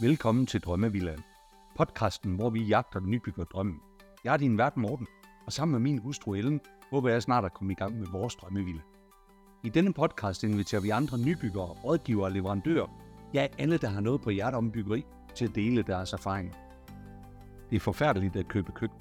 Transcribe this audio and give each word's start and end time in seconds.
Velkommen 0.00 0.46
til 0.46 0.60
Drømmevilland, 0.60 1.18
Podcasten, 1.76 2.34
hvor 2.34 2.50
vi 2.50 2.62
jagter 2.64 3.00
den 3.00 3.10
nybygger 3.10 3.44
drømmen. 3.44 3.80
Jeg 4.24 4.32
er 4.32 4.36
din 4.36 4.58
vært 4.58 4.76
Morten, 4.76 5.06
og 5.46 5.52
sammen 5.52 5.72
med 5.72 5.80
min 5.80 5.98
hustru 5.98 6.34
Ellen, 6.34 6.60
håber 6.90 7.08
jeg 7.08 7.22
snart 7.22 7.44
at 7.44 7.54
komme 7.54 7.72
i 7.72 7.76
gang 7.76 7.98
med 7.98 8.06
vores 8.06 8.34
drømmevilla. 8.34 8.80
I 9.64 9.68
denne 9.68 9.92
podcast 9.92 10.44
inviterer 10.44 10.82
vi 10.82 10.90
andre 10.90 11.18
nybyggere, 11.18 11.66
rådgivere 11.66 12.26
og 12.26 12.32
leverandører, 12.32 12.86
ja 13.34 13.46
alle, 13.58 13.78
der 13.78 13.88
har 13.88 14.00
noget 14.00 14.20
på 14.20 14.30
hjertet 14.30 14.58
om 14.58 14.70
byggeri, 14.70 15.04
til 15.34 15.44
at 15.44 15.54
dele 15.54 15.82
deres 15.82 16.12
erfaringer. 16.12 16.54
Det 17.70 17.76
er 17.76 17.80
forfærdeligt 17.80 18.36
at 18.36 18.48
købe 18.48 18.72
køkken. 18.72 18.98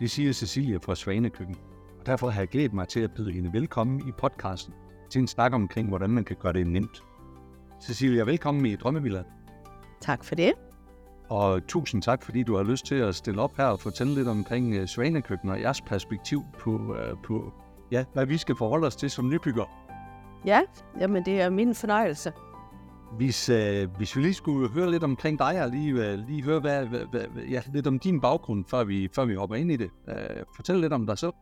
Det 0.00 0.10
siger 0.10 0.32
Cecilia 0.32 0.76
fra 0.76 0.94
Svanekøkken, 0.94 1.56
og 2.00 2.06
derfor 2.06 2.30
har 2.30 2.40
jeg 2.40 2.48
glædet 2.48 2.72
mig 2.72 2.88
til 2.88 3.00
at 3.00 3.14
byde 3.14 3.32
hende 3.32 3.52
velkommen 3.52 4.08
i 4.08 4.12
podcasten 4.18 4.74
til 5.10 5.20
en 5.20 5.26
snak 5.26 5.52
omkring, 5.52 5.88
hvordan 5.88 6.10
man 6.10 6.24
kan 6.24 6.36
gøre 6.36 6.52
det 6.52 6.66
nemt. 6.66 7.02
Cecilia, 7.82 8.24
velkommen 8.24 8.66
i 8.66 8.76
Drømmevilland. 8.76 9.26
Tak 10.00 10.24
for 10.24 10.34
det. 10.34 10.52
Og 11.28 11.66
tusind 11.66 12.02
tak, 12.02 12.22
fordi 12.22 12.42
du 12.42 12.56
har 12.56 12.62
lyst 12.62 12.86
til 12.86 12.94
at 12.94 13.14
stille 13.14 13.42
op 13.42 13.56
her 13.56 13.64
og 13.64 13.80
fortælle 13.80 14.14
lidt 14.14 14.28
omkring 14.28 14.80
uh, 14.80 14.86
Svanekøkken 14.86 15.50
og 15.50 15.60
jeres 15.60 15.80
perspektiv 15.80 16.42
på, 16.58 16.70
uh, 16.70 17.22
på 17.24 17.52
ja, 17.90 18.04
hvad 18.14 18.26
vi 18.26 18.36
skal 18.36 18.56
forholde 18.56 18.86
os 18.86 18.96
til 18.96 19.10
som 19.10 19.28
nybygger. 19.28 19.64
Ja, 20.44 20.60
jamen 21.00 21.24
det 21.24 21.40
er 21.40 21.50
min 21.50 21.74
fornøjelse. 21.74 22.32
Hvis, 23.16 23.48
uh, 23.48 23.96
hvis 23.96 24.16
vi 24.16 24.22
lige 24.22 24.34
skulle 24.34 24.70
høre 24.70 24.90
lidt 24.90 25.04
omkring 25.04 25.38
dig, 25.38 25.62
og 25.64 25.70
lige, 25.70 25.94
uh, 25.94 26.18
lige 26.28 26.42
høre 26.42 26.60
hvad, 26.60 26.86
hvad, 26.86 27.00
hvad, 27.10 27.42
ja, 27.50 27.62
lidt 27.72 27.86
om 27.86 27.98
din 27.98 28.20
baggrund, 28.20 28.64
før 28.70 28.84
vi, 28.84 29.08
før 29.14 29.24
vi 29.24 29.34
hopper 29.34 29.56
ind 29.56 29.72
i 29.72 29.76
det. 29.76 29.90
Uh, 30.08 30.14
fortæl 30.56 30.76
lidt 30.76 30.92
om 30.92 31.06
dig 31.06 31.18
selv. 31.18 31.32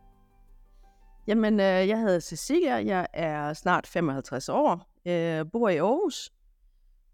Jamen, 1.27 1.59
øh, 1.59 1.87
jeg 1.87 1.99
hedder 1.99 2.19
Cecilia, 2.19 2.75
jeg 2.75 3.07
er 3.13 3.53
snart 3.53 3.87
55 3.87 4.49
år, 4.49 4.89
øh, 5.05 5.45
bor 5.51 5.69
i 5.69 5.77
Aarhus, 5.77 6.31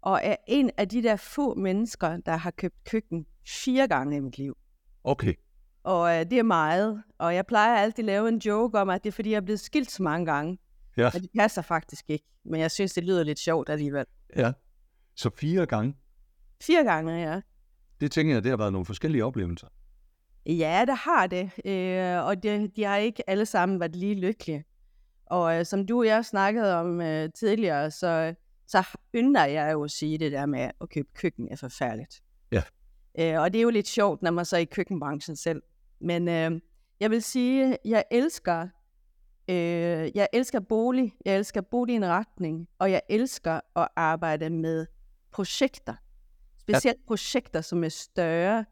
og 0.04 0.20
er 0.22 0.36
en 0.46 0.70
af 0.76 0.88
de 0.88 1.02
der 1.02 1.16
få 1.16 1.54
mennesker, 1.54 2.16
der 2.16 2.36
har 2.36 2.50
købt 2.50 2.84
køkken 2.84 3.26
fire 3.46 3.88
gange 3.88 4.16
i 4.16 4.20
mit 4.20 4.38
liv. 4.38 4.56
Okay. 5.04 5.34
Og 5.82 6.18
øh, 6.18 6.30
det 6.30 6.38
er 6.38 6.42
meget, 6.42 7.02
og 7.18 7.34
jeg 7.34 7.46
plejer 7.46 7.76
altid 7.76 7.98
at 7.98 8.04
lave 8.04 8.28
en 8.28 8.38
joke 8.38 8.78
om, 8.78 8.90
at 8.90 9.04
det 9.04 9.08
er 9.10 9.12
fordi, 9.12 9.30
jeg 9.30 9.36
er 9.36 9.40
blevet 9.40 9.60
skilt 9.60 9.90
så 9.90 10.02
mange 10.02 10.26
gange. 10.26 10.58
Ja. 10.96 11.10
Men 11.12 11.22
det 11.22 11.30
passer 11.38 11.62
faktisk 11.62 12.10
ikke, 12.10 12.24
men 12.44 12.60
jeg 12.60 12.70
synes, 12.70 12.92
det 12.92 13.04
lyder 13.04 13.24
lidt 13.24 13.38
sjovt 13.38 13.68
alligevel. 13.68 14.04
Ja. 14.36 14.52
Så 15.16 15.30
fire 15.36 15.66
gange. 15.66 15.96
Fire 16.62 16.84
gange, 16.84 17.12
ja. 17.12 17.40
Det 18.00 18.12
tænker 18.12 18.34
jeg, 18.34 18.42
det 18.42 18.50
har 18.50 18.56
været 18.56 18.72
nogle 18.72 18.86
forskellige 18.86 19.24
oplevelser. 19.24 19.68
Ja, 20.46 20.84
det 20.86 20.96
har 20.96 21.26
det, 21.26 21.50
øh, 21.64 22.24
og 22.24 22.42
det, 22.42 22.76
de 22.76 22.84
har 22.84 22.96
ikke 22.96 23.30
alle 23.30 23.46
sammen 23.46 23.80
været 23.80 23.96
lige 23.96 24.14
lykkelige. 24.14 24.64
Og 25.26 25.58
øh, 25.58 25.64
som 25.66 25.86
du 25.86 25.98
og 25.98 26.06
jeg 26.06 26.24
snakkede 26.24 26.76
om 26.76 27.00
øh, 27.00 27.28
tidligere, 27.32 27.90
så, 27.90 28.34
så 28.66 28.84
ynder 29.14 29.44
jeg 29.44 29.72
jo 29.72 29.84
at 29.84 29.90
sige 29.90 30.18
det 30.18 30.32
der 30.32 30.46
med 30.46 30.70
at 30.80 30.88
købe 30.88 31.08
køkken 31.14 31.48
er 31.50 31.56
forfærdeligt. 31.56 32.22
Ja. 32.52 32.62
Øh, 33.18 33.40
og 33.40 33.52
det 33.52 33.58
er 33.58 33.62
jo 33.62 33.70
lidt 33.70 33.88
sjovt, 33.88 34.22
når 34.22 34.30
man 34.30 34.44
så 34.44 34.56
er 34.56 34.60
i 34.60 34.64
køkkenbranchen 34.64 35.36
selv. 35.36 35.62
Men 36.00 36.28
øh, 36.28 36.60
jeg 37.00 37.10
vil 37.10 37.22
sige, 37.22 37.78
jeg 37.84 38.04
elsker, 38.10 38.68
øh, 39.48 40.16
jeg 40.16 40.28
elsker 40.32 40.60
bolig, 40.60 41.14
jeg 41.24 41.36
elsker 41.36 41.60
boligindretning, 41.60 42.68
og 42.78 42.90
jeg 42.90 43.02
elsker 43.08 43.60
at 43.76 43.88
arbejde 43.96 44.50
med 44.50 44.86
projekter. 45.32 45.94
Specielt 46.58 46.98
ja. 46.98 47.06
projekter, 47.06 47.60
som 47.60 47.84
er 47.84 47.88
større 47.88 48.64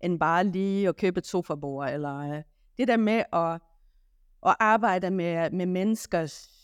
end 0.00 0.20
bare 0.20 0.44
lige 0.44 0.88
at 0.88 0.96
købe 0.96 1.18
et 1.18 1.26
sofabord. 1.26 1.92
Eller, 1.92 2.18
øh, 2.18 2.42
det 2.78 2.88
der 2.88 2.96
med 2.96 3.22
at, 3.32 3.60
at 4.46 4.56
arbejde 4.60 5.10
med, 5.10 5.50
med 5.50 5.66
menneskers, 5.66 6.57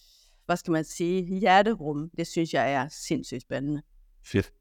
hvad 0.46 0.56
skal 0.56 0.72
man 0.72 0.84
sige, 0.84 1.38
hjerterum, 1.38 2.10
det 2.18 2.26
synes 2.26 2.54
jeg 2.54 2.72
er 2.72 2.88
sindssygt 2.88 3.42
spændende. 3.42 3.82
Fedt. 4.26 4.52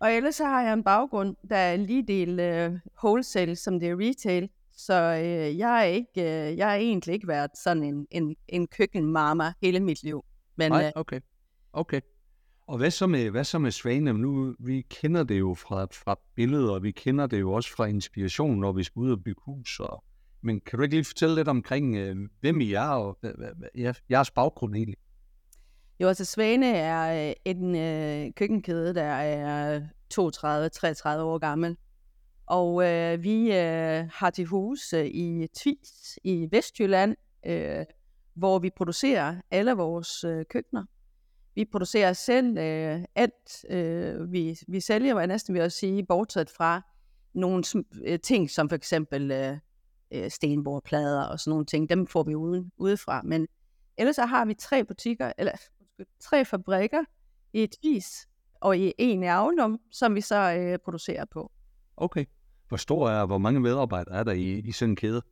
Og 0.00 0.12
ellers 0.12 0.34
så 0.34 0.44
har 0.44 0.62
jeg 0.62 0.72
en 0.72 0.84
baggrund, 0.84 1.36
der 1.50 1.56
er 1.56 1.76
lige 1.76 2.06
del 2.06 2.40
øh, 2.40 2.72
wholesale, 3.04 3.56
som 3.56 3.80
det 3.80 3.88
er 3.88 3.96
retail. 4.00 4.48
Så 4.72 4.94
øh, 4.94 5.58
jeg, 5.58 5.80
er 5.80 5.82
ikke, 5.82 6.50
øh, 6.50 6.56
jeg 6.56 6.68
har 6.68 6.74
egentlig 6.74 7.12
ikke 7.12 7.28
været 7.28 7.50
sådan 7.62 7.84
en, 7.84 8.06
en, 8.10 8.36
en 8.48 8.66
køkkenmama 8.66 9.52
hele 9.62 9.80
mit 9.80 10.02
liv. 10.02 10.24
Men, 10.56 10.72
Nej, 10.72 10.86
øh, 10.86 10.92
okay. 10.94 11.20
Okay. 11.72 12.00
Og 12.66 12.78
hvad 12.78 12.90
så 12.90 13.06
med, 13.06 13.30
hvad 13.30 13.44
så 13.44 13.58
med 13.58 13.70
Svane? 13.70 14.12
Nu, 14.12 14.54
vi 14.58 14.80
kender 14.80 15.24
det 15.24 15.38
jo 15.38 15.54
fra, 15.54 15.84
fra 15.84 16.18
billeder, 16.34 16.72
og 16.72 16.82
vi 16.82 16.90
kender 16.90 17.26
det 17.26 17.40
jo 17.40 17.52
også 17.52 17.76
fra 17.76 17.86
inspiration, 17.86 18.60
når 18.60 18.72
vi 18.72 18.82
skal 18.82 19.00
ud 19.00 19.10
og 19.10 19.22
bygge 19.24 19.40
hus. 19.44 19.80
Og, 19.80 20.04
men 20.42 20.60
kan 20.60 20.76
du 20.76 20.82
ikke 20.82 20.94
lige 20.94 21.04
fortælle 21.04 21.34
lidt 21.34 21.48
omkring, 21.48 21.96
øh, 21.96 22.16
hvem 22.40 22.60
I 22.60 22.72
er, 22.72 22.88
og 22.88 23.18
ja, 23.74 23.92
jeres 24.10 24.30
baggrund 24.30 24.74
egentlig? 24.74 24.98
Jo, 26.00 26.08
altså 26.08 26.24
Svane 26.24 26.66
er 26.66 27.28
øh, 27.28 27.34
en 27.44 27.76
øh, 27.76 28.32
køkkenkæde, 28.36 28.94
der 28.94 29.02
er 29.02 29.80
32-33 30.14 31.20
år 31.20 31.38
gammel. 31.38 31.76
Og 32.46 32.84
øh, 32.84 33.22
vi 33.22 33.52
øh, 33.52 34.08
har 34.12 34.30
til 34.30 34.44
hus 34.44 34.92
øh, 34.92 35.06
i 35.06 35.46
Tvis 35.54 36.18
i 36.24 36.48
Vestjylland, 36.50 37.16
øh, 37.46 37.84
hvor 38.34 38.58
vi 38.58 38.70
producerer 38.70 39.36
alle 39.50 39.72
vores 39.72 40.24
øh, 40.24 40.44
køkkener. 40.50 40.84
Vi 41.54 41.64
producerer 41.64 42.12
selv 42.12 42.58
øh, 42.58 43.04
alt. 43.14 43.64
Øh, 43.70 44.32
vi, 44.32 44.58
vi 44.68 44.80
sælger, 44.80 45.14
hvad 45.14 45.26
næsten 45.26 45.54
vil 45.54 45.60
jeg 45.60 45.72
sige, 45.72 46.06
bortset 46.06 46.50
fra 46.50 46.82
nogle 47.34 47.64
sm- 47.66 48.02
øh, 48.06 48.18
ting, 48.20 48.50
som 48.50 48.68
for 48.68 48.76
eksempel 48.76 49.30
øh, 49.30 49.58
øh, 50.10 50.30
stenbordplader 50.30 51.22
og 51.22 51.40
sådan 51.40 51.50
nogle 51.50 51.66
ting. 51.66 51.90
Dem 51.90 52.06
får 52.06 52.22
vi 52.22 52.34
ude, 52.34 52.70
udefra. 52.76 53.22
Men 53.22 53.48
ellers 53.96 54.16
så 54.16 54.26
har 54.26 54.44
vi 54.44 54.54
tre 54.54 54.84
butikker, 54.84 55.32
eller 55.38 55.52
tre 56.20 56.44
fabrikker 56.44 57.04
i 57.52 57.62
et 57.62 57.74
vis 57.82 58.28
og 58.60 58.78
i 58.78 58.92
en 58.98 59.22
i 59.22 59.26
Avlum, 59.26 59.80
som 59.90 60.14
vi 60.14 60.20
så 60.20 60.54
øh, 60.54 60.78
producerer 60.78 61.24
på. 61.24 61.52
Okay. 61.96 62.24
Hvor 62.68 62.76
stor 62.76 63.08
er, 63.08 63.26
hvor 63.26 63.38
mange 63.38 63.60
medarbejdere 63.60 64.14
er 64.14 64.22
der 64.24 64.32
i, 64.32 64.58
i 64.58 64.72
sådan 64.72 64.90
en 64.90 64.96
kæde? 64.96 65.22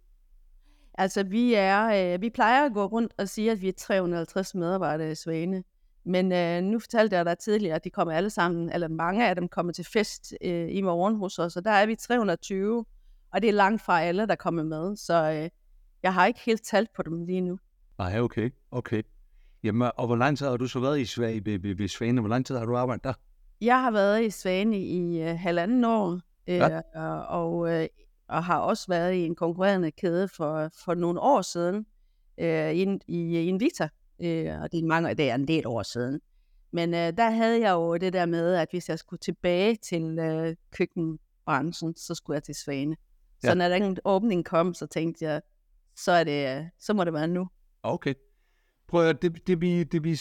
Altså, 0.94 1.22
vi 1.22 1.54
er, 1.54 2.14
øh, 2.14 2.22
vi 2.22 2.30
plejer 2.30 2.66
at 2.66 2.72
gå 2.72 2.84
rundt 2.84 3.12
og 3.18 3.28
sige, 3.28 3.50
at 3.50 3.60
vi 3.60 3.68
er 3.68 3.72
350 3.72 4.54
medarbejdere 4.54 5.10
i 5.10 5.14
Svane. 5.14 5.64
Men 6.04 6.32
øh, 6.32 6.62
nu 6.62 6.78
fortalte 6.78 7.16
jeg 7.16 7.24
dig 7.24 7.38
tidligere, 7.38 7.76
at 7.76 7.84
de 7.84 7.90
kommer 7.90 8.14
alle 8.14 8.30
sammen, 8.30 8.72
eller 8.72 8.88
mange 8.88 9.28
af 9.28 9.34
dem 9.34 9.48
kommer 9.48 9.72
til 9.72 9.84
fest 9.84 10.34
øh, 10.44 10.68
i 10.70 10.82
morgen 10.82 11.16
hos 11.16 11.38
os, 11.38 11.56
og 11.56 11.64
der 11.64 11.70
er 11.70 11.86
vi 11.86 11.96
320, 11.96 12.84
og 13.32 13.42
det 13.42 13.48
er 13.48 13.52
langt 13.52 13.82
fra 13.82 14.02
alle, 14.02 14.26
der 14.26 14.34
kommer 14.34 14.62
med, 14.62 14.96
så 14.96 15.30
øh, 15.30 15.50
jeg 16.02 16.14
har 16.14 16.26
ikke 16.26 16.40
helt 16.40 16.64
talt 16.64 16.90
på 16.96 17.02
dem 17.02 17.24
lige 17.24 17.40
nu. 17.40 17.58
Nej, 17.98 18.20
okay. 18.20 18.50
Okay. 18.70 19.02
Jamen, 19.64 19.90
og 19.96 20.06
hvor 20.06 20.16
lang 20.16 20.38
tid 20.38 20.46
har 20.46 20.56
du 20.56 20.66
så 20.68 20.80
været 20.80 21.00
i 21.00 21.04
Sverige 21.04 21.44
ved, 21.46 21.58
ved, 21.58 21.74
ved 21.74 21.88
Svane? 21.88 22.20
Hvor 22.20 22.28
lang 22.28 22.46
tid 22.46 22.56
har 22.56 22.64
du 22.66 22.76
arbejdet 22.76 23.04
der? 23.04 23.12
Jeg 23.60 23.82
har 23.82 23.90
været 23.90 24.22
i 24.24 24.30
Svane 24.30 24.78
i 24.80 25.20
øh, 25.22 25.38
halvanden 25.38 25.84
år, 25.84 26.12
øh, 26.46 26.56
Ja. 26.56 26.80
og, 26.94 27.26
og, 27.26 27.72
øh, 27.72 27.88
og 28.28 28.44
har 28.44 28.58
også 28.58 28.84
været 28.88 29.12
i 29.14 29.26
en 29.26 29.34
konkurrerende 29.34 29.90
kæde 29.90 30.28
for, 30.28 30.70
for 30.84 30.94
nogle 30.94 31.20
år 31.20 31.42
siden 31.42 31.86
øh, 32.38 32.72
i, 32.72 32.82
en- 32.82 33.00
i, 33.08 33.18
i 33.38 33.46
Invita, 33.48 33.88
øh, 34.20 34.60
og 34.60 34.72
det 34.72 34.80
er, 34.80 34.86
mange, 34.86 35.14
det 35.14 35.30
er 35.30 35.34
en 35.34 35.48
del 35.48 35.66
år 35.66 35.82
siden. 35.82 36.20
Men 36.72 36.94
øh, 36.94 37.12
der 37.16 37.30
havde 37.30 37.60
jeg 37.60 37.72
jo 37.72 37.96
det 37.96 38.12
der 38.12 38.26
med, 38.26 38.54
at 38.54 38.68
hvis 38.70 38.88
jeg 38.88 38.98
skulle 38.98 39.20
tilbage 39.20 39.76
til 39.76 40.18
øh, 40.18 40.56
køkkenbranchen, 40.70 41.96
så 41.96 42.14
skulle 42.14 42.34
jeg 42.34 42.42
til 42.42 42.54
Svane. 42.54 42.96
Så 43.40 43.48
Ja. 43.48 43.54
når 43.54 43.68
den 43.68 43.98
åbning 44.04 44.44
kom, 44.44 44.74
så 44.74 44.86
tænkte 44.86 45.24
jeg, 45.24 45.40
så, 45.96 46.12
er 46.12 46.24
det, 46.24 46.58
øh, 46.58 46.64
så 46.78 46.92
må 46.94 47.04
det 47.04 47.12
være 47.12 47.28
nu. 47.28 47.48
Okay. 47.82 48.14
Prøv 48.88 49.00
at 49.00 49.04
høre, 49.04 49.12
det, 49.12 49.46
det, 49.46 49.60
vi, 49.60 49.84
det 49.84 50.04
vi, 50.04 50.20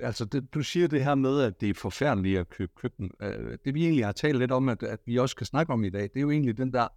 altså 0.00 0.24
det, 0.32 0.54
du 0.54 0.62
siger 0.62 0.88
det 0.88 1.04
her 1.04 1.14
med, 1.14 1.40
at 1.40 1.60
det 1.60 1.70
er 1.70 1.74
forfærdeligt 1.74 2.38
at 2.38 2.48
købe 2.48 2.72
køkken. 2.76 3.10
Øh, 3.22 3.58
det 3.64 3.74
vi 3.74 3.84
egentlig 3.84 4.04
har 4.04 4.12
talt 4.12 4.38
lidt 4.38 4.52
om, 4.52 4.68
at, 4.68 4.82
at 4.82 5.00
vi 5.06 5.18
også 5.18 5.36
kan 5.36 5.46
snakke 5.46 5.72
om 5.72 5.84
i 5.84 5.90
dag, 5.90 6.02
det 6.02 6.16
er 6.16 6.20
jo 6.20 6.30
egentlig 6.30 6.56
den 6.56 6.72
der 6.72 6.88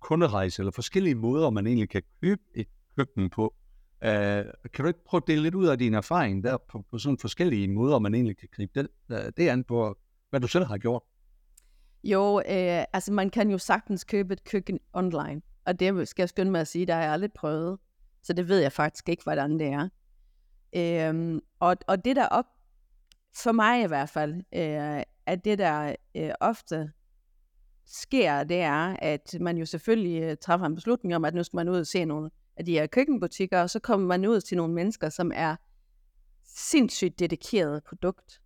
kunderejse, 0.00 0.62
eller 0.62 0.72
forskellige 0.72 1.14
måder, 1.14 1.50
man 1.50 1.66
egentlig 1.66 1.88
kan 1.88 2.02
købe 2.22 2.42
et 2.54 2.66
køkken 2.96 3.30
på. 3.30 3.54
Uh, 4.02 4.08
kan 4.72 4.78
du 4.78 4.86
ikke 4.86 5.04
prøve 5.04 5.22
at 5.22 5.26
dele 5.26 5.42
lidt 5.42 5.54
ud 5.54 5.66
af 5.66 5.78
din 5.78 5.94
erfaring 5.94 6.44
der, 6.44 6.56
på, 6.68 6.84
på 6.90 6.98
sådan 6.98 7.18
forskellige 7.18 7.68
måder, 7.68 7.98
man 7.98 8.14
egentlig 8.14 8.36
kan 8.36 8.48
gribe 8.52 8.72
det, 8.74 8.88
uh, 9.08 9.16
øh, 9.16 9.32
det 9.36 9.48
an 9.48 9.64
på, 9.64 9.98
hvad 10.30 10.40
du 10.40 10.48
selv 10.48 10.64
har 10.64 10.78
gjort? 10.78 11.02
Jo, 12.04 12.38
øh, 12.38 12.84
altså 12.92 13.12
man 13.12 13.30
kan 13.30 13.50
jo 13.50 13.58
sagtens 13.58 14.04
købe 14.04 14.32
et 14.32 14.44
køkken 14.44 14.78
online, 14.92 15.42
og 15.66 15.80
det 15.80 16.08
skal 16.08 16.22
jeg 16.22 16.28
skynde 16.28 16.50
mig 16.50 16.60
at 16.60 16.68
sige, 16.68 16.86
der 16.86 16.94
har 16.94 17.02
jeg 17.02 17.12
aldrig 17.12 17.32
prøvet, 17.32 17.78
så 18.22 18.32
det 18.32 18.48
ved 18.48 18.58
jeg 18.58 18.72
faktisk 18.72 19.08
ikke, 19.08 19.22
hvordan 19.22 19.58
det 19.58 19.66
er. 19.66 19.88
Øhm, 20.76 21.40
og, 21.60 21.76
og 21.86 22.04
det 22.04 22.16
der 22.16 22.26
op, 22.26 22.46
for 23.36 23.52
mig 23.52 23.82
i 23.82 23.86
hvert 23.86 24.08
fald, 24.08 24.34
øh, 24.34 25.02
at 25.26 25.44
det 25.44 25.58
der 25.58 25.96
øh, 26.14 26.30
ofte 26.40 26.92
sker, 27.86 28.44
det 28.44 28.60
er, 28.60 28.96
at 28.98 29.36
man 29.40 29.56
jo 29.56 29.66
selvfølgelig 29.66 30.22
øh, 30.22 30.36
træffer 30.36 30.66
en 30.66 30.74
beslutning 30.74 31.16
om, 31.16 31.24
at 31.24 31.34
nu 31.34 31.42
skal 31.42 31.56
man 31.56 31.68
ud 31.68 31.78
og 31.78 31.86
se 31.86 32.04
nogle 32.04 32.30
af 32.56 32.64
de 32.64 32.72
her 32.72 32.86
køkkenbutikker, 32.86 33.62
og 33.62 33.70
så 33.70 33.78
kommer 33.78 34.06
man 34.06 34.26
ud 34.26 34.40
til 34.40 34.56
nogle 34.56 34.74
mennesker, 34.74 35.08
som 35.08 35.32
er 35.34 35.56
sindssygt 36.44 37.18
dedikeret 37.18 37.84
produkt. 37.84 38.40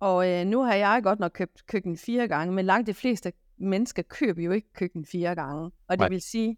Og 0.00 0.30
øh, 0.30 0.46
nu 0.46 0.62
har 0.62 0.74
jeg 0.74 1.00
godt 1.02 1.18
nok 1.18 1.32
købt 1.34 1.66
køkken 1.66 1.96
fire 1.96 2.28
gange, 2.28 2.54
men 2.54 2.64
langt 2.64 2.86
de 2.86 2.94
fleste 2.94 3.32
mennesker 3.56 4.02
køber 4.02 4.42
jo 4.42 4.50
ikke 4.50 4.72
køkken 4.72 5.04
fire 5.04 5.34
gange. 5.34 5.64
Og 5.64 5.72
det 5.90 5.98
Nej. 5.98 6.08
vil 6.08 6.22
sige, 6.22 6.56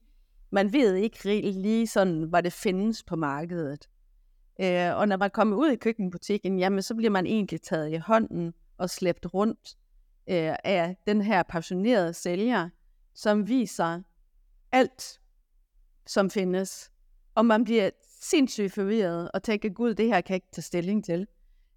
man 0.51 0.73
ved 0.73 0.95
ikke 0.95 1.19
rigtig 1.25 1.55
lige 1.55 1.87
sådan, 1.87 2.23
hvad 2.23 2.43
det 2.43 2.53
findes 2.53 3.03
på 3.03 3.17
markedet. 3.17 3.89
Øh, 4.61 4.97
og 4.97 5.09
når 5.09 5.17
man 5.17 5.31
kommer 5.31 5.57
ud 5.57 5.71
i 5.71 5.77
køkkenbutikken, 5.77 6.59
jamen 6.59 6.83
så 6.83 6.95
bliver 6.95 7.11
man 7.11 7.27
egentlig 7.27 7.63
taget 7.63 7.93
i 7.93 7.97
hånden 7.97 8.55
og 8.79 8.91
slæbt 8.91 9.35
rundt 9.35 9.77
øh, 10.31 10.55
af 10.65 10.97
den 11.07 11.23
her 11.23 11.43
passionerede 11.43 12.15
sælger, 12.15 12.69
som 13.15 13.49
viser 13.49 14.03
alt, 14.73 15.21
som 16.07 16.31
findes. 16.31 16.91
Og 17.35 17.47
man 17.47 17.65
bliver 17.65 17.91
sindssygt 18.21 18.73
forvirret 18.73 19.31
og 19.35 19.43
tænker, 19.43 19.69
gud, 19.69 19.95
det 19.95 20.07
her 20.07 20.21
kan 20.21 20.33
jeg 20.33 20.37
ikke 20.37 20.53
tage 20.53 20.63
stilling 20.63 21.05
til. 21.05 21.27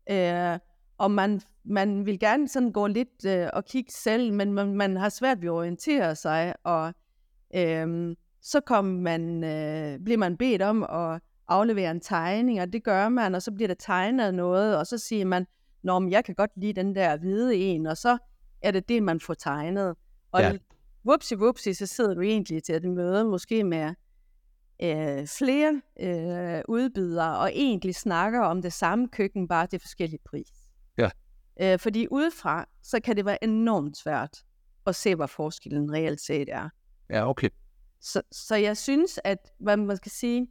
Øh, 0.09 0.59
og 0.97 1.11
man, 1.11 1.41
man 1.63 2.05
vil 2.05 2.19
gerne 2.19 2.47
sådan 2.47 2.71
gå 2.71 2.87
lidt 2.87 3.25
øh, 3.25 3.49
og 3.53 3.65
kigge 3.65 3.91
selv, 3.91 4.33
men 4.33 4.53
man, 4.53 4.75
man 4.75 4.97
har 4.97 5.09
svært 5.09 5.41
ved 5.41 5.47
at 5.47 5.53
orientere 5.53 6.15
sig, 6.15 6.53
og 6.63 6.93
øh, 7.55 8.15
så 8.41 8.59
kom 8.59 8.85
man, 8.85 9.43
øh, 9.43 9.99
bliver 9.99 10.17
man 10.17 10.37
bedt 10.37 10.61
om 10.61 10.83
at 10.83 11.21
aflevere 11.47 11.91
en 11.91 12.01
tegning, 12.01 12.61
og 12.61 12.73
det 12.73 12.83
gør 12.83 13.09
man, 13.09 13.35
og 13.35 13.41
så 13.41 13.51
bliver 13.51 13.67
der 13.67 13.75
tegnet 13.75 14.33
noget, 14.33 14.77
og 14.77 14.87
så 14.87 14.97
siger 14.97 15.25
man, 15.25 15.45
Nå, 15.83 15.99
men 15.99 16.11
jeg 16.11 16.25
kan 16.25 16.35
godt 16.35 16.51
lide 16.55 16.73
den 16.73 16.95
der 16.95 17.17
hvide 17.17 17.55
en, 17.55 17.85
og 17.85 17.97
så 17.97 18.17
er 18.61 18.71
det 18.71 18.89
det, 18.89 19.03
man 19.03 19.19
får 19.19 19.33
tegnet. 19.33 19.95
Og 20.31 20.41
ja. 20.41 20.57
whoopsie, 21.05 21.37
whoopsie, 21.37 21.73
så 21.73 21.85
sidder 21.85 22.13
du 22.13 22.21
egentlig 22.21 22.63
til 22.63 22.75
et 22.75 22.83
møde, 22.83 23.25
måske 23.25 23.63
med 23.63 23.93
øh, 24.81 25.27
flere 25.27 25.81
øh, 25.99 26.61
udbydere, 26.67 27.37
og 27.37 27.51
egentlig 27.53 27.95
snakker 27.95 28.41
om 28.41 28.61
det 28.61 28.73
samme 28.73 29.07
køkken, 29.07 29.47
bare 29.47 29.67
til 29.67 29.79
forskellige 29.79 30.19
pris. 30.25 30.51
Ja. 30.97 31.09
Øh, 31.61 31.79
fordi 31.79 32.07
udefra, 32.11 32.65
så 32.83 32.99
kan 32.99 33.15
det 33.15 33.25
være 33.25 33.43
enormt 33.43 33.97
svært 33.97 34.43
at 34.85 34.95
se, 34.95 35.15
hvad 35.15 35.27
forskellen 35.27 35.91
reelt 35.91 36.21
set 36.21 36.49
er. 36.49 36.69
Ja, 37.09 37.29
okay. 37.29 37.49
Så, 38.01 38.21
så 38.31 38.55
jeg 38.55 38.77
synes, 38.77 39.19
at 39.23 39.51
hvad 39.59 39.77
man 39.77 39.97
skal 39.97 40.11
sige, 40.11 40.47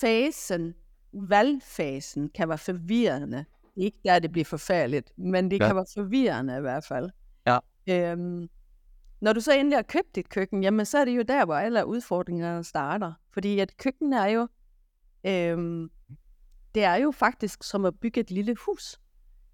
fasen, 0.00 0.74
valgfasen 1.12 2.28
kan 2.28 2.48
være 2.48 2.58
forvirrende. 2.58 3.44
Ikke 3.76 3.98
der, 4.04 4.18
det 4.18 4.32
bliver 4.32 4.44
forfærdeligt, 4.44 5.12
men 5.18 5.50
det 5.50 5.60
ja. 5.60 5.66
kan 5.66 5.76
være 5.76 5.86
forvirrende 5.94 6.58
i 6.58 6.60
hvert 6.60 6.84
fald. 6.84 7.10
Ja. 7.46 7.58
Øhm, 7.88 8.48
når 9.20 9.32
du 9.32 9.40
så 9.40 9.52
endelig 9.52 9.78
har 9.78 9.82
købt 9.82 10.14
dit 10.14 10.28
køkken, 10.28 10.62
jamen 10.62 10.86
så 10.86 10.98
er 10.98 11.04
det 11.04 11.16
jo 11.16 11.22
der, 11.22 11.44
hvor 11.44 11.54
alle 11.54 11.86
udfordringerne 11.86 12.64
starter. 12.64 13.12
Fordi 13.32 13.58
at 13.58 13.76
køkken 13.76 14.12
er 14.12 14.26
jo, 14.26 14.48
øhm, 15.26 15.90
det 16.74 16.84
er 16.84 16.94
jo 16.94 17.10
faktisk 17.10 17.62
som 17.62 17.84
at 17.84 18.00
bygge 18.00 18.20
et 18.20 18.30
lille 18.30 18.56
hus. 18.66 19.00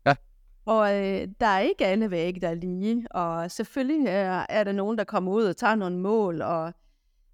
Ja. 0.07 0.15
Og 0.65 0.99
øh, 0.99 1.29
der 1.41 1.47
er 1.47 1.61
ikke 1.61 1.87
alle 1.87 2.11
vægge, 2.11 2.41
der 2.41 2.49
er 2.49 2.55
lige. 2.55 3.07
Og 3.11 3.51
selvfølgelig 3.51 4.07
er, 4.07 4.47
er 4.49 4.65
der 4.65 4.73
nogen, 4.73 4.99
der 4.99 5.05
kommer 5.05 5.33
ud 5.33 5.45
og 5.45 5.57
tager 5.57 5.75
nogle 5.75 5.99
mål, 5.99 6.43
og 6.43 6.73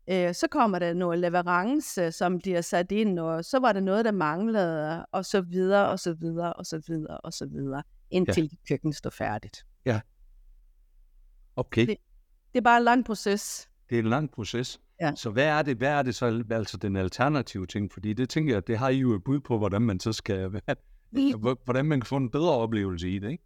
øh, 0.08 0.34
så 0.34 0.48
kommer 0.50 0.78
der 0.78 0.94
noget 0.94 1.18
leverance, 1.18 2.12
som 2.12 2.38
bliver 2.38 2.60
sat 2.60 2.92
ind, 2.92 3.18
og 3.18 3.44
så 3.44 3.58
var 3.58 3.72
der 3.72 3.80
noget, 3.80 4.04
der 4.04 4.12
manglede, 4.12 5.06
og 5.06 5.24
så 5.24 5.40
videre, 5.40 5.88
og 5.88 5.98
så 5.98 6.12
videre, 6.14 6.52
og 6.52 6.66
så 6.66 6.82
videre, 6.86 7.18
og 7.18 7.32
så 7.32 7.46
videre, 7.46 7.82
indtil 8.10 8.44
ja. 8.44 8.56
køkkenet 8.68 8.96
står 8.96 9.10
færdigt. 9.10 9.66
Ja. 9.84 10.00
Okay. 11.56 11.86
Det, 11.86 11.96
det 12.52 12.58
er 12.58 12.62
bare 12.62 12.78
en 12.78 12.84
lang 12.84 13.04
proces. 13.04 13.68
Det 13.90 13.98
er 13.98 14.02
en 14.02 14.08
lang 14.08 14.30
proces. 14.30 14.80
Ja. 15.00 15.12
Så 15.14 15.30
hvad 15.30 15.44
er 15.44 15.62
det, 15.62 15.76
hvad 15.76 15.88
er 15.88 16.02
det 16.02 16.14
så, 16.14 16.44
altså 16.50 16.76
den 16.76 16.96
alternative 16.96 17.66
ting? 17.66 17.92
Fordi 17.92 18.12
det 18.12 18.28
tænker 18.28 18.54
jeg, 18.54 18.66
det 18.66 18.78
har 18.78 18.88
I 18.88 18.96
jo 18.96 19.14
et 19.14 19.24
bud 19.24 19.40
på, 19.40 19.58
hvordan 19.58 19.82
man 19.82 20.00
så 20.00 20.12
skal, 20.12 20.60
hvordan 21.64 21.86
man 21.86 22.00
kan 22.00 22.06
få 22.06 22.16
en 22.16 22.30
bedre 22.30 22.52
oplevelse 22.52 23.10
i 23.10 23.18
det, 23.18 23.30
ikke? 23.30 23.44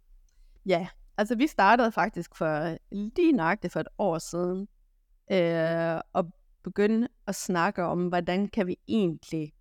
Ja, 0.65 0.87
altså 1.17 1.35
vi 1.35 1.47
startede 1.47 1.91
faktisk 1.91 2.35
for 2.35 2.77
lige 2.91 3.31
nøjagtigt 3.31 3.73
for 3.73 3.79
et 3.79 3.87
år 3.97 4.17
siden, 4.17 4.67
øh, 5.31 6.01
og 6.13 6.33
begynde 6.63 7.07
at 7.27 7.35
snakke 7.35 7.83
om, 7.83 8.07
hvordan 8.07 8.47
kan 8.47 8.67
vi 8.67 8.77
egentlig 8.87 9.53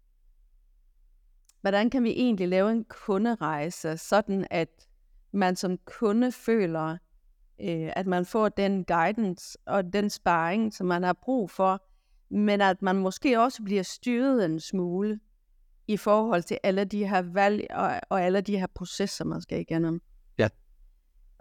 hvordan 1.60 1.90
kan 1.90 2.04
vi 2.04 2.10
egentlig 2.10 2.48
lave 2.48 2.70
en 2.70 2.84
kunderejse, 2.84 3.96
sådan 3.96 4.46
at 4.50 4.68
man 5.32 5.56
som 5.56 5.78
kunde 5.78 6.32
føler, 6.32 6.90
øh, 7.60 7.92
at 7.96 8.06
man 8.06 8.24
får 8.26 8.48
den 8.48 8.84
guidance 8.84 9.58
og 9.66 9.92
den 9.92 10.10
sparring, 10.10 10.74
som 10.74 10.86
man 10.86 11.02
har 11.02 11.12
brug 11.12 11.50
for, 11.50 11.86
men 12.30 12.60
at 12.60 12.82
man 12.82 12.96
måske 12.96 13.40
også 13.40 13.62
bliver 13.62 13.82
styret 13.82 14.44
en 14.44 14.60
smule 14.60 15.20
i 15.88 15.96
forhold 15.96 16.42
til 16.42 16.58
alle 16.62 16.84
de 16.84 17.06
her 17.06 17.22
valg 17.22 17.66
og, 17.70 18.00
og 18.08 18.22
alle 18.22 18.40
de 18.40 18.58
her 18.58 18.66
processer, 18.74 19.24
man 19.24 19.40
skal 19.40 19.60
igennem. 19.60 20.00
Ja. 20.38 20.48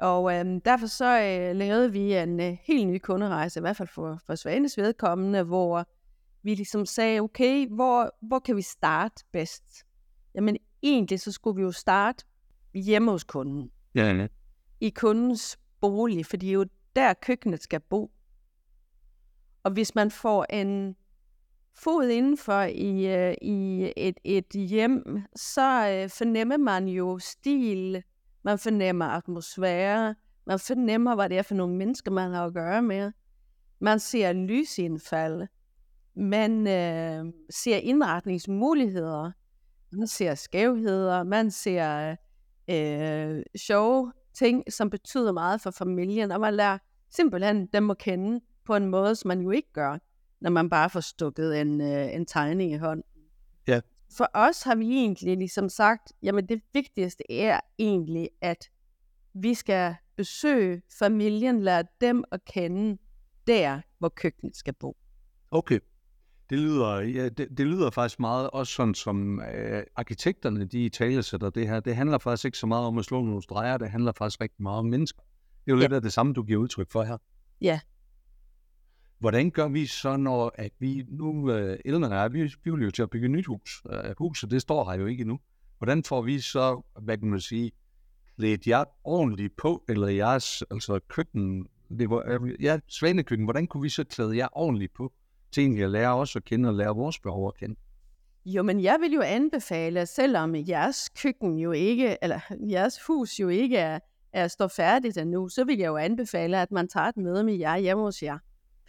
Og 0.01 0.35
øh, 0.35 0.61
derfor 0.65 0.87
så 0.87 1.05
øh, 1.05 1.55
lavede 1.55 1.91
vi 1.91 2.13
en 2.13 2.39
øh, 2.39 2.57
helt 2.61 2.87
ny 2.87 2.97
kunderejse, 2.97 3.59
i 3.59 3.61
hvert 3.61 3.77
fald 3.77 3.87
for, 3.87 4.19
for 4.25 4.35
Svanes 4.35 4.77
vedkommende, 4.77 5.43
hvor 5.43 5.85
vi 6.43 6.55
ligesom 6.55 6.85
sagde, 6.85 7.19
okay, 7.19 7.67
hvor, 7.67 8.15
hvor 8.21 8.39
kan 8.39 8.55
vi 8.55 8.61
starte 8.61 9.23
bedst? 9.31 9.63
Jamen 10.35 10.57
egentlig 10.83 11.19
så 11.19 11.31
skulle 11.31 11.55
vi 11.55 11.61
jo 11.61 11.71
starte 11.71 12.25
hjemme 12.73 13.11
hos 13.11 13.23
kunden. 13.23 13.71
Ja, 13.95 14.13
ja. 14.13 14.27
I 14.79 14.89
kundens 14.89 15.59
bolig, 15.81 16.25
fordi 16.25 16.45
det 16.45 16.51
er 16.51 16.55
jo 16.55 16.65
der 16.95 17.13
køkkenet 17.13 17.63
skal 17.63 17.79
bo. 17.79 18.11
Og 19.63 19.71
hvis 19.71 19.95
man 19.95 20.11
får 20.11 20.45
en 20.49 20.95
fod 21.75 22.07
indenfor 22.09 22.61
i, 22.61 23.15
øh, 23.15 23.35
i 23.41 23.91
et, 23.97 24.17
et 24.23 24.51
hjem, 24.53 25.23
så 25.35 25.89
øh, 25.89 26.09
fornemmer 26.09 26.57
man 26.57 26.87
jo 26.87 27.19
stil, 27.19 28.03
man 28.43 28.59
fornemmer 28.59 29.05
atmosfære, 29.05 30.15
man 30.47 30.59
fornemmer, 30.59 31.15
hvad 31.15 31.29
det 31.29 31.37
er 31.37 31.41
for 31.41 31.55
nogle 31.55 31.75
mennesker, 31.75 32.11
man 32.11 32.31
har 32.31 32.45
at 32.45 32.53
gøre 32.53 32.81
med. 32.81 33.11
Man 33.79 33.99
ser 33.99 34.33
lysindfald, 34.33 35.47
man 36.15 36.67
øh, 36.67 37.33
ser 37.49 37.77
indretningsmuligheder, 37.77 39.31
man 39.91 40.07
ser 40.07 40.35
skævheder, 40.35 41.23
man 41.23 41.51
ser 41.51 42.15
øh, 42.69 43.43
sjove 43.57 44.13
ting, 44.33 44.73
som 44.73 44.89
betyder 44.89 45.31
meget 45.31 45.61
for 45.61 45.71
familien, 45.71 46.31
og 46.31 46.39
man 46.39 46.53
lærer 46.53 46.77
simpelthen 47.09 47.65
dem 47.65 47.91
at 47.91 47.97
kende 47.97 48.41
på 48.65 48.75
en 48.75 48.85
måde, 48.85 49.15
som 49.15 49.27
man 49.27 49.41
jo 49.41 49.51
ikke 49.51 49.73
gør, 49.73 49.97
når 50.41 50.49
man 50.49 50.69
bare 50.69 50.89
får 50.89 50.99
stukket 50.99 51.61
en, 51.61 51.81
øh, 51.81 52.15
en 52.15 52.25
tegning 52.25 52.71
i 52.71 52.77
hånden. 52.77 53.03
For 54.17 54.27
os 54.33 54.63
har 54.63 54.75
vi 54.75 54.85
egentlig 54.85 55.37
ligesom 55.37 55.69
sagt, 55.69 56.13
jamen 56.23 56.49
det 56.49 56.61
vigtigste 56.73 57.31
er 57.31 57.59
egentlig, 57.79 58.29
at 58.41 58.69
vi 59.33 59.53
skal 59.53 59.95
besøge 60.17 60.81
familien, 60.99 61.61
lære 61.61 61.83
dem 62.01 62.23
at 62.31 62.45
kende 62.45 62.97
der, 63.47 63.81
hvor 63.99 64.09
køkkenet 64.09 64.55
skal 64.55 64.73
bo. 64.73 64.97
Okay. 65.51 65.79
Det 66.49 66.59
lyder, 66.59 66.99
ja, 66.99 67.29
det, 67.29 67.57
det 67.57 67.67
lyder 67.67 67.89
faktisk 67.89 68.19
meget 68.19 68.49
også 68.49 68.73
sådan, 68.73 68.93
som 68.93 69.41
øh, 69.41 69.83
arkitekterne 69.95 70.65
de 70.65 70.85
i 70.85 70.89
tale 70.89 71.23
sætter 71.23 71.49
det 71.49 71.67
her. 71.67 71.79
Det 71.79 71.95
handler 71.95 72.17
faktisk 72.17 72.45
ikke 72.45 72.57
så 72.57 72.67
meget 72.67 72.85
om 72.85 72.97
at 72.97 73.05
slå 73.05 73.21
nogle 73.21 73.41
streger, 73.43 73.77
det 73.77 73.89
handler 73.89 74.11
faktisk 74.17 74.41
rigtig 74.41 74.63
meget 74.63 74.79
om 74.79 74.85
mennesker. 74.85 75.21
Det 75.65 75.71
er 75.71 75.75
jo 75.75 75.77
ja. 75.77 75.81
lidt 75.81 75.93
af 75.93 76.01
det 76.01 76.13
samme, 76.13 76.33
du 76.33 76.43
giver 76.43 76.59
udtryk 76.59 76.91
for 76.91 77.03
her. 77.03 77.17
Ja. 77.61 77.79
Hvordan 79.19 79.51
gør 79.51 79.67
vi 79.67 79.85
så, 79.85 80.17
når 80.17 80.51
at 80.55 80.71
vi 80.79 81.05
nu, 81.07 81.51
øh, 81.51 81.79
Elna 81.85 82.07
er, 82.07 82.29
vi, 82.29 82.43
vi 82.63 82.71
vil 82.71 82.83
jo 82.83 82.91
til 82.91 83.03
at 83.03 83.09
bygge 83.09 83.25
et 83.25 83.31
nyt 83.31 83.45
hus. 83.45 83.83
Øh, 83.91 84.15
huset, 84.17 84.51
det 84.51 84.61
står 84.61 84.91
her 84.91 84.99
jo 84.99 85.05
ikke 85.05 85.21
endnu. 85.21 85.39
Hvordan 85.77 86.03
får 86.03 86.21
vi 86.21 86.39
så, 86.39 86.81
hvad 87.01 87.17
kan 87.17 87.29
man 87.29 87.39
sige, 87.39 87.71
lidt 88.37 88.67
jer 88.67 88.83
ordentligt 89.03 89.55
på, 89.57 89.83
eller 89.89 90.07
jeres 90.07 90.63
altså 90.71 90.99
køkken, 91.07 91.67
det 91.99 92.09
var, 92.09 92.23
øh, 92.27 92.63
ja, 92.63 92.79
svanekøkken, 92.87 93.45
hvordan 93.45 93.67
kunne 93.67 93.83
vi 93.83 93.89
så 93.89 94.03
klæde 94.03 94.37
jer 94.37 94.47
ordentligt 94.51 94.93
på? 94.93 95.13
til 95.51 95.61
egentlig 95.61 95.83
at 95.83 95.91
lære 95.91 96.15
os 96.15 96.35
at 96.35 96.43
kende 96.43 96.69
og 96.69 96.75
lære 96.75 96.95
vores 96.95 97.19
behov 97.19 97.47
at 97.47 97.53
kende. 97.55 97.75
Jo, 98.45 98.63
men 98.63 98.83
jeg 98.83 98.97
vil 99.01 99.13
jo 99.13 99.21
anbefale, 99.21 100.05
selvom 100.05 100.55
jeres 100.55 101.09
køkken 101.09 101.59
jo 101.59 101.71
ikke, 101.71 102.17
eller 102.21 102.39
jeres 102.69 102.99
hus 103.07 103.39
jo 103.39 103.47
ikke 103.47 103.77
er, 103.77 103.99
er 104.33 104.47
står 104.47 104.67
færdigt 104.67 105.17
endnu, 105.17 105.49
så 105.49 105.63
vil 105.63 105.77
jeg 105.77 105.87
jo 105.87 105.97
anbefale, 105.97 106.61
at 106.61 106.71
man 106.71 106.87
tager 106.87 107.05
et 107.05 107.17
møde 107.17 107.43
med 107.43 107.53
jer 107.53 107.77
hjemme 107.77 108.03
hos 108.03 108.23
jer. 108.23 108.37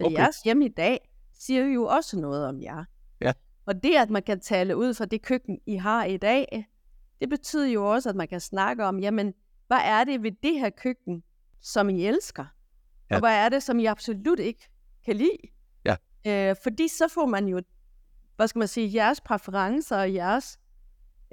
For 0.00 0.06
okay. 0.06 0.18
jeres 0.18 0.42
hjem 0.42 0.62
i 0.62 0.68
dag 0.68 1.10
siger 1.32 1.64
jo 1.64 1.84
også 1.84 2.18
noget 2.18 2.46
om 2.46 2.62
jer. 2.62 2.84
Ja. 3.20 3.32
Og 3.66 3.82
det, 3.82 3.96
at 3.96 4.10
man 4.10 4.22
kan 4.22 4.40
tale 4.40 4.76
ud 4.76 4.94
fra 4.94 5.04
det 5.04 5.22
køkken, 5.22 5.58
I 5.66 5.76
har 5.76 6.04
i 6.04 6.16
dag, 6.16 6.66
det 7.20 7.28
betyder 7.28 7.66
jo 7.66 7.92
også, 7.92 8.08
at 8.08 8.16
man 8.16 8.28
kan 8.28 8.40
snakke 8.40 8.84
om, 8.84 8.98
jamen, 8.98 9.34
hvad 9.66 9.80
er 9.84 10.04
det 10.04 10.22
ved 10.22 10.32
det 10.42 10.60
her 10.60 10.70
køkken, 10.70 11.22
som 11.60 11.88
I 11.88 12.06
elsker? 12.06 12.44
Ja. 13.10 13.14
Og 13.14 13.20
hvad 13.20 13.34
er 13.34 13.48
det, 13.48 13.62
som 13.62 13.78
I 13.78 13.86
absolut 13.86 14.38
ikke 14.38 14.68
kan 15.04 15.16
lide? 15.16 15.38
Øh, 16.26 16.56
fordi 16.62 16.88
så 16.88 17.08
får 17.08 17.26
man 17.26 17.48
jo, 17.48 17.60
hvad 18.36 18.48
skal 18.48 18.58
man 18.58 18.68
sige, 18.68 18.94
jeres 18.94 19.20
præferencer 19.20 19.96
og 19.96 20.14
jeres 20.14 20.58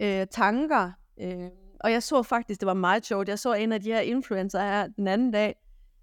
øh, 0.02 0.28
tanker. 0.32 0.92
Øh, 1.22 1.50
og 1.80 1.92
jeg 1.92 2.04
så 2.04 2.24
faktisk, 2.24 2.60
det 2.60 2.66
var 2.68 2.74
meget 2.74 3.06
sjovt, 3.06 3.30
jeg 3.30 3.40
så 3.40 3.54
en 3.54 3.72
af 3.72 3.82
de 3.82 3.92
her 3.92 4.00
influencer 4.00 4.60
her 4.60 4.88
den 4.88 5.08
anden 5.08 5.32
dag, 5.32 5.56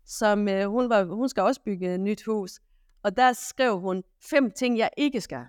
som 0.07 0.49
øh, 0.49 0.67
hun, 0.71 0.89
var, 0.89 1.05
hun 1.05 1.29
skal 1.29 1.43
også 1.43 1.61
bygge 1.65 1.95
et 1.95 2.01
nyt 2.01 2.23
hus. 2.27 2.61
Og 3.03 3.17
der 3.17 3.33
skrev 3.33 3.81
hun 3.81 4.03
fem 4.31 4.51
ting, 4.51 4.79
jeg 4.79 4.91
ikke 4.97 5.21
skal 5.21 5.45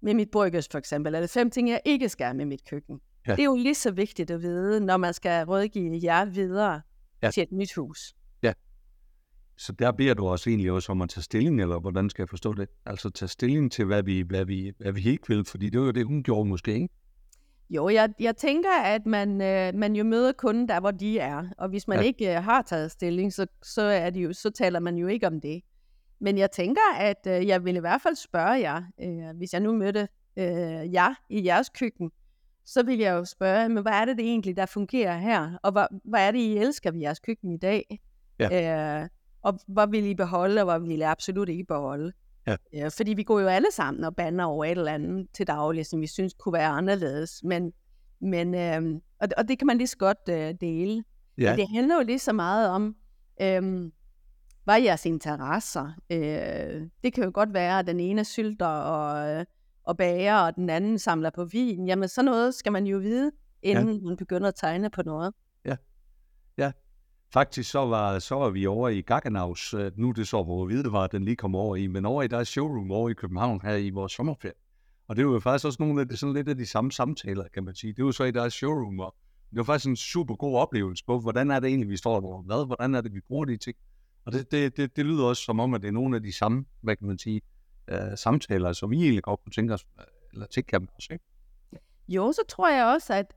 med 0.00 0.14
mit 0.14 0.30
bryggers 0.30 0.68
for 0.70 0.78
eksempel, 0.78 1.14
eller 1.14 1.26
fem 1.26 1.50
ting, 1.50 1.68
jeg 1.68 1.80
ikke 1.84 2.08
skal 2.08 2.36
med 2.36 2.44
mit 2.44 2.64
køkken. 2.70 3.00
Ja. 3.26 3.32
Det 3.32 3.40
er 3.40 3.44
jo 3.44 3.56
lige 3.56 3.74
så 3.74 3.90
vigtigt 3.90 4.30
at 4.30 4.42
vide, 4.42 4.80
når 4.80 4.96
man 4.96 5.14
skal 5.14 5.46
rådgive 5.46 6.00
jer 6.02 6.24
videre 6.24 6.80
ja. 7.22 7.30
til 7.30 7.42
et 7.42 7.52
nyt 7.52 7.74
hus. 7.74 8.14
Så 9.56 9.72
der 9.72 9.92
beder 9.92 10.14
du 10.14 10.28
os 10.28 10.46
egentlig 10.46 10.72
også 10.72 10.92
om 10.92 11.02
at 11.02 11.10
tage 11.10 11.22
stilling, 11.22 11.60
eller 11.60 11.80
hvordan 11.80 12.10
skal 12.10 12.22
jeg 12.22 12.28
forstå 12.28 12.54
det? 12.54 12.68
Altså 12.86 13.10
tage 13.10 13.28
stilling 13.28 13.72
til, 13.72 13.84
hvad 13.84 14.02
vi, 14.02 14.20
hvad 14.20 14.44
vi, 14.44 14.72
hvad 14.78 14.92
vi 14.92 15.02
ikke 15.04 15.28
vil, 15.28 15.44
fordi 15.44 15.70
det 15.70 15.80
var 15.80 15.86
jo 15.86 15.92
det, 15.92 16.06
hun 16.06 16.22
gjorde 16.22 16.48
måske, 16.48 16.74
ikke? 16.74 16.88
Jo, 17.74 17.88
jeg, 17.88 18.08
jeg 18.20 18.36
tænker, 18.36 18.82
at 18.84 19.06
man, 19.06 19.40
øh, 19.40 19.74
man 19.74 19.96
jo 19.96 20.04
møder 20.04 20.32
kunden 20.32 20.68
der, 20.68 20.80
hvor 20.80 20.90
de 20.90 21.18
er. 21.18 21.44
Og 21.58 21.68
hvis 21.68 21.88
man 21.88 21.98
Ja. 21.98 22.02
ja. 22.02 22.06
ikke 22.06 22.36
øh, 22.36 22.42
har 22.44 22.62
taget 22.62 22.90
stilling, 22.90 23.32
så, 23.32 23.46
så, 23.62 23.82
er 23.82 24.10
det 24.10 24.24
jo, 24.24 24.32
så 24.32 24.50
taler 24.50 24.80
man 24.80 24.96
jo 24.96 25.06
ikke 25.06 25.26
om 25.26 25.40
det. 25.40 25.62
Men 26.20 26.38
jeg 26.38 26.50
tænker, 26.50 26.94
at 26.98 27.26
øh, 27.26 27.46
jeg 27.46 27.64
vil 27.64 27.76
i 27.76 27.78
hvert 27.78 28.02
fald 28.02 28.16
spørge 28.16 28.50
jer, 28.60 28.82
øh, 29.02 29.36
hvis 29.36 29.52
jeg 29.52 29.60
nu 29.60 29.72
mødte 29.72 30.08
øh, 30.36 30.92
jer 30.92 31.14
i 31.28 31.46
jeres 31.46 31.68
køkken, 31.68 32.10
så 32.64 32.82
vil 32.82 32.98
jeg 32.98 33.12
jo 33.12 33.24
spørge, 33.24 33.68
men 33.68 33.82
hvad 33.82 33.92
er 33.92 34.04
det, 34.04 34.16
det 34.16 34.24
egentlig, 34.24 34.56
der 34.56 34.66
fungerer 34.66 35.18
her? 35.18 35.58
Og 35.62 35.72
hvad, 35.72 35.86
hvad 36.04 36.26
er 36.26 36.30
det, 36.30 36.38
I 36.38 36.58
elsker 36.58 36.90
ved 36.90 37.00
jeres 37.00 37.20
køkken 37.20 37.52
i 37.52 37.58
dag? 37.58 38.00
Øh, 39.02 39.08
og 39.42 39.58
hvad 39.66 39.86
vil 39.90 40.06
I 40.06 40.14
beholde, 40.14 40.60
og 40.60 40.64
hvad 40.64 40.80
vil 40.88 40.98
I 40.98 41.00
absolut 41.02 41.48
ikke 41.48 41.64
beholde? 41.64 42.12
Ja. 42.46 42.56
Ja, 42.72 42.88
fordi 42.88 43.12
vi 43.14 43.22
går 43.22 43.40
jo 43.40 43.46
alle 43.46 43.72
sammen 43.72 44.04
og 44.04 44.16
bander 44.16 44.44
over 44.44 44.64
et 44.64 44.70
eller 44.70 44.92
andet 44.92 45.26
til 45.34 45.46
daglig, 45.46 45.86
som 45.86 46.00
vi 46.00 46.06
synes 46.06 46.34
kunne 46.38 46.52
være 46.52 46.68
anderledes. 46.68 47.44
Men, 47.44 47.72
men 48.20 48.54
øh, 48.54 49.00
og, 49.20 49.28
og 49.36 49.48
det 49.48 49.58
kan 49.58 49.66
man 49.66 49.78
lige 49.78 49.86
så 49.86 49.96
godt 49.96 50.28
øh, 50.30 50.54
dele. 50.60 51.04
Ja. 51.38 51.50
Men 51.50 51.58
det 51.58 51.68
handler 51.74 51.96
jo 51.96 52.02
lige 52.02 52.18
så 52.18 52.32
meget 52.32 52.68
om, 52.68 52.96
øh, 53.42 53.90
hvad 54.64 54.74
er 54.74 54.78
jeres 54.78 55.06
interesser? 55.06 55.92
Øh, 56.10 56.88
det 57.04 57.12
kan 57.12 57.24
jo 57.24 57.30
godt 57.34 57.54
være, 57.54 57.78
at 57.78 57.86
den 57.86 58.00
ene 58.00 58.24
sylter 58.24 58.66
og, 58.66 59.30
øh, 59.30 59.44
og 59.84 59.96
bager, 59.96 60.36
og 60.36 60.56
den 60.56 60.70
anden 60.70 60.98
samler 60.98 61.30
på 61.30 61.44
vin. 61.44 61.86
Jamen 61.86 62.08
sådan 62.08 62.24
noget 62.24 62.54
skal 62.54 62.72
man 62.72 62.86
jo 62.86 62.98
vide, 62.98 63.30
inden 63.62 63.94
ja. 63.94 64.00
man 64.00 64.16
begynder 64.16 64.48
at 64.48 64.54
tegne 64.54 64.90
på 64.90 65.02
noget. 65.02 65.34
Faktisk 67.32 67.70
så 67.70 67.78
var, 67.78 68.18
så 68.18 68.34
var 68.34 68.50
vi 68.50 68.66
over 68.66 68.88
i 68.88 69.00
Gaggenhaus, 69.00 69.74
øh, 69.74 69.92
nu 69.96 70.08
er 70.08 70.12
det 70.12 70.28
så, 70.28 70.42
hvor 70.42 70.90
var 70.90 71.06
den 71.06 71.24
lige 71.24 71.36
kom 71.36 71.54
over 71.54 71.76
i, 71.76 71.86
men 71.86 72.06
over 72.06 72.22
i 72.22 72.28
deres 72.28 72.48
showroom 72.48 72.90
over 72.90 73.08
i 73.08 73.12
København 73.12 73.60
her 73.62 73.76
i 73.76 73.90
vores 73.90 74.12
sommerferie. 74.12 74.54
Og 75.08 75.16
det 75.16 75.26
var 75.26 75.32
jo 75.32 75.40
faktisk 75.40 75.66
også 75.66 75.82
nogle 75.82 76.00
af 76.00 76.08
de, 76.08 76.16
sådan 76.16 76.34
lidt 76.34 76.48
af 76.48 76.56
de 76.56 76.66
samme 76.66 76.92
samtaler, 76.92 77.44
kan 77.54 77.64
man 77.64 77.74
sige. 77.74 77.92
Det 77.92 78.04
var 78.04 78.10
så 78.10 78.24
i 78.24 78.30
deres 78.30 78.54
showroom, 78.54 79.00
og 79.00 79.14
det 79.50 79.56
var 79.56 79.64
faktisk 79.64 79.88
en 79.88 79.96
super 79.96 80.34
god 80.34 80.58
oplevelse 80.58 81.04
på, 81.04 81.20
hvordan 81.20 81.50
er 81.50 81.60
det 81.60 81.68
egentlig, 81.68 81.88
vi 81.88 81.96
står 81.96 82.20
der, 82.20 82.42
hvad, 82.42 82.66
hvordan 82.66 82.94
er 82.94 83.00
det, 83.00 83.14
vi 83.14 83.20
bruger 83.20 83.44
de 83.44 83.56
ting. 83.56 83.76
Og 84.24 84.32
det, 84.32 84.50
det, 84.50 84.76
det, 84.76 84.96
det 84.96 85.06
lyder 85.06 85.24
også 85.24 85.42
som 85.42 85.60
om, 85.60 85.74
at 85.74 85.82
det 85.82 85.88
er 85.88 85.92
nogle 85.92 86.16
af 86.16 86.22
de 86.22 86.32
samme, 86.32 86.64
hvad 86.80 86.96
kan 86.96 87.06
man 87.06 87.18
sige, 87.18 87.40
uh, 87.92 87.98
samtaler, 88.16 88.72
som 88.72 88.90
vi 88.90 88.96
egentlig 88.96 89.22
godt 89.22 89.40
kunne 89.44 89.52
tænke 89.52 89.74
os, 89.74 89.86
øh, 90.00 90.04
eller 90.32 90.46
tænke 90.46 90.76
os, 90.76 91.08
ikke? 91.10 91.24
Jo, 92.08 92.32
så 92.32 92.42
tror 92.48 92.70
jeg 92.70 92.86
også, 92.86 93.14
at, 93.14 93.34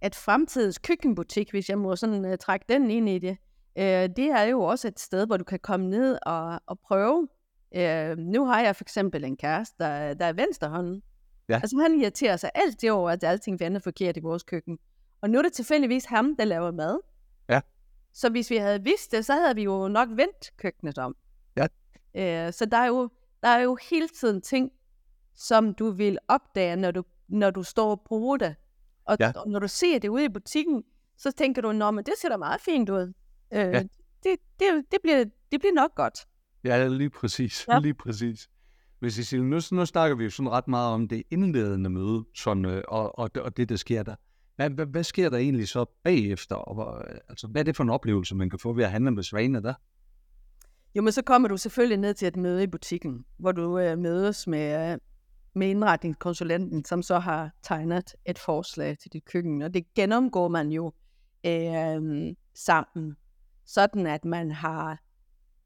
at 0.00 0.14
fremtidens 0.14 0.78
køkkenbutik, 0.78 1.50
hvis 1.50 1.68
jeg 1.68 1.78
må 1.78 1.96
sådan 1.96 2.24
uh, 2.24 2.36
trække 2.40 2.66
den 2.68 2.90
ind 2.90 3.08
i 3.08 3.18
det, 3.18 3.36
uh, 3.76 4.14
det 4.16 4.30
er 4.30 4.42
jo 4.42 4.62
også 4.62 4.88
et 4.88 5.00
sted, 5.00 5.26
hvor 5.26 5.36
du 5.36 5.44
kan 5.44 5.58
komme 5.58 5.90
ned 5.90 6.18
og, 6.22 6.60
og 6.66 6.78
prøve. 6.78 7.28
Uh, 7.76 8.18
nu 8.18 8.46
har 8.46 8.60
jeg 8.60 8.76
for 8.76 8.84
eksempel 8.84 9.24
en 9.24 9.36
kæreste, 9.36 9.74
der, 9.78 10.14
der 10.14 10.24
er 10.24 10.32
venstrehånden. 10.32 11.02
Ja. 11.48 11.54
Altså 11.54 11.78
han 11.78 12.00
irriterer 12.00 12.36
sig 12.36 12.50
altid 12.54 12.90
over, 12.90 13.10
at 13.10 13.24
alting 13.24 13.60
vender 13.60 13.80
forkert 13.80 14.16
i 14.16 14.20
vores 14.20 14.42
køkken. 14.42 14.78
Og 15.20 15.30
nu 15.30 15.38
er 15.38 15.42
det 15.42 15.52
tilfældigvis 15.52 16.04
ham, 16.04 16.36
der 16.36 16.44
laver 16.44 16.70
mad. 16.70 16.98
Ja. 17.48 17.60
Så 18.12 18.28
hvis 18.28 18.50
vi 18.50 18.56
havde 18.56 18.82
vidst 18.82 19.12
det, 19.12 19.26
så 19.26 19.32
havde 19.32 19.54
vi 19.54 19.62
jo 19.62 19.88
nok 19.88 20.08
vendt 20.10 20.56
køkkenet 20.56 20.98
om. 20.98 21.16
Ja. 21.56 21.66
Uh, 22.46 22.52
så 22.52 22.66
der 22.70 22.76
er, 22.76 22.86
jo, 22.86 23.10
der 23.42 23.48
er 23.48 23.60
jo 23.60 23.78
hele 23.90 24.08
tiden 24.08 24.42
ting, 24.42 24.72
som 25.34 25.74
du 25.74 25.90
vil 25.90 26.18
opdage, 26.28 26.76
når 26.76 26.90
du, 26.90 27.02
når 27.28 27.50
du 27.50 27.62
står 27.62 27.90
og 27.90 28.00
bruger 28.00 28.36
det. 28.36 28.54
Og, 29.06 29.16
Ja. 29.20 29.32
og 29.36 29.48
når 29.50 29.58
du 29.58 29.68
ser 29.68 29.98
det 29.98 30.08
ude 30.08 30.24
i 30.24 30.28
butikken, 30.28 30.82
så 31.16 31.32
tænker 31.32 31.62
du, 31.62 31.72
Nå, 31.72 31.90
men 31.90 32.04
det 32.04 32.14
ser 32.22 32.28
da 32.28 32.36
meget 32.36 32.60
fint 32.60 32.88
ud. 32.90 33.12
Øh, 33.52 33.58
Ja. 33.58 33.82
det, 34.22 34.36
det, 34.60 34.84
det, 34.90 34.98
bliver, 35.02 35.24
det 35.52 35.60
bliver 35.60 35.74
nok 35.74 35.94
godt. 35.94 36.18
Ja, 36.64 36.88
lige 36.88 37.10
præcis. 37.10 37.64
Ja. 37.68 37.78
Lige 37.78 37.94
præcis. 37.94 38.48
Men 39.00 39.10
Cecilie, 39.10 39.44
nu, 39.44 39.58
nu 39.72 39.86
snakker 39.86 40.16
vi 40.16 40.24
jo 40.24 40.30
sådan 40.30 40.50
ret 40.50 40.68
meget 40.68 40.92
om 40.94 41.08
det 41.08 41.22
indledende 41.30 41.90
møde, 41.90 42.24
sådan, 42.36 42.64
øh, 42.64 42.82
og, 42.88 43.18
og, 43.18 43.34
det- 43.34 43.42
og 43.42 43.56
det, 43.56 43.68
der 43.68 43.76
sker 43.76 44.02
der. 44.02 44.14
Hvad, 44.56 44.70
hvad, 44.70 44.86
hvad 44.86 45.04
sker 45.04 45.28
der 45.30 45.36
egentlig 45.38 45.68
så 45.68 45.84
bagefter? 46.04 46.56
Og, 46.56 46.74
hvor- 46.74 47.04
altså, 47.28 47.46
hvad 47.46 47.60
er 47.62 47.64
det 47.64 47.76
for 47.76 47.82
en 47.84 47.90
oplevelse, 47.90 48.34
man 48.34 48.50
kan 48.50 48.58
få 48.58 48.72
ved 48.72 48.84
at 48.84 48.90
handle 48.90 49.10
med 49.10 49.22
Svane 49.22 49.62
der? 49.62 49.74
Jo, 50.94 51.02
men 51.02 51.12
så 51.12 51.22
kommer 51.22 51.48
du 51.48 51.56
selvfølgelig 51.56 51.98
ned 51.98 52.14
til 52.14 52.28
et 52.28 52.36
møde 52.36 52.62
i 52.62 52.66
butikken, 52.66 53.24
hvor 53.38 53.52
du 53.52 53.78
øh, 53.78 53.98
mødes 53.98 54.46
med, 54.46 54.92
øh, 54.92 54.98
med 55.56 55.68
indretningskonsulenten, 55.68 56.84
som 56.84 57.02
så 57.02 57.18
har 57.18 57.50
tegnet 57.62 58.14
et 58.26 58.38
forslag 58.38 58.98
til 58.98 59.12
dit 59.12 59.24
køkken. 59.24 59.62
Og 59.62 59.74
det 59.74 59.94
gennemgår 59.94 60.48
man 60.48 60.68
jo 60.68 60.92
øh, 61.46 62.34
sammen, 62.54 63.16
sådan 63.64 64.06
at 64.06 64.24
man 64.24 64.50
har 64.50 64.98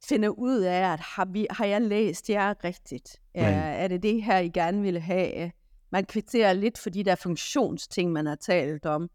finder 0.09 0.29
ud 0.29 0.61
af, 0.61 0.93
at 0.93 1.01
har, 1.01 1.25
vi, 1.25 1.47
har 1.51 1.65
jeg 1.65 1.81
læst 1.81 2.31
jer 2.31 2.65
rigtigt? 2.65 3.17
Er, 3.35 3.51
Men- 3.51 3.59
er 3.59 3.89
det 3.89 4.03
det 4.03 4.23
her, 4.23 4.39
I 4.39 4.49
gerne 4.49 4.83
ville 4.83 5.01
have? 5.01 5.53
Man 5.93 6.05
kvitterer 6.05 6.53
lidt 6.53 6.79
for 6.79 6.91
de 6.91 7.05
der 7.05 7.15
funktionsting, 7.15 8.13
man 8.13 8.27
har 8.27 8.35
talt 8.35 8.87
om. 8.87 9.11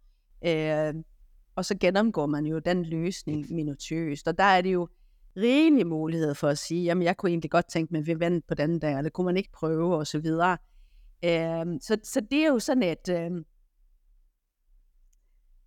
Øh, 0.45 0.93
og 1.55 1.65
så 1.65 1.77
gennemgår 1.77 2.25
man 2.25 2.45
jo 2.45 2.59
den 2.59 2.85
løsning 2.85 3.53
minutiøst. 3.53 4.27
Og 4.27 4.37
der 4.37 4.43
er 4.43 4.61
det 4.61 4.73
jo 4.73 4.87
rigelig 5.37 5.87
mulighed 5.87 6.35
for 6.35 6.47
at 6.47 6.57
sige, 6.57 6.83
jamen 6.83 7.03
jeg 7.03 7.17
kunne 7.17 7.29
egentlig 7.29 7.51
godt 7.51 7.69
tænke 7.69 7.93
mig, 7.93 7.99
at 7.99 8.07
vi 8.07 8.19
vente 8.19 8.47
på 8.47 8.53
den 8.53 8.81
der, 8.81 8.97
eller 8.97 9.09
kunne 9.09 9.25
man 9.25 9.37
ikke 9.37 9.51
prøve, 9.51 9.95
og 9.95 10.07
så 10.07 10.19
videre. 10.19 10.57
Øh, 11.23 11.79
så, 11.81 11.97
så 12.03 12.21
det 12.31 12.43
er 12.43 12.47
jo 12.47 12.59
sådan 12.59 12.83
et, 12.83 13.09
øh, 13.09 13.31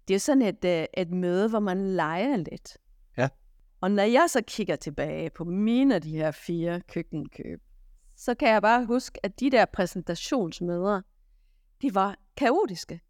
det 0.08 0.14
er 0.14 0.20
sådan 0.20 0.42
et, 0.42 0.64
øh, 0.64 0.87
et 0.96 1.10
møde, 1.10 1.48
hvor 1.48 1.60
man 1.60 1.87
leger 1.87 2.37
lidt. 2.37 2.76
Ja. 3.16 3.28
Og 3.80 3.90
når 3.90 4.02
jeg 4.02 4.26
så 4.28 4.42
kigger 4.46 4.76
tilbage 4.76 5.30
på 5.30 5.44
mine 5.44 5.94
af 5.94 6.02
de 6.02 6.10
her 6.10 6.30
fire 6.30 6.80
køkkenkøb, 6.80 7.60
så 8.16 8.34
kan 8.34 8.48
jeg 8.48 8.62
bare 8.62 8.87
huske, 8.87 9.26
at 9.26 9.40
de 9.40 9.50
der 9.50 9.64
præsentationsmøder, 9.64 11.00
de 11.82 11.94
var 11.94 12.16
kaotiske. 12.37 13.00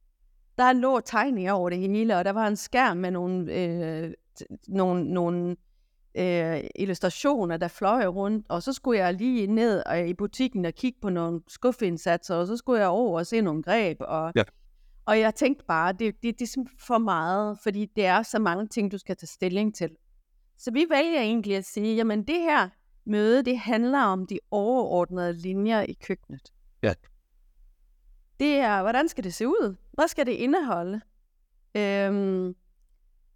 Der 0.58 0.72
lå 0.72 1.00
tegninger 1.00 1.52
over 1.52 1.70
det 1.70 1.78
hele, 1.78 2.16
og 2.16 2.24
der 2.24 2.30
var 2.30 2.46
en 2.46 2.56
skærm 2.56 2.96
med 2.96 3.10
nogle, 3.10 3.54
øh, 3.54 4.14
nogle, 4.68 5.04
nogle 5.04 5.56
øh, 6.18 6.60
illustrationer, 6.74 7.56
der 7.56 7.68
fløj 7.68 8.06
rundt, 8.06 8.46
og 8.48 8.62
så 8.62 8.72
skulle 8.72 8.98
jeg 8.98 9.14
lige 9.14 9.46
ned 9.46 9.82
øh, 9.92 10.08
i 10.08 10.14
butikken 10.14 10.64
og 10.64 10.74
kigge 10.74 10.98
på 11.02 11.10
nogle 11.10 11.40
skuffeindsatser, 11.48 12.34
og 12.34 12.46
så 12.46 12.56
skulle 12.56 12.80
jeg 12.80 12.88
over 12.88 13.18
og 13.18 13.26
se 13.26 13.40
nogle 13.40 13.62
greb, 13.62 13.96
og, 14.00 14.32
Ja. 14.36 14.42
og 15.06 15.20
jeg 15.20 15.34
tænkte 15.34 15.64
bare, 15.64 15.92
det, 15.92 16.14
det, 16.22 16.38
det 16.38 16.42
er 16.42 16.46
simpelthen 16.46 16.78
for 16.86 16.98
meget, 16.98 17.58
fordi 17.62 17.86
det 17.96 18.06
er 18.06 18.22
så 18.22 18.38
mange 18.38 18.66
ting, 18.66 18.92
du 18.92 18.98
skal 18.98 19.16
tage 19.16 19.26
stilling 19.28 19.74
til. 19.74 19.90
Så 20.58 20.70
vi 20.70 20.86
vælger 20.90 21.20
egentlig 21.20 21.56
at 21.56 21.64
sige, 21.64 21.96
jamen 21.96 22.22
det 22.22 22.40
her 22.40 22.68
møde, 23.06 23.44
det 23.44 23.58
handler 23.58 24.00
om 24.02 24.26
de 24.26 24.38
overordnede 24.50 25.32
linjer 25.32 25.80
i 25.82 25.92
køkkenet. 25.92 26.52
Ja. 26.82 26.94
Det 28.40 28.54
er, 28.56 28.82
hvordan 28.82 29.08
skal 29.08 29.24
det 29.24 29.34
se 29.34 29.46
ud? 29.48 29.76
Hvad 29.92 30.08
skal 30.08 30.26
det 30.26 30.32
indeholde? 30.32 31.00
Øhm, 31.74 32.54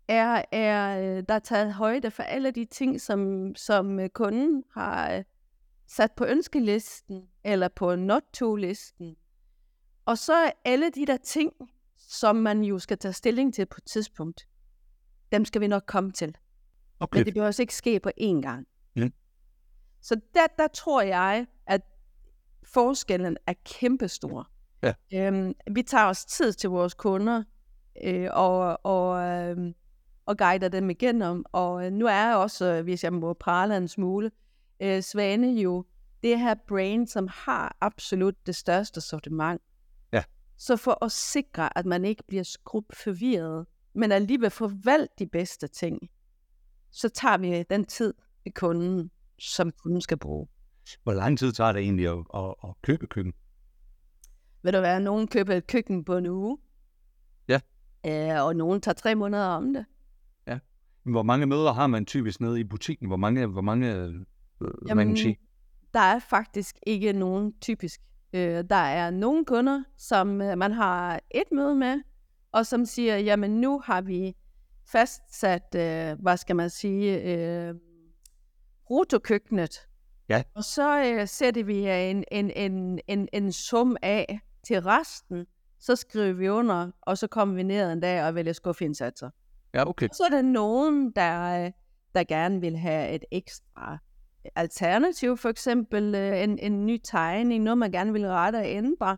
er, 0.08 0.44
er 0.52 1.00
øh, 1.16 1.24
der 1.28 1.38
taget 1.38 1.72
højde 1.72 2.10
for 2.10 2.22
alle 2.22 2.50
de 2.50 2.64
ting, 2.64 3.00
som, 3.00 3.54
som 3.54 4.00
øh, 4.00 4.08
kunden 4.08 4.64
har 4.74 5.12
øh, 5.12 5.24
sat 5.86 6.12
på 6.12 6.24
ønskelisten 6.24 7.28
eller 7.44 7.68
på 7.68 7.96
not-to-listen? 7.96 9.16
Og 10.04 10.18
så 10.18 10.34
er 10.34 10.50
alle 10.64 10.90
de 10.90 11.06
der 11.06 11.16
ting, 11.16 11.52
som 11.96 12.36
man 12.36 12.64
jo 12.64 12.78
skal 12.78 12.98
tage 12.98 13.12
stilling 13.12 13.54
til 13.54 13.66
på 13.66 13.76
et 13.78 13.84
tidspunkt, 13.84 14.48
dem 15.32 15.44
skal 15.44 15.60
vi 15.60 15.66
nok 15.66 15.82
komme 15.86 16.12
til. 16.12 16.36
Okay. 17.00 17.18
Men 17.18 17.26
det 17.26 17.34
behøver 17.34 17.46
også 17.46 17.62
ikke 17.62 17.74
ske 17.74 18.00
på 18.00 18.10
én 18.20 18.40
gang. 18.40 18.66
Mm. 18.96 19.12
Så 20.00 20.20
der, 20.34 20.46
der 20.58 20.68
tror 20.68 21.02
jeg, 21.02 21.46
at 21.66 21.80
forskellen 22.62 23.36
er 23.46 23.54
kæmpestor. 23.64 24.50
Ja. 24.82 24.92
Øhm, 25.14 25.54
vi 25.70 25.82
tager 25.82 26.06
os 26.06 26.24
tid 26.24 26.52
til 26.52 26.70
vores 26.70 26.94
kunder 26.94 27.42
øh, 28.04 28.28
og, 28.32 28.86
og, 28.86 29.22
øh, 29.22 29.74
og 30.26 30.38
guider 30.38 30.68
dem 30.68 30.90
igennem. 30.90 31.44
Og 31.52 31.86
øh, 31.86 31.92
nu 31.92 32.06
er 32.06 32.26
jeg 32.28 32.36
også, 32.36 32.64
øh, 32.64 32.82
hvis 32.82 33.04
jeg 33.04 33.12
må 33.12 33.32
prale 33.32 33.76
en 33.76 33.88
smule, 33.88 34.30
øh, 34.80 35.02
Svane 35.02 35.60
jo 35.60 35.84
det 36.22 36.38
her 36.38 36.54
brain, 36.68 37.06
som 37.06 37.28
har 37.30 37.76
absolut 37.80 38.46
det 38.46 38.56
største 38.56 39.00
sortiment. 39.00 39.62
Ja. 40.12 40.22
Så 40.56 40.76
for 40.76 41.04
at 41.04 41.12
sikre, 41.12 41.78
at 41.78 41.86
man 41.86 42.04
ikke 42.04 42.22
bliver 42.28 42.42
skrup 42.42 42.84
forvirret, 43.04 43.66
men 43.94 44.12
alligevel 44.12 44.50
får 44.50 44.72
valgt 44.84 45.18
de 45.18 45.26
bedste 45.26 45.66
ting, 45.66 45.98
så 46.90 47.08
tager 47.08 47.38
vi 47.38 47.64
den 47.70 47.84
tid 47.84 48.14
ved 48.44 48.52
kunden, 48.52 49.10
som 49.38 49.70
kunden 49.70 50.00
skal 50.00 50.18
bruge. 50.18 50.48
Hvor 51.02 51.12
lang 51.12 51.38
tid 51.38 51.52
tager 51.52 51.72
det 51.72 51.82
egentlig 51.82 52.08
at, 52.08 52.18
at, 52.34 52.54
at 52.64 52.70
købe 52.82 53.06
køkken? 53.06 53.32
Vil 54.62 54.72
der 54.72 54.80
være, 54.80 55.00
nogen 55.00 55.28
køber 55.28 55.54
et 55.54 55.66
køkken 55.66 56.04
på 56.04 56.16
en 56.16 56.26
uge? 56.26 56.58
Ja. 57.48 57.60
Øh, 58.06 58.44
og 58.44 58.56
nogen 58.56 58.80
tager 58.80 58.94
tre 58.94 59.14
måneder 59.14 59.46
om 59.46 59.72
det. 59.74 59.84
Hvor 61.04 61.22
mange 61.22 61.46
møder 61.46 61.72
har 61.72 61.86
man 61.86 62.06
typisk 62.06 62.40
nede 62.40 62.60
i 62.60 62.64
butikken? 62.64 63.06
Hvor 63.06 63.16
mange, 63.16 63.46
hvor 63.46 63.60
mange 63.60 63.94
øh, 63.94 64.96
man 64.96 65.06
kan 65.06 65.16
sige? 65.16 65.38
der 65.94 66.00
er 66.00 66.18
faktisk 66.18 66.76
ikke 66.86 67.12
nogen 67.12 67.52
typisk. 67.60 68.00
Øh, 68.32 68.64
der 68.70 68.76
er 68.76 69.10
nogle 69.10 69.44
kunder, 69.44 69.82
som 69.96 70.40
øh, 70.42 70.58
man 70.58 70.72
har 70.72 71.20
et 71.30 71.52
møde 71.52 71.74
med, 71.74 72.00
og 72.52 72.66
som 72.66 72.86
siger, 72.86 73.16
jamen 73.16 73.60
nu 73.60 73.80
har 73.84 74.00
vi 74.00 74.36
fastsat, 74.92 75.74
øh, 75.76 76.20
hvad 76.20 76.36
skal 76.36 76.56
man 76.56 76.70
sige, 76.70 77.22
øh, 77.22 77.74
rotokøkkenet. 78.90 79.88
Ja. 80.28 80.42
Og 80.54 80.64
så 80.64 81.04
øh, 81.04 81.28
sætter 81.28 81.64
vi 81.64 81.88
en, 81.88 82.24
en, 82.32 82.50
en, 82.50 83.00
en, 83.08 83.28
en 83.32 83.52
sum 83.52 83.96
af 84.02 84.40
til 84.64 84.80
resten, 84.80 85.46
så 85.80 85.96
skriver 85.96 86.32
vi 86.32 86.48
under, 86.48 86.90
og 87.00 87.18
så 87.18 87.26
kommer 87.26 87.54
vi 87.54 87.62
ned 87.62 87.92
en 87.92 88.00
dag 88.00 88.24
og 88.24 88.34
vælger 88.34 88.52
skuffeindsatser. 88.52 89.30
Ja, 89.74 89.88
okay. 89.88 90.08
Så 90.12 90.24
er 90.24 90.34
der 90.36 90.42
nogen, 90.42 91.10
der, 91.10 91.70
der 92.14 92.24
gerne 92.24 92.60
vil 92.60 92.76
have 92.76 93.10
et 93.10 93.24
ekstra 93.30 93.98
alternativ, 94.54 95.36
for 95.36 95.48
eksempel 95.48 96.14
øh, 96.14 96.42
en, 96.42 96.58
en 96.58 96.86
ny 96.86 97.00
tegning, 97.04 97.64
noget 97.64 97.78
man 97.78 97.92
gerne 97.92 98.12
vil 98.12 98.26
rette 98.26 98.56
og 98.56 98.66
ændre. 98.66 99.16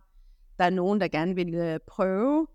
Der 0.58 0.64
er 0.64 0.70
nogen, 0.70 1.00
der 1.00 1.08
gerne 1.08 1.34
vil 1.34 1.54
øh, 1.54 1.78
prøve, 1.87 2.46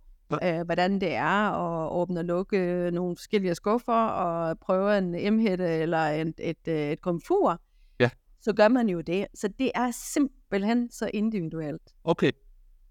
øh, 0.43 0.61
hvordan 0.61 1.01
det 1.01 1.13
er 1.13 1.51
at 1.51 1.91
åbne 1.91 2.19
og 2.19 2.25
lukke 2.25 2.91
nogle 2.91 3.15
forskellige 3.15 3.55
skuffer, 3.55 4.05
og 4.07 4.59
prøve 4.59 4.97
en 4.97 5.15
emhætte 5.15 5.67
eller 5.67 5.97
et, 5.97 6.33
et, 6.39 6.57
et, 6.65 6.91
et 6.91 7.01
komfur. 7.01 7.61
Ja. 7.99 8.09
Så 8.41 8.53
gør 8.53 8.67
man 8.67 8.89
jo 8.89 9.01
det. 9.01 9.27
Så 9.33 9.47
det 9.59 9.71
er 9.75 9.91
simpelthen 9.91 10.91
så 10.91 11.09
individuelt. 11.13 11.81
Okay. 12.03 12.31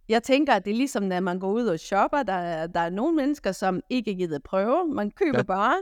Jeg 0.08 0.22
tænker, 0.22 0.52
at 0.54 0.64
det 0.64 0.70
er 0.70 0.74
ligesom, 0.74 1.02
når 1.02 1.20
man 1.20 1.38
går 1.38 1.52
ud 1.52 1.66
og 1.66 1.78
shopper. 1.80 2.22
Der, 2.22 2.32
er- 2.32 2.66
der 2.66 2.80
er 2.80 2.90
nogle 2.90 3.16
mennesker, 3.16 3.52
som 3.52 3.80
ikke 3.90 4.14
gider 4.14 4.38
prøve. 4.44 4.94
Man 4.94 5.10
køber 5.10 5.38
Ja. 5.38 5.42
bare. 5.42 5.74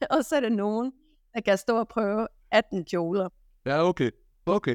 Og 0.18 0.24
så 0.24 0.36
er 0.36 0.40
der 0.40 0.48
nogen, 0.48 0.92
der 1.34 1.40
kan 1.40 1.58
stå 1.58 1.78
og 1.78 1.88
prøve 1.88 2.26
18 2.50 2.84
kjoler. 2.84 3.28
Ja, 3.66 3.88
okay. 3.88 4.10
Okay. 4.46 4.74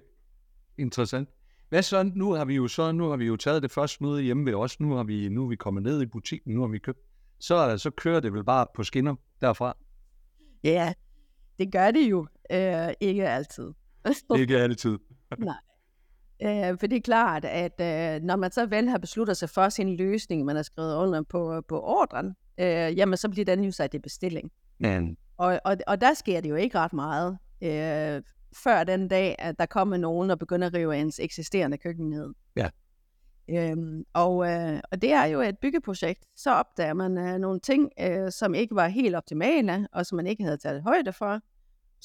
Interessant. 0.77 1.29
Hvad 1.69 1.81
så? 1.83 2.11
Nu 2.15 2.31
har 2.31 2.45
vi 2.45 2.55
jo 2.55 2.67
så 2.67 2.91
nu 2.91 3.09
har 3.09 3.17
vi 3.17 3.25
jo 3.25 3.35
taget 3.35 3.63
det 3.63 3.71
første 3.71 4.03
møde 4.03 4.21
hjemme 4.21 4.45
ved 4.45 4.53
os. 4.53 4.79
Nu 4.79 4.93
har 4.95 5.03
vi 5.03 5.29
nu 5.29 5.43
er 5.43 5.47
vi 5.49 5.55
kommet 5.55 5.83
ned 5.83 6.01
i 6.01 6.05
butikken. 6.05 6.53
Nu 6.53 6.61
har 6.61 6.67
vi 6.67 6.79
købt. 6.79 6.99
Så, 7.39 7.77
så 7.77 7.89
kører 7.89 8.19
det 8.19 8.33
vel 8.33 8.43
bare 8.43 8.67
på 8.75 8.83
skinner 8.83 9.15
derfra. 9.41 9.77
Ja, 10.63 10.93
det 11.59 11.71
gør 11.71 11.91
det 11.91 12.09
jo. 12.11 12.27
Øh, 12.51 12.93
ikke 12.99 13.27
altid. 13.29 13.71
Ikke 14.37 14.57
altid. 14.57 14.97
Øh, 16.41 16.79
for 16.79 16.87
det 16.87 16.95
er 16.95 17.01
klart, 17.01 17.45
at 17.45 17.81
øh, 17.81 18.23
når 18.23 18.35
man 18.35 18.51
så 18.51 18.65
vel 18.65 18.89
har 18.89 18.97
besluttet 18.97 19.37
sig 19.37 19.49
for 19.49 19.69
sin 19.69 19.95
løsning, 19.95 20.45
man 20.45 20.55
har 20.55 20.63
skrevet 20.63 20.95
under 20.95 21.21
på, 21.21 21.61
på 21.67 21.81
ordren, 21.81 22.35
øh, 22.57 22.97
jamen 22.97 23.17
så 23.17 23.29
bliver 23.29 23.45
den 23.45 23.63
jo 23.63 23.71
sat 23.71 23.93
i 23.93 23.99
bestilling. 23.99 24.51
Men, 24.79 25.17
Og, 25.37 25.59
og, 25.65 25.77
og 25.87 26.01
der 26.01 26.13
sker 26.13 26.41
det 26.41 26.49
jo 26.49 26.55
ikke 26.55 26.79
ret 26.79 26.93
meget, 26.93 27.37
øh, 27.61 28.21
før 28.63 28.83
den 28.83 29.07
dag, 29.07 29.35
at 29.39 29.59
der 29.59 29.65
kommer 29.65 29.97
nogen 29.97 30.31
og 30.31 30.39
begynder 30.39 30.67
at 30.67 30.73
rive 30.73 30.97
ens 30.97 31.19
eksisterende 31.19 31.77
køkken 31.77 32.09
ned. 32.09 32.33
Ja. 32.55 32.69
Øhm, 33.49 34.03
og, 34.13 34.51
øh, 34.51 34.79
og 34.91 35.01
det 35.01 35.11
er 35.13 35.25
jo 35.25 35.41
et 35.41 35.57
byggeprojekt. 35.57 36.25
Så 36.35 36.51
opdager 36.51 36.93
man 36.93 37.17
øh, 37.17 37.37
nogle 37.37 37.59
ting, 37.59 37.91
øh, 37.99 38.31
som 38.31 38.53
ikke 38.55 38.75
var 38.75 38.87
helt 38.87 39.15
optimale, 39.15 39.87
og 39.91 40.05
som 40.05 40.15
man 40.15 40.27
ikke 40.27 40.43
havde 40.43 40.57
taget 40.57 40.83
højde 40.83 41.13
for. 41.13 41.41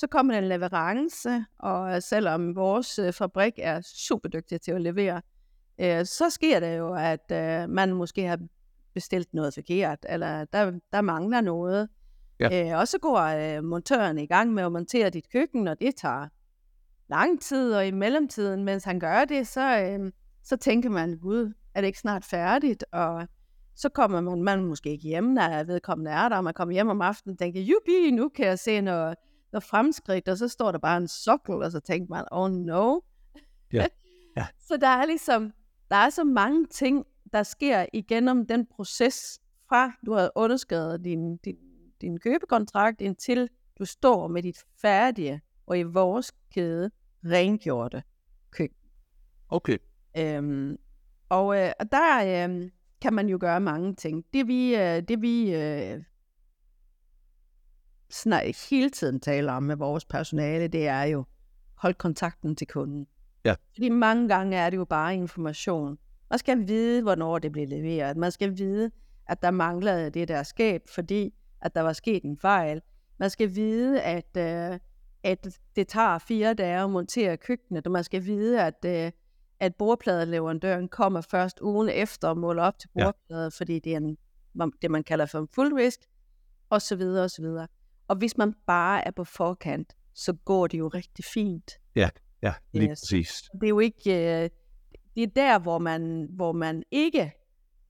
Så 0.01 0.07
kommer 0.07 0.33
der 0.35 0.39
en 0.39 0.49
leverance, 0.49 1.45
og 1.59 2.03
selvom 2.03 2.57
vores 2.57 2.99
øh, 2.99 3.13
fabrik 3.13 3.53
er 3.59 3.81
super 3.81 4.29
dygtig 4.29 4.61
til 4.61 4.73
at 4.73 4.81
levere, 4.81 5.23
øh, 5.81 6.05
så 6.05 6.31
sker 6.31 6.61
det 6.61 6.79
jo, 6.79 6.95
at 6.95 7.33
øh, 7.33 7.69
man 7.71 7.95
måske 7.95 8.27
har 8.27 8.39
bestilt 8.95 9.35
noget 9.35 9.55
forkert, 9.55 9.99
eller 10.09 10.45
der, 10.45 10.73
der 10.93 11.01
mangler 11.01 11.41
noget. 11.41 11.89
Øh, 12.53 12.79
og 12.79 12.89
så 12.89 12.99
går 12.99 13.19
øh, 13.19 13.65
montøren 13.65 14.19
i 14.19 14.27
gang 14.27 14.55
med 14.55 14.63
at 14.63 14.73
montere 14.73 15.11
dit 15.11 15.33
køkken, 15.33 15.69
og 15.69 15.81
det 15.81 15.97
tager 15.97 16.29
lang 17.09 17.41
tid, 17.43 17.75
og 17.75 17.87
i 17.87 17.91
mellemtiden, 17.91 18.65
mens 18.65 18.85
han 18.85 19.01
gør 19.01 19.25
det, 19.25 19.47
så, 19.47 19.81
øh, 19.81 20.13
så 20.43 20.57
tænker 20.57 20.91
man, 20.91 21.19
gud, 21.19 21.53
er 21.75 21.81
det 21.81 21.87
ikke 21.87 21.99
snart 21.99 22.25
færdigt? 22.25 22.85
Og 22.93 23.29
så 23.75 23.89
kommer 23.89 24.21
man, 24.21 24.43
man 24.43 24.65
måske 24.65 24.91
ikke 24.91 25.09
hjem, 25.09 25.25
når 25.25 25.65
vedkommende 25.65 26.11
er 26.11 26.29
der, 26.29 26.37
og 26.37 26.45
man 26.45 26.55
kommer 26.55 26.75
hjem 26.75 26.89
om 26.89 27.03
aftenen 27.03 27.33
og 27.33 27.39
tænker, 27.39 27.61
jubi, 27.61 28.11
nu 28.11 28.29
kan 28.29 28.47
jeg 28.47 28.59
se 28.59 28.81
noget, 28.81 29.15
noget 29.53 29.65
fremskridt, 29.65 30.29
og 30.29 30.39
så 30.39 30.49
står 30.49 30.73
der 30.73 30.79
bare 30.79 30.97
en 30.97 31.09
sokkel, 31.09 31.55
og 31.55 31.73
så 31.73 31.81
tænker 31.81 32.15
man, 32.15 32.25
oh 32.31 32.51
no. 32.51 33.01
Ja. 33.73 33.87
Ja. 34.37 34.47
så 34.59 34.77
der 34.77 34.89
er 34.89 35.07
ligesom, 35.07 35.53
der 35.91 35.97
er 35.97 36.11
så 36.11 36.25
mange 36.25 36.67
ting, 36.67 37.07
der 37.33 37.43
sker 37.43 37.87
igennem 37.93 38.47
den 38.47 38.67
proces, 38.67 39.41
fra 39.69 39.93
du 40.07 40.13
har 40.13 40.31
underskrevet 40.35 41.05
din, 41.05 41.37
din, 41.37 41.57
din 42.01 42.19
købekontrakt, 42.19 43.01
indtil 43.01 43.49
du 43.79 43.85
står 43.85 44.29
med 44.29 44.43
dit 44.43 44.59
færdige, 44.83 45.41
og 45.67 45.79
i 45.79 45.83
vores 45.83 46.33
kæde, 46.55 46.91
rengjorte 47.25 48.03
køkken. 48.51 48.77
okay. 49.49 49.79
Øhm, 50.17 50.77
og, 51.29 51.59
øh, 51.59 51.73
og 51.81 51.93
der 51.93 52.49
øh, 52.49 52.71
kan 53.01 53.13
man 53.13 53.29
jo 53.29 53.39
gøre 53.41 53.61
mange 53.61 53.95
ting. 53.95 54.25
Det 54.35 54.49
vi, 54.49 54.77
øh, 54.77 55.03
det 55.09 55.23
vi 55.23 55.55
øh, 55.55 56.03
snak, 58.11 58.45
hele 58.71 58.91
tiden 58.91 59.21
taler 59.21 59.53
om 59.53 59.63
med 59.63 59.77
vores 59.77 60.05
personale, 60.05 60.69
det 60.69 60.87
er 60.89 61.03
jo, 61.03 61.25
hold 61.75 61.95
kontakten 61.95 62.57
til 62.57 62.67
kunden. 62.67 63.07
Ja. 63.45 63.55
Fordi 63.75 63.89
mange 63.89 64.29
gange 64.29 64.57
er 64.57 64.71
det 64.71 64.77
jo 64.77 64.85
bare 64.85 65.15
information. 65.15 65.99
Man 66.31 66.39
skal 66.39 66.69
vide, 66.69 67.03
hvornår 67.03 67.39
det 67.39 67.53
bliver 67.53 67.67
leveret. 67.69 68.17
Man 68.17 68.33
skal 68.33 68.59
vide, 68.59 68.91
at 69.27 69.43
der 69.43 69.51
manglede 69.51 70.11
det 70.11 70.29
der 70.29 70.43
skab, 70.43 70.83
fordi 70.95 71.35
at 71.61 71.75
der 71.75 71.81
var 71.81 71.93
sket 71.93 72.23
en 72.25 72.39
fejl. 72.39 72.83
Man 73.19 73.31
skal 73.31 73.55
vide, 73.55 74.03
at, 74.03 74.37
øh, 74.37 74.79
at 75.23 75.59
det 75.77 75.89
tager 75.89 76.19
fire 76.19 76.55
dage 76.55 76.83
at 76.83 76.91
montere 76.91 77.37
køkkenet, 77.37 77.87
og 77.87 77.93
man 77.93 78.05
skal 78.05 78.25
vide, 78.25 78.63
at, 78.63 78.85
øh, 78.87 79.13
at 79.61 79.75
bordpladeleverandøren 79.75 80.89
kommer 80.89 81.21
først 81.21 81.61
ugen 81.61 81.89
efter 81.89 82.29
og 82.29 82.39
måler 82.39 82.63
op 82.63 82.79
til 82.79 82.91
Ja. 82.97 83.05
bordplader, 83.05 83.43
ja. 83.43 83.49
fordi 83.49 83.79
det 83.79 83.93
er 83.93 83.97
en, 83.97 84.17
det, 84.83 84.91
man 84.91 85.05
kalder 85.05 85.27
for 85.27 85.39
en 85.39 85.49
full 85.55 85.75
risk, 85.75 86.01
og 86.71 86.83
så 86.83 86.97
videre, 86.97 87.25
og 87.25 87.31
så 87.31 87.43
videre. 87.43 87.67
Og 88.11 88.17
hvis 88.17 88.37
man 88.37 88.55
bare 88.67 89.07
er 89.07 89.11
på 89.11 89.25
forkant, 89.25 89.97
så 90.15 90.33
går 90.33 90.67
det 90.67 90.79
jo 90.79 90.89
rigtig 90.89 91.25
fint. 91.25 91.73
Ja, 91.97 92.09
lige 92.73 92.91
Yes. 92.91 93.01
præcis. 93.01 93.43
Det 93.61 93.65
er 93.67 93.69
jo 93.69 93.79
ikke... 93.79 94.11
Øh, 94.11 94.51
det 95.15 95.23
er 95.23 95.27
der, 95.27 95.59
hvor 95.59 95.79
man, 95.79 96.29
hvor 96.31 96.53
man 96.53 96.83
ikke 96.91 97.33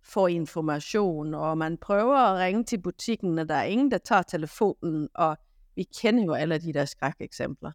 får 0.03 0.29
information, 0.29 1.35
og 1.35 1.59
man 1.59 1.79
prøver 1.79 2.17
at 2.17 2.39
ringe 2.39 2.65
til 2.65 2.79
butikken, 2.83 3.39
og 3.39 3.49
der 3.49 3.55
er 3.55 3.65
ingen, 3.65 3.91
der 3.91 3.99
tager 3.99 4.23
telefonen, 4.23 5.09
og 5.15 5.37
vi 5.75 5.83
kender 6.01 6.25
jo 6.25 6.33
alle 6.33 6.59
de 6.59 6.73
der 6.73 6.85
skrækeksempler. 6.85 7.71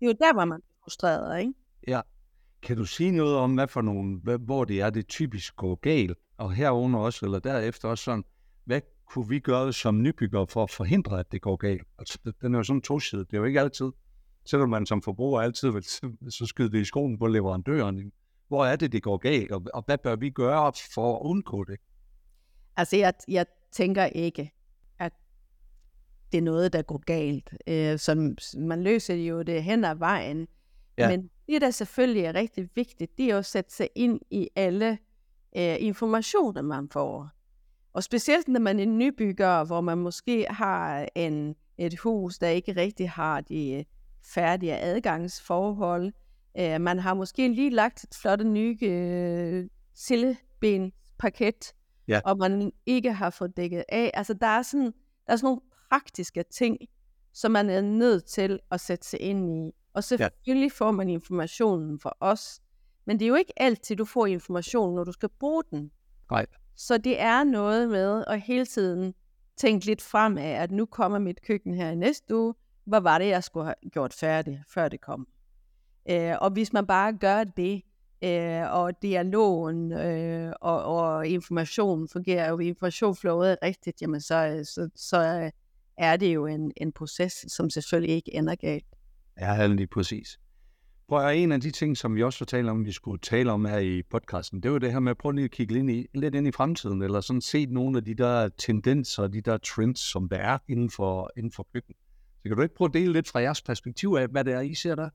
Det 0.00 0.06
er 0.06 0.06
jo 0.06 0.16
der, 0.20 0.32
hvor 0.32 0.44
man 0.44 0.58
er 0.58 0.74
frustreret, 0.84 1.40
ikke? 1.40 1.52
Ja. 1.88 2.00
Kan 2.62 2.76
du 2.76 2.84
sige 2.84 3.10
noget 3.10 3.36
om, 3.36 3.54
hvad 3.54 3.68
for 3.68 3.82
nogle, 3.82 4.20
hvor 4.38 4.64
det 4.64 4.80
er, 4.80 4.90
det 4.90 5.08
typisk 5.08 5.56
går 5.56 5.74
galt? 5.74 6.18
Og 6.38 6.52
herunder 6.52 6.98
også, 6.98 7.26
eller 7.26 7.38
derefter 7.38 7.88
også 7.88 8.04
sådan, 8.04 8.24
hvad 8.64 8.80
kunne 9.10 9.28
vi 9.28 9.38
gøre 9.38 9.72
som 9.72 10.02
nybygger 10.02 10.44
for 10.46 10.62
at 10.62 10.70
forhindre, 10.70 11.20
at 11.20 11.32
det 11.32 11.42
går 11.42 11.56
galt? 11.56 11.82
Altså, 11.98 12.18
det- 12.24 12.34
den 12.42 12.54
er 12.54 12.58
jo 12.58 12.62
sådan 12.64 12.82
tosidet. 12.82 13.30
Det 13.30 13.36
er 13.36 13.40
jo 13.40 13.44
ikke 13.44 13.60
altid, 13.60 13.90
selvom 14.44 14.68
man 14.68 14.86
som 14.86 15.02
forbruger 15.02 15.40
altid 15.40 15.70
vil 15.70 15.82
så 16.38 16.46
skyde 16.46 16.72
det 16.72 16.80
i 16.80 16.84
skoen 16.84 17.18
på 17.18 17.26
leverandøren. 17.26 18.12
Hvor 18.48 18.64
er 18.66 18.76
det, 18.76 18.92
det 18.92 19.02
går 19.02 19.16
galt, 19.16 19.52
og, 19.52 19.62
og 19.74 19.82
hvad 19.86 19.98
bør 19.98 20.16
vi 20.16 20.30
gøre 20.30 20.72
for 20.94 21.16
at 21.16 21.20
undgå 21.22 21.64
det? 21.64 21.76
Altså, 22.76 22.96
jeg, 22.96 23.14
jeg 23.28 23.46
tænker 23.72 24.04
ikke, 24.04 24.52
at 24.98 25.12
det 26.32 26.38
er 26.38 26.42
noget, 26.42 26.72
der 26.72 26.82
går 26.82 26.98
galt. 27.06 27.54
Øh, 27.66 27.98
som, 27.98 28.36
man 28.58 28.82
løser 28.82 29.14
jo 29.14 29.42
det 29.42 29.62
hen 29.62 29.84
ad 29.84 29.94
vejen. 29.94 30.48
Ja. 30.98 31.08
Men 31.08 31.30
det, 31.48 31.60
der 31.60 31.70
selvfølgelig 31.70 32.22
er 32.24 32.34
rigtig 32.34 32.68
vigtigt, 32.74 33.18
det 33.18 33.30
er 33.30 33.38
at 33.38 33.46
sætte 33.46 33.74
sig 33.74 33.88
ind 33.94 34.20
i 34.30 34.48
alle 34.56 34.98
øh, 35.56 35.76
informationer, 35.80 36.62
man 36.62 36.88
får. 36.88 37.30
Og 37.92 38.04
specielt 38.04 38.48
når 38.48 38.60
man 38.60 38.80
er 38.80 38.86
nybygger, 38.86 39.64
hvor 39.64 39.80
man 39.80 39.98
måske 39.98 40.46
har 40.50 41.08
en, 41.14 41.54
et 41.78 41.98
hus, 41.98 42.38
der 42.38 42.48
ikke 42.48 42.72
rigtig 42.76 43.10
har 43.10 43.40
de 43.40 43.72
øh, 43.72 43.84
færdige 44.34 44.78
adgangsforhold. 44.78 46.12
Øh, 46.58 46.80
man 46.80 46.98
har 46.98 47.14
måske 47.14 47.48
lige 47.48 47.70
lagt 47.70 48.04
et 48.04 48.14
flot 48.14 48.46
nye 48.46 48.78
øh, 48.82 49.68
sillebenparket, 49.94 51.72
Ja. 52.08 52.20
og 52.24 52.38
man 52.38 52.72
ikke 52.86 53.12
har 53.12 53.30
fået 53.30 53.56
dækket 53.56 53.84
af. 53.88 54.10
Altså, 54.14 54.34
der 54.34 54.46
er 54.46 54.62
sådan, 54.62 54.86
der 55.26 55.32
er 55.32 55.36
sådan 55.36 55.46
nogle 55.46 55.60
praktiske 55.90 56.44
ting, 56.52 56.76
som 57.32 57.52
man 57.52 57.70
er 57.70 57.80
nødt 57.80 58.24
til 58.24 58.58
at 58.70 58.80
sætte 58.80 59.06
sig 59.08 59.20
ind 59.20 59.50
i. 59.68 59.72
Og 59.94 60.04
selvfølgelig 60.04 60.72
får 60.72 60.90
man 60.90 61.08
informationen 61.08 61.98
fra 62.00 62.12
os, 62.20 62.60
men 63.06 63.18
det 63.18 63.24
er 63.24 63.28
jo 63.28 63.34
ikke 63.34 63.52
altid, 63.56 63.96
du 63.96 64.04
får 64.04 64.26
information, 64.26 64.94
når 64.94 65.04
du 65.04 65.12
skal 65.12 65.28
bruge 65.40 65.62
den. 65.70 65.90
Nej. 66.30 66.46
Så 66.80 66.98
det 66.98 67.20
er 67.20 67.44
noget 67.44 67.88
med 67.88 68.24
at 68.26 68.40
hele 68.40 68.66
tiden 68.66 69.14
tænke 69.56 69.86
lidt 69.86 70.02
frem 70.02 70.38
af, 70.38 70.62
at 70.62 70.70
nu 70.70 70.86
kommer 70.86 71.18
mit 71.18 71.42
køkken 71.42 71.74
her 71.74 71.90
i 71.90 71.94
næste 71.94 72.36
uge. 72.36 72.54
Hvad 72.84 73.00
var 73.00 73.18
det, 73.18 73.28
jeg 73.28 73.44
skulle 73.44 73.64
have 73.66 73.90
gjort 73.92 74.14
færdigt, 74.14 74.58
før 74.68 74.88
det 74.88 75.00
kom? 75.00 75.28
Øh, 76.10 76.34
og 76.40 76.50
hvis 76.50 76.72
man 76.72 76.86
bare 76.86 77.12
gør 77.12 77.44
det, 77.44 77.82
øh, 78.24 78.72
og 78.72 79.02
dialogen 79.02 79.92
øh, 79.92 80.52
og, 80.60 80.84
og 80.84 81.26
informationen 81.26 82.08
fungerer 82.08 82.48
jo, 82.50 82.58
information 82.58 83.16
flowet 83.16 83.56
rigtigt, 83.62 84.02
jamen 84.02 84.20
så, 84.20 84.60
så, 84.64 84.88
så 84.96 85.50
er 85.98 86.16
det 86.16 86.34
jo 86.34 86.46
en, 86.46 86.72
en 86.76 86.92
proces, 86.92 87.44
som 87.48 87.70
selvfølgelig 87.70 88.14
ikke 88.14 88.34
ender 88.34 88.54
galt. 88.54 88.96
Ja, 89.40 89.66
lige 89.66 89.86
præcis. 89.86 90.38
Prøv 91.10 91.28
en 91.34 91.52
af 91.52 91.60
de 91.60 91.70
ting, 91.70 91.96
som 91.96 92.16
vi 92.16 92.22
også 92.22 92.40
har 92.40 92.46
talt 92.46 92.68
om, 92.68 92.84
vi 92.84 92.92
skulle 92.92 93.18
tale 93.18 93.52
om 93.52 93.64
her 93.64 93.78
i 93.78 94.02
podcasten, 94.02 94.62
det 94.62 94.72
var 94.72 94.78
det 94.78 94.92
her 94.92 95.00
med 95.00 95.10
at 95.10 95.18
prøve 95.18 95.34
lige 95.34 95.44
at 95.44 95.50
kigge 95.50 95.72
lidt, 95.72 95.90
i, 95.90 96.06
lidt 96.14 96.34
ind 96.34 96.46
i 96.46 96.52
fremtiden, 96.52 97.02
eller 97.02 97.20
sådan 97.20 97.40
se 97.40 97.66
nogle 97.66 97.98
af 97.98 98.04
de 98.04 98.14
der 98.14 98.48
tendenser, 98.48 99.26
de 99.26 99.40
der 99.40 99.56
trends, 99.58 100.00
som 100.00 100.28
der 100.28 100.36
er 100.36 100.58
inden 100.68 100.90
for, 100.90 101.30
inden 101.36 101.52
for 101.52 101.66
køkken. 101.72 101.94
Så 102.42 102.48
kan 102.48 102.56
du 102.56 102.62
ikke 102.62 102.74
prøve 102.74 102.88
at 102.88 102.94
dele 102.94 103.12
lidt 103.12 103.28
fra 103.28 103.40
jeres 103.40 103.62
perspektiv 103.62 104.16
af, 104.18 104.28
hvad 104.28 104.44
det 104.44 104.52
er, 104.52 104.60
I 104.60 104.74
ser 104.74 104.94
der? 104.94 105.08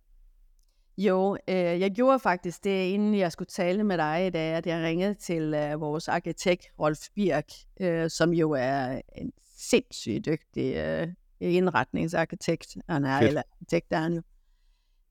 Jo, 0.98 1.38
øh, 1.48 1.56
jeg 1.56 1.92
gjorde 1.92 2.20
faktisk 2.20 2.64
det, 2.64 2.86
inden 2.86 3.18
jeg 3.18 3.32
skulle 3.32 3.50
tale 3.50 3.84
med 3.84 3.98
dig 3.98 4.28
i 4.28 4.30
dag, 4.30 4.54
at 4.54 4.68
jeg 4.68 4.84
ringede 4.84 5.14
til 5.14 5.54
øh, 5.54 5.82
vores 5.82 6.08
arkitekt, 6.08 6.66
Rolf 6.80 7.00
Birk, 7.16 7.52
øh, 7.82 8.10
som 8.10 8.34
jo 8.34 8.52
er 8.52 9.02
en 9.16 9.32
sindssygt 9.58 10.26
dygtig 10.26 10.76
øh, 10.76 11.08
indretningsarkitekt. 11.40 12.78
Han 12.90 13.06
er, 13.06 13.20
Fedt. 13.20 13.28
eller 13.28 13.42
arkitekt 13.54 13.88
er 13.92 14.00
han 14.00 14.14
jo. 14.14 14.22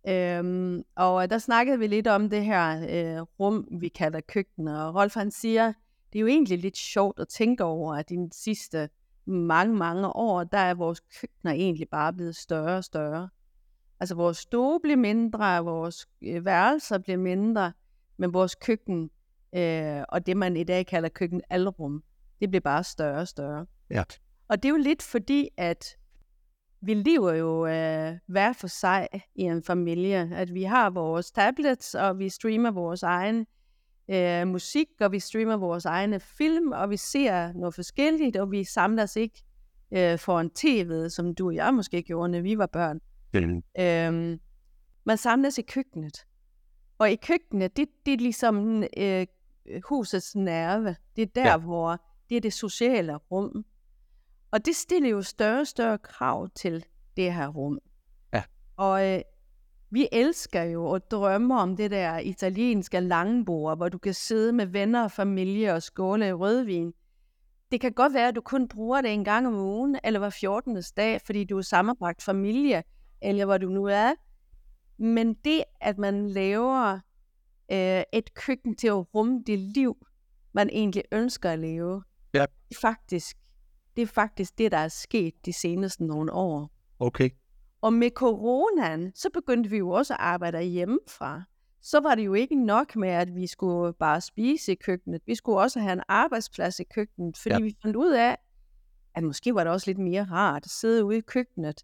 Øhm, 0.08 0.82
og 0.94 1.30
der 1.30 1.38
snakkede 1.38 1.78
vi 1.78 1.86
lidt 1.86 2.06
om 2.06 2.30
det 2.30 2.44
her 2.44 2.76
øh, 2.78 3.26
rum, 3.40 3.68
vi 3.80 3.88
kalder 3.88 4.20
køkken, 4.20 4.68
og 4.68 4.94
Rolf 4.94 5.14
han 5.14 5.30
siger, 5.30 5.72
det 6.12 6.18
er 6.18 6.20
jo 6.20 6.26
egentlig 6.26 6.58
lidt 6.58 6.76
sjovt 6.76 7.20
at 7.20 7.28
tænke 7.28 7.64
over, 7.64 7.94
at 7.94 8.10
i 8.10 8.14
de 8.14 8.28
sidste 8.32 8.88
mange, 9.26 9.76
mange 9.76 10.16
år, 10.16 10.44
der 10.44 10.58
er 10.58 10.74
vores 10.74 11.00
køkkener 11.00 11.52
egentlig 11.52 11.88
bare 11.88 12.12
blevet 12.12 12.36
større 12.36 12.76
og 12.76 12.84
større. 12.84 13.28
Altså 14.00 14.14
vores 14.14 14.36
stue 14.36 14.80
bliver 14.80 14.96
mindre, 14.96 15.64
vores 15.64 16.06
øh, 16.22 16.44
værelser 16.44 16.98
bliver 16.98 17.18
mindre, 17.18 17.72
men 18.16 18.34
vores 18.34 18.54
køkken, 18.54 19.10
øh, 19.54 20.02
og 20.08 20.26
det 20.26 20.36
man 20.36 20.56
i 20.56 20.64
dag 20.64 20.86
kalder 20.86 21.08
køkkenalrum, 21.08 22.02
det 22.40 22.50
bliver 22.50 22.60
bare 22.60 22.84
større 22.84 23.20
og 23.20 23.28
større. 23.28 23.66
Ja. 23.90 24.02
Og 24.48 24.62
det 24.62 24.68
er 24.68 24.70
jo 24.70 24.76
lidt 24.76 25.02
fordi, 25.02 25.48
at 25.56 25.96
vi 26.86 26.94
lever 26.94 27.32
jo 27.32 27.66
øh, 27.66 28.18
hver 28.26 28.52
for 28.52 28.66
sig 28.66 29.08
i 29.34 29.42
en 29.42 29.62
familie. 29.62 30.30
At 30.34 30.54
vi 30.54 30.62
har 30.62 30.90
vores 30.90 31.30
tablets, 31.30 31.94
og 31.94 32.18
vi 32.18 32.28
streamer 32.28 32.70
vores 32.70 33.02
egen 33.02 33.46
øh, 34.08 34.46
musik, 34.48 34.88
og 35.00 35.12
vi 35.12 35.18
streamer 35.18 35.56
vores 35.56 35.84
egne 35.84 36.20
film, 36.20 36.72
og 36.72 36.90
vi 36.90 36.96
ser 36.96 37.52
noget 37.52 37.74
forskelligt, 37.74 38.36
og 38.36 38.50
vi 38.50 38.64
samles 38.64 39.16
ikke 39.16 39.42
øh, 39.92 40.18
foran 40.18 40.50
tv'et, 40.58 41.08
som 41.08 41.34
du 41.34 41.46
og 41.46 41.54
jeg 41.54 41.74
måske 41.74 42.02
gjorde, 42.02 42.28
når 42.28 42.40
vi 42.40 42.58
var 42.58 42.66
børn. 42.66 43.00
Den, 43.32 43.62
Øhm, 43.78 44.40
man 45.04 45.16
samles 45.16 45.58
i 45.58 45.62
køkkenet. 45.62 46.26
Og 46.98 47.10
i 47.10 47.16
køkkenet, 47.16 47.76
det, 47.76 47.88
det 48.06 48.12
er 48.14 48.18
ligesom 48.18 48.84
øh, 48.96 49.26
husets 49.88 50.36
nerve. 50.36 50.96
Det 51.16 51.22
er 51.22 51.26
der, 51.34 51.50
ja. 51.50 51.56
hvor 51.56 52.00
det 52.28 52.36
er 52.36 52.40
det 52.40 52.52
sociale 52.52 53.14
rum. 53.16 53.64
Og 54.54 54.64
det 54.64 54.76
stiller 54.76 55.10
jo 55.10 55.22
større 55.22 55.60
og 55.60 55.66
større 55.66 55.98
krav 55.98 56.48
til 56.54 56.84
det 57.16 57.34
her 57.34 57.48
rum. 57.48 57.78
Ja. 58.34 58.42
Og 58.76 59.08
øh, 59.14 59.20
vi 59.90 60.08
elsker 60.12 60.62
jo 60.62 60.84
og 60.86 61.10
drømmer 61.10 61.58
om 61.58 61.76
det 61.76 61.90
der 61.90 62.18
italienske 62.18 63.00
langbord, 63.00 63.76
hvor 63.76 63.88
du 63.88 63.98
kan 63.98 64.14
sidde 64.14 64.52
med 64.52 64.66
venner 64.66 65.04
og 65.04 65.10
familie 65.10 65.72
og 65.74 65.82
skåle 65.82 66.28
i 66.28 66.32
rødvin. 66.32 66.92
Det 67.72 67.80
kan 67.80 67.92
godt 67.92 68.14
være, 68.14 68.28
at 68.28 68.34
du 68.34 68.40
kun 68.40 68.68
bruger 68.68 69.00
det 69.00 69.12
en 69.12 69.24
gang 69.24 69.46
om 69.46 69.54
ugen, 69.54 69.98
eller 70.04 70.20
hver 70.20 70.30
14. 70.30 70.82
dag, 70.96 71.20
fordi 71.26 71.44
du 71.44 71.58
er 71.58 71.62
sammenbragt 71.62 72.22
familie, 72.22 72.82
eller 73.22 73.44
hvor 73.44 73.58
du 73.58 73.68
nu 73.68 73.84
er. 73.84 74.12
Men 74.98 75.34
det, 75.34 75.64
at 75.80 75.98
man 75.98 76.28
laver 76.28 76.92
øh, 77.72 78.02
et 78.12 78.34
køkken 78.34 78.76
til 78.76 78.88
at 78.88 79.14
rumme 79.14 79.42
det 79.46 79.58
liv, 79.58 80.06
man 80.52 80.70
egentlig 80.70 81.02
ønsker 81.12 81.50
at 81.50 81.58
leve, 81.58 82.02
Ja. 82.34 82.44
faktisk, 82.80 83.36
det 83.96 84.02
er 84.02 84.06
faktisk 84.06 84.58
det, 84.58 84.72
der 84.72 84.78
er 84.78 84.88
sket 84.88 85.34
de 85.46 85.52
seneste 85.52 86.04
nogle 86.04 86.32
år. 86.32 86.70
okay. 86.98 87.30
Og 87.82 87.92
med 87.92 88.10
coronaen, 88.10 89.12
så 89.14 89.30
begyndte 89.34 89.70
vi 89.70 89.76
jo 89.76 89.90
også 89.90 90.14
at 90.14 90.20
arbejde 90.20 90.62
hjemmefra. 90.62 91.42
Så 91.82 92.00
var 92.00 92.14
det 92.14 92.24
jo 92.26 92.34
ikke 92.34 92.54
nok 92.64 92.96
med, 92.96 93.08
at 93.08 93.34
vi 93.34 93.46
skulle 93.46 93.92
bare 93.92 94.20
spise 94.20 94.72
i 94.72 94.74
køkkenet. 94.74 95.20
Vi 95.26 95.34
skulle 95.34 95.58
også 95.58 95.80
have 95.80 95.92
en 95.92 96.02
arbejdsplads 96.08 96.80
i 96.80 96.84
køkkenet, 96.84 97.36
fordi 97.38 97.54
Ja. 97.54 97.60
vi 97.60 97.76
fandt 97.82 97.96
ud 97.96 98.12
af, 98.12 98.36
at 99.14 99.22
måske 99.24 99.54
var 99.54 99.64
det 99.64 99.72
også 99.72 99.90
lidt 99.90 99.98
mere 99.98 100.24
rart 100.30 100.64
at 100.64 100.70
sidde 100.70 101.04
ude 101.04 101.18
i 101.18 101.20
køkkenet 101.20 101.82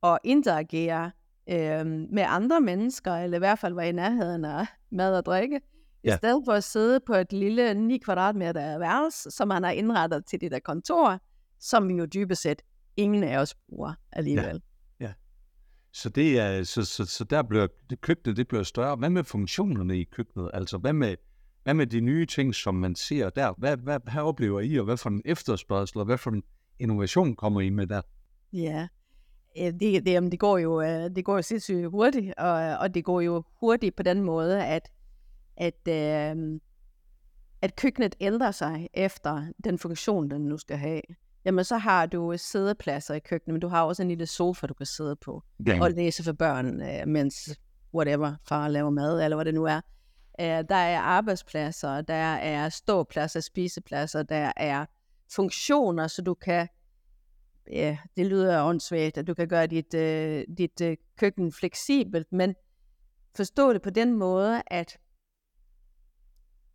og 0.00 0.18
interagere 0.24 1.10
øh, 1.50 1.86
med 1.86 2.24
andre 2.26 2.60
mennesker, 2.60 3.12
eller 3.14 3.36
i 3.36 3.38
hvert 3.38 3.58
fald 3.58 3.74
være 3.74 3.88
i 3.88 3.92
nærheden 3.92 4.44
af 4.44 4.66
mad 4.90 5.16
og 5.16 5.26
drikke, 5.26 5.56
i 5.56 5.60
Ja. 6.08 6.16
stedet 6.16 6.42
for 6.44 6.52
at 6.52 6.64
sidde 6.64 7.00
på 7.00 7.14
et 7.14 7.32
lille 7.32 7.74
9 7.74 7.98
kvadratmeter 7.98 8.78
værelse, 8.78 9.30
som 9.30 9.48
man 9.48 9.62
har 9.64 9.70
indrettet 9.70 10.26
til 10.26 10.40
det 10.40 10.50
der 10.50 10.58
kontor, 10.58 11.20
som 11.60 11.88
vi 11.88 11.94
jo 11.94 12.04
dybest 12.04 12.42
set 12.42 12.62
ingen 12.96 13.22
af 13.22 13.38
os 13.38 13.54
bruger 13.54 13.94
alligevel. 14.12 14.62
Så, 15.92 16.08
det 16.08 16.38
er, 16.38 16.64
så, 16.64 16.84
så, 16.84 17.04
så 17.04 17.24
der 17.24 17.42
bliver 17.42 17.66
det 17.90 18.00
køkkenet 18.00 18.36
det 18.36 18.48
bliver 18.48 18.62
større. 18.62 18.96
Hvad 18.96 19.10
med 19.10 19.24
funktionerne 19.24 19.98
i 19.98 20.04
køkkenet? 20.04 20.50
Altså, 20.54 20.78
hvad 20.78 20.92
med, 20.92 21.16
hvad 21.64 21.74
med 21.74 21.86
de 21.86 22.00
nye 22.00 22.26
ting, 22.26 22.54
som 22.54 22.74
man 22.74 22.94
ser 22.94 23.30
der? 23.30 23.52
Hvad, 23.58 23.76
hvad, 23.76 24.00
hvad 24.12 24.22
oplever 24.22 24.60
I, 24.60 24.76
og 24.78 24.84
hvad 24.84 24.96
for 24.96 25.10
en 25.10 25.22
efterspørgsel, 25.24 25.98
og 25.98 26.04
hvad 26.04 26.18
for 26.18 26.30
en 26.30 26.42
innovation 26.78 27.36
kommer 27.36 27.60
I 27.60 27.70
med 27.70 27.86
der? 27.86 28.02
Ja, 28.52 28.88
det, 29.56 29.80
det, 29.80 30.06
jamen, 30.06 30.30
det 30.30 30.40
går 30.40 30.58
jo 30.58 30.82
øh, 30.82 31.10
det 31.16 31.24
går 31.24 31.36
jo 31.36 31.42
sindssygt 31.42 31.90
hurtigt, 31.90 32.34
og, 32.38 32.78
og 32.78 32.94
det 32.94 33.04
går 33.04 33.20
jo 33.20 33.42
hurtigt 33.60 33.96
på 33.96 34.02
den 34.02 34.22
måde, 34.22 34.64
at, 34.64 34.90
at, 35.56 35.88
øh, 35.88 36.60
at 37.62 37.76
køkkenet 37.76 38.14
ændrer 38.20 38.50
sig 38.50 38.88
efter 38.94 39.52
den 39.64 39.78
funktion, 39.78 40.30
den 40.30 40.40
nu 40.40 40.58
skal 40.58 40.76
have. 40.76 41.00
Jamen, 41.44 41.64
så 41.64 41.76
har 41.76 42.06
du 42.06 42.34
sædepladser 42.36 43.14
i 43.14 43.18
køkkenet, 43.18 43.54
men 43.54 43.60
du 43.60 43.68
har 43.68 43.82
også 43.84 44.02
en 44.02 44.08
lille 44.08 44.26
sofa, 44.26 44.66
du 44.66 44.74
kan 44.74 44.86
sidde 44.86 45.16
på 45.16 45.42
Ja. 45.66 45.78
og 45.82 45.90
læse 45.90 46.24
for 46.24 46.32
børn, 46.32 46.82
øh, 46.82 47.08
mens 47.08 47.34
whatever, 47.94 48.34
far 48.48 48.68
laver 48.68 48.90
mad, 48.90 49.22
eller 49.24 49.36
hvad 49.36 49.44
det 49.44 49.54
nu 49.54 49.64
er. 49.64 49.80
Øh, 50.40 50.64
der 50.68 50.74
er 50.74 51.00
arbejdspladser, 51.00 52.00
der 52.00 52.14
er 52.34 52.68
ståpladser, 52.68 53.40
spisepladser, 53.40 54.22
der 54.22 54.52
er 54.56 54.86
funktioner, 55.34 56.06
så 56.06 56.22
du 56.22 56.34
kan, 56.34 56.68
ja, 57.72 57.98
det 58.16 58.26
lyder 58.26 58.62
åndssvagt, 58.64 59.18
at 59.18 59.26
du 59.26 59.34
kan 59.34 59.48
gøre 59.48 59.66
dit, 59.66 59.94
øh, 59.94 60.44
dit 60.58 60.80
øh, 60.80 60.96
køkken 61.18 61.52
fleksibelt, 61.52 62.32
men 62.32 62.54
forstå 63.36 63.72
det 63.72 63.82
på 63.82 63.90
den 63.90 64.12
måde, 64.14 64.62
at 64.66 64.98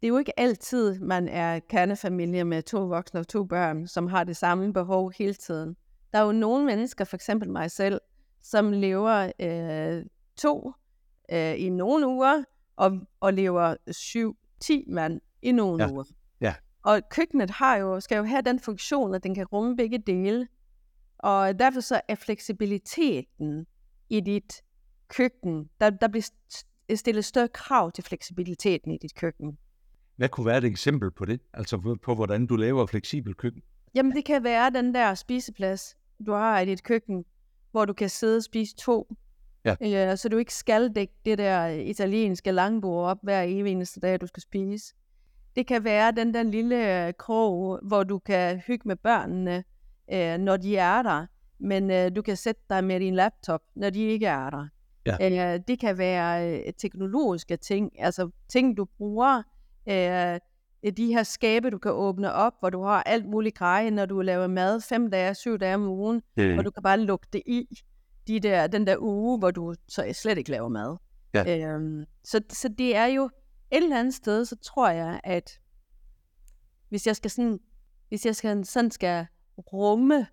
det 0.03 0.07
er 0.07 0.11
jo 0.11 0.17
ikke 0.17 0.39
altid, 0.39 0.99
man 0.99 1.27
er 1.27 1.59
kernefamilie 1.59 2.43
med 2.43 2.63
to 2.63 2.85
voksne 2.87 3.19
og 3.19 3.27
to 3.27 3.43
børn, 3.43 3.87
som 3.87 4.07
har 4.07 4.23
det 4.23 4.37
samme 4.37 4.73
behov 4.73 5.11
hele 5.17 5.33
tiden. 5.33 5.75
Der 6.13 6.19
er 6.19 6.23
jo 6.23 6.31
nogle 6.31 6.65
mennesker, 6.65 7.05
for 7.05 7.15
eksempel 7.17 7.49
mig 7.49 7.71
selv, 7.71 8.01
som 8.41 8.71
lever 8.71 9.31
øh, 9.39 10.05
to 10.37 10.73
øh, 11.31 11.55
i 11.59 11.69
nogle 11.69 12.07
uger, 12.07 12.43
og, 12.75 12.91
og 13.19 13.33
lever 13.33 13.75
syv, 13.91 14.37
ti 14.59 14.83
mand 14.87 15.21
i 15.41 15.51
nogle 15.51 15.83
Ja. 15.83 15.91
uger. 15.91 16.03
Ja. 16.41 16.55
Og 16.83 17.01
køkkenet 17.09 17.49
har 17.49 17.75
jo, 17.75 17.99
skal 17.99 18.17
jo 18.17 18.23
have 18.23 18.41
den 18.41 18.59
funktion, 18.59 19.15
at 19.15 19.23
den 19.23 19.35
kan 19.35 19.45
rumme 19.45 19.75
begge 19.77 19.97
dele. 19.97 20.47
Og 21.17 21.59
derfor 21.59 21.79
så 21.79 22.01
er 22.07 22.15
fleksibiliteten 22.15 23.65
i 24.09 24.19
dit 24.19 24.63
køkken, 25.07 25.69
der, 25.79 25.89
der 25.89 26.07
bliver 26.07 26.23
st- 26.53 26.95
stillet 26.95 27.25
større 27.25 27.47
krav 27.47 27.91
til 27.91 28.03
fleksibiliteten 28.03 28.91
i 28.91 28.97
dit 28.97 29.15
køkken. 29.15 29.57
Hvad 30.15 30.29
kunne 30.29 30.45
være 30.45 30.57
et 30.57 30.63
eksempel 30.63 31.11
på 31.11 31.25
det? 31.25 31.39
Altså 31.53 31.77
på, 31.77 31.95
på 31.95 32.15
hvordan 32.15 32.45
du 32.45 32.55
laver 32.55 32.85
fleksibel 32.85 33.33
køkken? 33.33 33.61
Jamen 33.95 34.11
det 34.11 34.25
kan 34.25 34.43
være 34.43 34.69
den 34.69 34.95
der 34.95 35.13
spiseplads, 35.13 35.97
du 36.25 36.31
har 36.31 36.59
i 36.59 36.65
dit 36.65 36.83
køkken, 36.83 37.25
hvor 37.71 37.85
du 37.85 37.93
kan 37.93 38.09
sidde 38.09 38.37
og 38.37 38.43
spise 38.43 38.75
to. 38.75 39.15
Ja. 39.65 39.75
Øh, 40.11 40.17
så 40.17 40.29
du 40.29 40.37
ikke 40.37 40.53
skal 40.53 40.95
dække 40.95 41.13
det 41.25 41.37
der 41.37 41.67
italienske 41.67 42.51
langbord 42.51 43.09
op 43.09 43.17
hver 43.23 43.41
evig 43.41 43.71
eneste 43.71 43.99
dag, 43.99 44.21
du 44.21 44.27
skal 44.27 44.43
spise. 44.43 44.93
Det 45.55 45.67
kan 45.67 45.83
være 45.83 46.11
den 46.11 46.33
der 46.33 46.43
lille 46.43 47.07
øh, 47.07 47.13
krog, 47.13 47.79
hvor 47.83 48.03
du 48.03 48.19
kan 48.19 48.57
hygge 48.67 48.87
med 48.87 48.95
børnene, 48.95 49.63
øh, 50.13 50.37
når 50.37 50.57
de 50.57 50.77
er 50.77 51.01
der. 51.01 51.25
Men 51.59 51.91
øh, 51.91 52.15
du 52.15 52.21
kan 52.21 52.37
sætte 52.37 52.61
dig 52.69 52.83
med 52.83 52.99
din 52.99 53.15
laptop, 53.15 53.61
når 53.75 53.89
de 53.89 53.99
ikke 53.99 54.25
er 54.25 54.49
der. 54.49 54.67
Ja. 55.05 55.53
Øh, 55.55 55.59
det 55.67 55.79
kan 55.79 55.97
være 55.97 56.51
øh, 56.51 56.73
teknologiske 56.77 57.57
ting, 57.57 57.91
altså 57.99 58.29
ting, 58.49 58.77
du 58.77 58.85
bruger. 58.85 59.43
Øh, 59.87 60.39
de 60.97 61.07
her 61.13 61.23
skabe, 61.23 61.69
du 61.69 61.77
kan 61.77 61.91
åbne 61.91 62.33
op, 62.33 62.53
hvor 62.59 62.69
du 62.69 62.81
har 62.83 63.03
alt 63.03 63.25
muligt 63.25 63.55
greje, 63.57 63.91
når 63.91 64.05
du 64.05 64.21
laver 64.21 64.47
mad 64.47 64.81
fem 64.81 65.09
dage, 65.11 65.35
syv 65.35 65.57
dage 65.57 65.75
om 65.75 65.87
ugen, 65.87 66.21
Mm. 66.37 66.57
og 66.57 66.65
du 66.65 66.71
kan 66.71 66.83
bare 66.83 66.99
lukke 66.99 67.27
det 67.33 67.41
i 67.45 67.67
de 68.27 68.39
der, 68.39 68.67
den 68.67 68.87
der 68.87 68.95
uge, 68.99 69.39
hvor 69.39 69.51
du 69.51 69.75
så 69.87 70.11
slet 70.13 70.37
ikke 70.37 70.51
laver 70.51 70.67
mad. 70.69 70.97
Ja. 71.33 71.73
Øhm, 71.73 72.05
så, 72.23 72.41
så 72.49 72.67
det 72.77 72.95
er 72.95 73.05
jo 73.05 73.25
et 73.71 73.83
eller 73.83 73.99
andet 73.99 74.13
sted, 74.13 74.45
så 74.45 74.55
tror 74.55 74.89
jeg, 74.89 75.21
at 75.23 75.59
hvis 76.89 77.07
jeg 77.07 77.15
skal 77.15 77.31
sådan, 77.31 77.59
hvis 78.09 78.25
jeg 78.25 78.35
skal, 78.35 78.65
sådan 78.65 78.91
skal 78.91 79.25
rumme 79.57 80.27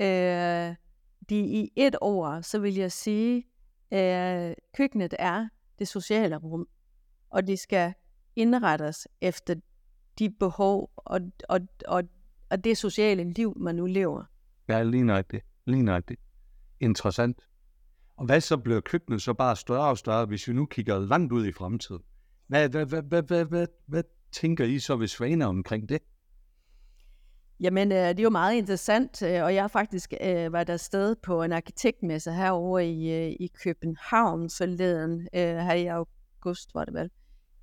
øh, 0.00 0.74
de 1.28 1.40
i 1.40 1.72
et 1.76 1.96
ord, 2.00 2.42
så 2.42 2.58
vil 2.58 2.74
jeg 2.74 2.92
sige, 2.92 3.44
at 3.90 4.54
køkkenet 4.76 5.14
er 5.18 5.48
det 5.78 5.88
sociale 5.88 6.36
rum, 6.36 6.66
og 7.30 7.46
det 7.46 7.58
skal 7.58 7.92
indrettes 8.36 9.08
efter 9.20 9.54
de 10.18 10.30
behov 10.30 10.90
og, 10.96 11.20
og, 11.48 11.60
og, 11.88 12.02
og 12.50 12.64
det 12.64 12.78
sociale 12.78 13.32
liv, 13.32 13.56
man 13.56 13.74
nu 13.74 13.86
lever. 13.86 14.24
Ja, 14.68 14.82
lige 14.82 15.04
nøjagtigt. 15.04 15.44
Lige 15.66 15.82
nøjagtigt. 15.82 16.20
Interessant. 16.80 17.40
Og 18.16 18.26
hvad 18.26 18.40
så 18.40 18.56
bliver 18.56 18.80
køkkenet 18.80 19.22
så 19.22 19.34
bare 19.34 19.56
større 19.56 19.88
og 19.88 19.98
større, 19.98 20.26
hvis 20.26 20.48
vi 20.48 20.52
nu 20.52 20.66
kigger 20.66 20.98
langt 20.98 21.32
ud 21.32 21.46
i 21.46 21.52
fremtiden? 21.52 22.02
Hvad, 22.46 22.68
hvad, 22.68 22.86
hvad, 22.86 23.02
hvad, 23.02 23.22
hvad, 23.22 23.44
hvad, 23.44 23.66
hvad 23.86 24.02
tænker 24.32 24.64
I 24.64 24.78
så 24.78 24.96
ved 24.96 25.08
Svaner 25.08 25.46
omkring 25.46 25.88
det? 25.88 25.98
Jamen, 27.60 27.92
øh, 27.92 27.98
det 27.98 28.18
er 28.18 28.22
jo 28.22 28.30
meget 28.30 28.56
interessant, 28.56 29.22
øh, 29.22 29.44
og 29.44 29.54
jeg 29.54 29.62
har 29.62 29.68
faktisk 29.68 30.14
øh, 30.20 30.52
været 30.52 30.70
afsted 30.70 31.16
på 31.16 31.42
en 31.42 31.52
arkitektmesse 31.52 32.32
herovre 32.32 32.86
i, 32.86 33.12
øh, 33.12 33.36
i 33.40 33.50
København 33.64 34.50
forleden, 34.58 35.20
øh, 35.20 35.56
her 35.56 35.72
i 35.72 35.86
august, 35.86 36.74
var 36.74 36.84
det 36.84 36.94
vel, 36.94 37.10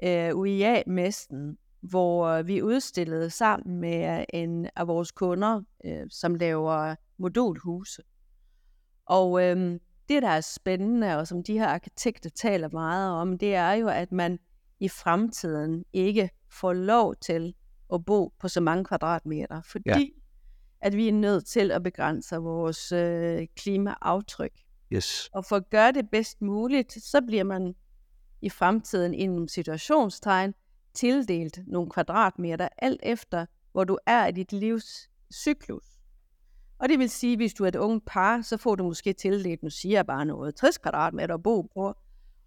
øh, 0.03 0.35
UIA-messen, 0.35 1.57
hvor 1.81 2.41
vi 2.41 2.61
udstillede 2.61 3.29
sammen 3.29 3.79
med 3.79 4.25
en 4.33 4.69
af 4.75 4.87
vores 4.87 5.11
kunder, 5.11 5.61
øh, 5.85 6.05
som 6.09 6.35
laver 6.35 6.95
modulhuse. 7.17 8.01
Og 9.05 9.43
øh, 9.43 9.79
det, 10.09 10.23
der 10.23 10.29
er 10.29 10.41
spændende, 10.41 11.17
og 11.17 11.27
som 11.27 11.43
de 11.43 11.59
her 11.59 11.67
arkitekter 11.67 12.29
taler 12.29 12.69
meget 12.71 13.11
om, 13.11 13.37
det 13.37 13.55
er 13.55 13.71
jo, 13.71 13.87
at 13.87 14.11
man 14.11 14.39
i 14.79 14.89
fremtiden 14.89 15.85
ikke 15.93 16.29
får 16.51 16.73
lov 16.73 17.15
til 17.15 17.53
at 17.93 18.05
bo 18.05 18.33
på 18.39 18.47
så 18.47 18.61
mange 18.61 18.85
kvadratmeter, 18.85 19.61
fordi 19.61 19.89
ja. 19.89 19.99
at 20.81 20.95
vi 20.95 21.07
er 21.07 21.13
nødt 21.13 21.45
til 21.45 21.71
at 21.71 21.83
begrænse 21.83 22.35
vores 22.35 22.91
øh, 22.91 23.47
klimaaftryk. 23.55 24.51
Yes. 24.93 25.29
Og 25.33 25.45
for 25.45 25.55
at 25.55 25.69
gøre 25.69 25.91
det 25.91 26.09
bedst 26.09 26.41
muligt, 26.41 27.03
så 27.03 27.21
bliver 27.27 27.43
man 27.43 27.75
i 28.41 28.49
fremtiden 28.49 29.13
i 29.13 29.21
en 29.21 29.47
situationstegn 29.47 30.53
tildelt 30.93 31.59
nogle 31.67 31.89
kvadratmeter, 31.89 32.67
alt 32.77 32.99
efter 33.03 33.45
hvor 33.71 33.83
du 33.83 33.97
er 34.05 34.27
i 34.27 34.31
dit 34.31 34.51
livs 34.51 35.09
cyklus. 35.33 35.85
Og 36.79 36.89
det 36.89 36.99
vil 36.99 37.09
sige, 37.09 37.35
hvis 37.35 37.53
du 37.53 37.63
er 37.63 37.67
et 37.67 37.75
ung 37.75 38.05
par, 38.05 38.41
så 38.41 38.57
får 38.57 38.75
du 38.75 38.83
måske 38.83 39.13
tildelt, 39.13 39.63
nu 39.63 39.69
siger 39.69 39.97
jeg 39.97 40.05
bare 40.05 40.25
noget, 40.25 40.55
60 40.55 40.77
kvadratmeter 40.77 41.33
at 41.33 41.43
bo 41.43 41.61
på. 41.61 41.93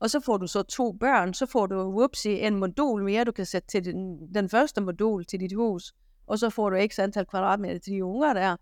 Og 0.01 0.11
så 0.11 0.21
får 0.21 0.37
du 0.37 0.47
så 0.47 0.63
to 0.63 0.93
børn, 0.93 1.35
så 1.35 1.47
får 1.47 1.67
du 1.67 1.75
whoopsie, 1.75 2.39
en 2.39 2.57
modul 2.57 3.05
mere, 3.05 3.25
du 3.25 3.33
kan 3.33 3.47
sætte 3.47 3.69
til 3.69 3.85
den, 3.85 4.35
den 4.35 4.49
første 4.49 4.81
modul 4.81 5.25
til 5.25 5.41
dit 5.41 5.53
hus. 5.53 5.93
Og 6.27 6.39
så 6.39 6.51
får 6.51 6.71
du 6.71 6.77
ikke 6.77 7.03
antal 7.03 7.27
kvadratmeter 7.27 7.79
til 7.79 7.93
de 7.93 8.05
unger 8.05 8.33
der. 8.33 8.57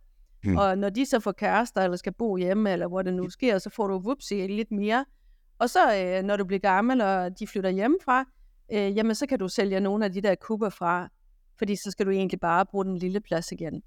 Mm. 0.44 0.56
Og 0.56 0.78
når 0.78 0.90
de 0.90 1.06
så 1.06 1.20
får 1.20 1.32
kærester, 1.32 1.80
eller 1.80 1.96
skal 1.96 2.12
bo 2.12 2.36
hjemme, 2.36 2.70
eller 2.70 2.86
hvor 2.86 3.02
det 3.02 3.14
nu 3.14 3.30
sker, 3.30 3.58
så 3.58 3.70
får 3.70 3.86
du 3.86 3.98
whoopsie 3.98 4.46
lidt 4.46 4.70
mere. 4.70 5.04
Og 5.58 5.70
så 5.70 5.96
øh, 5.96 6.22
når 6.22 6.36
du 6.36 6.44
bliver 6.44 6.60
gammel, 6.60 7.00
og 7.00 7.38
de 7.38 7.46
flytter 7.46 7.70
hjemmefra, 7.70 8.24
øh, 8.72 8.96
jamen 8.96 9.14
så 9.14 9.26
kan 9.26 9.38
du 9.38 9.48
sælge 9.48 9.80
nogle 9.80 10.04
af 10.04 10.12
de 10.12 10.20
der 10.20 10.34
kubber 10.34 10.68
fra, 10.68 11.08
fordi 11.58 11.76
så 11.76 11.90
skal 11.90 12.06
du 12.06 12.10
egentlig 12.10 12.40
bare 12.40 12.66
bruge 12.66 12.84
den 12.84 12.98
lille 12.98 13.20
plads 13.20 13.52
igen. 13.52 13.82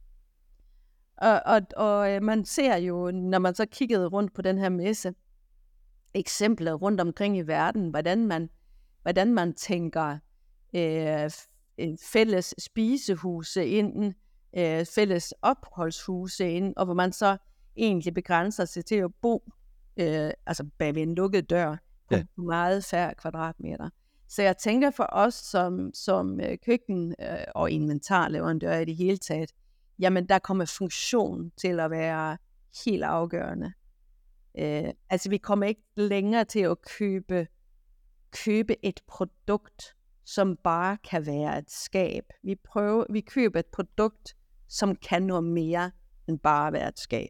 Og, 1.18 1.42
og, 1.46 1.62
og 1.78 2.12
øh, 2.12 2.24
man 2.24 2.46
ser 2.46 2.76
jo, 2.76 3.12
når 3.12 3.40
man 3.40 3.56
så 3.56 3.66
kiggede 3.66 4.08
rundt 4.08 4.34
på 4.34 4.42
den 4.42 4.58
her 4.58 4.70
messe, 4.70 5.14
eksempler 6.14 6.74
rundt 6.74 7.02
omkring 7.02 7.38
i 7.38 7.42
verden, 7.42 7.90
hvordan 7.90 8.28
man, 8.28 8.50
hvordan 9.02 9.34
man 9.34 9.54
tænker 9.54 10.18
øh, 10.76 11.32
fælles 12.12 12.56
spisehuse 12.58 13.68
ind, 13.68 14.14
øh, 14.58 14.86
fælles 14.86 15.34
opholdshuse 15.42 16.52
ind, 16.52 16.74
og 16.78 16.86
hvor 16.86 16.94
man 16.94 17.12
så 17.12 17.38
egentlig 17.78 18.14
begrænser 18.14 18.66
sig 18.66 18.86
til 18.86 18.96
at 18.96 19.12
bo 19.22 19.52
øh, 19.98 20.32
altså 20.46 20.70
bag 20.78 20.96
ved 20.96 21.02
en 21.02 21.16
lukket 21.16 21.50
dør 21.50 21.76
på 22.10 22.16
ja. 22.16 22.24
meget 22.38 22.86
færre 22.86 23.16
kvadratmeter. 23.16 23.90
Så 24.28 24.42
jeg 24.42 24.58
tænker 24.58 24.92
for 24.92 25.08
os 25.12 25.34
som, 25.34 25.92
som 25.94 26.40
øh, 26.42 26.58
køkken- 26.66 27.16
øh, 27.22 27.44
og 27.56 27.72
inventarleverandør 27.72 28.78
i 28.78 28.86
det 28.86 28.96
hele 28.96 29.18
taget, 29.18 29.52
jamen 30.00 30.30
der 30.30 30.40
kommer 30.40 30.66
funktion 30.66 31.52
til 31.58 31.80
at 31.80 31.92
være 31.92 32.38
helt 32.86 33.04
afgørende. 33.04 33.74
Øh, 34.58 34.90
altså 35.10 35.30
vi 35.30 35.38
kommer 35.38 35.66
ikke 35.66 35.84
længere 35.96 36.46
til 36.46 36.60
at 36.60 36.82
købe, 36.82 37.48
købe 38.32 38.86
et 38.86 39.02
produkt, 39.08 39.96
som 40.26 40.58
bare 40.64 40.98
kan 40.98 41.26
være 41.26 41.58
et 41.58 41.72
skab. 41.72 42.24
Vi, 42.44 42.56
prøver, 42.56 43.06
vi 43.10 43.22
køber 43.22 43.60
et 43.60 43.66
produkt, 43.66 44.36
som 44.68 44.96
kan 44.96 45.24
noget 45.24 45.44
mere 45.44 45.92
end 46.28 46.40
bare 46.40 46.74
være 46.74 46.88
et 46.88 47.00
skab. 47.00 47.30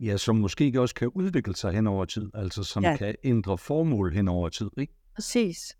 Ja, 0.00 0.16
som 0.16 0.36
måske 0.36 0.80
også 0.80 0.94
kan 0.94 1.08
udvikle 1.08 1.56
sig 1.56 1.72
hen 1.72 1.86
over 1.86 2.04
tid, 2.04 2.30
altså 2.34 2.64
som 2.64 2.84
ja. 2.84 2.96
kan 2.96 3.14
ændre 3.24 3.58
formål 3.58 4.14
hen 4.14 4.28
over 4.28 4.48
tid, 4.48 4.70
ikke? 4.76 4.92
Præcis, 5.14 5.76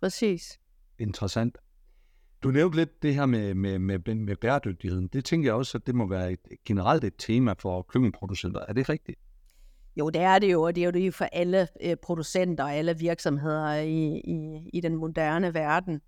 præcis. 0.00 0.58
Interessant. 0.98 1.58
Du 2.42 2.50
nævnte 2.50 2.76
lidt 2.76 3.02
det 3.02 3.14
her 3.14 3.26
med, 3.26 3.54
med, 3.54 3.78
med, 3.78 4.14
med 4.14 4.36
bæredygtigheden. 4.36 5.08
Det 5.08 5.24
tænker 5.24 5.48
jeg 5.48 5.54
også, 5.54 5.78
at 5.78 5.86
det 5.86 5.94
må 5.94 6.06
være 6.06 6.32
et, 6.32 6.40
generelt 6.64 7.04
et 7.04 7.14
tema 7.18 7.54
for 7.58 7.82
køkkenproducenter. 7.82 8.60
Er 8.68 8.72
det 8.72 8.88
rigtigt? 8.88 9.18
Jo, 9.96 10.10
det 10.10 10.20
er 10.20 10.38
det 10.38 10.52
jo, 10.52 10.62
og 10.62 10.74
det 10.74 10.80
er 10.80 10.84
jo 10.84 10.90
det 10.90 11.14
for 11.14 11.24
alle 11.24 11.68
øh, 11.82 11.96
producenter 11.96 12.64
og 12.64 12.74
alle 12.74 12.98
virksomheder 12.98 13.74
i, 13.74 14.20
i, 14.24 14.68
i 14.72 14.80
den 14.80 14.96
moderne 14.96 15.54
verden. 15.54 16.00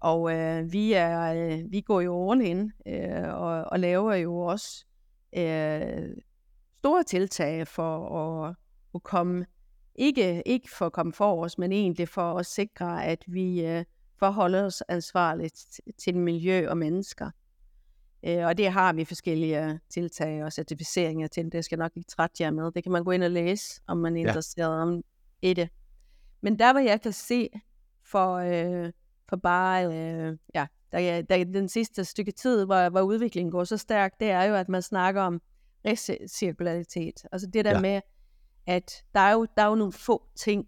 Og 0.00 0.32
øh, 0.32 0.72
vi, 0.72 0.92
er, 0.92 1.34
øh, 1.34 1.62
vi 1.70 1.80
går 1.80 2.00
jo 2.00 2.30
all 2.30 2.40
in 2.40 2.72
øh, 2.86 3.34
og, 3.34 3.64
og 3.64 3.80
laver 3.80 4.14
jo 4.14 4.36
også 4.36 4.84
øh, 5.36 6.08
store 6.84 7.02
tiltag 7.02 7.68
for 7.68 8.18
at, 8.18 8.54
at 8.94 9.02
komme, 9.02 9.46
ikke, 9.94 10.42
ikke 10.46 10.70
for 10.70 10.86
at 10.86 10.92
komme 10.92 11.12
for 11.12 11.44
os, 11.44 11.58
men 11.58 11.72
egentlig 11.72 12.08
for 12.08 12.38
at 12.38 12.46
sikre, 12.46 13.04
at 13.04 13.24
vi 13.26 13.66
øh, 13.66 13.84
forholder 14.18 14.64
os 14.64 14.82
ansvarligt 14.88 15.80
til 15.98 16.16
miljø 16.16 16.68
og 16.68 16.76
mennesker. 16.76 17.30
Øh, 18.26 18.46
og 18.46 18.58
det 18.58 18.68
har 18.68 18.92
vi 18.92 19.04
forskellige 19.04 19.80
tiltag 19.90 20.44
og 20.44 20.52
certificeringer 20.52 21.26
til. 21.26 21.52
Det 21.52 21.64
skal 21.64 21.78
nok 21.78 21.92
ikke 21.96 22.08
trætte 22.08 22.42
jer 22.42 22.50
med. 22.50 22.72
Det 22.72 22.82
kan 22.82 22.92
man 22.92 23.04
gå 23.04 23.10
ind 23.10 23.24
og 23.24 23.30
læse, 23.30 23.80
om 23.86 23.96
man 23.96 24.16
er 24.16 24.20
ja. 24.20 24.26
interesseret 24.26 24.82
om 24.82 25.02
i 25.42 25.54
det. 25.54 25.68
Men 26.40 26.58
der, 26.58 26.72
hvor 26.72 26.80
jeg 26.80 27.00
kan 27.00 27.12
se 27.12 27.48
for, 28.02 28.34
øh, 28.34 28.92
for 29.28 29.36
bare, 29.36 29.84
øh, 29.86 30.36
ja, 30.54 30.66
der, 30.92 31.22
der, 31.22 31.44
den 31.44 31.68
sidste 31.68 32.04
stykke 32.04 32.32
tid, 32.32 32.64
hvor, 32.64 32.88
hvor 32.88 33.00
udviklingen 33.00 33.52
går 33.52 33.64
så 33.64 33.76
stærkt, 33.76 34.20
det 34.20 34.30
er 34.30 34.42
jo, 34.42 34.54
at 34.54 34.68
man 34.68 34.82
snakker 34.82 35.22
om 35.22 35.40
recirkularitet. 35.86 37.24
Altså 37.32 37.46
det 37.46 37.64
der 37.64 37.70
ja. 37.70 37.80
med, 37.80 38.00
at 38.66 39.04
der 39.14 39.20
er, 39.20 39.32
jo, 39.32 39.46
der 39.56 39.62
er 39.62 39.66
jo 39.66 39.74
nogle 39.74 39.92
få 39.92 40.26
ting, 40.36 40.66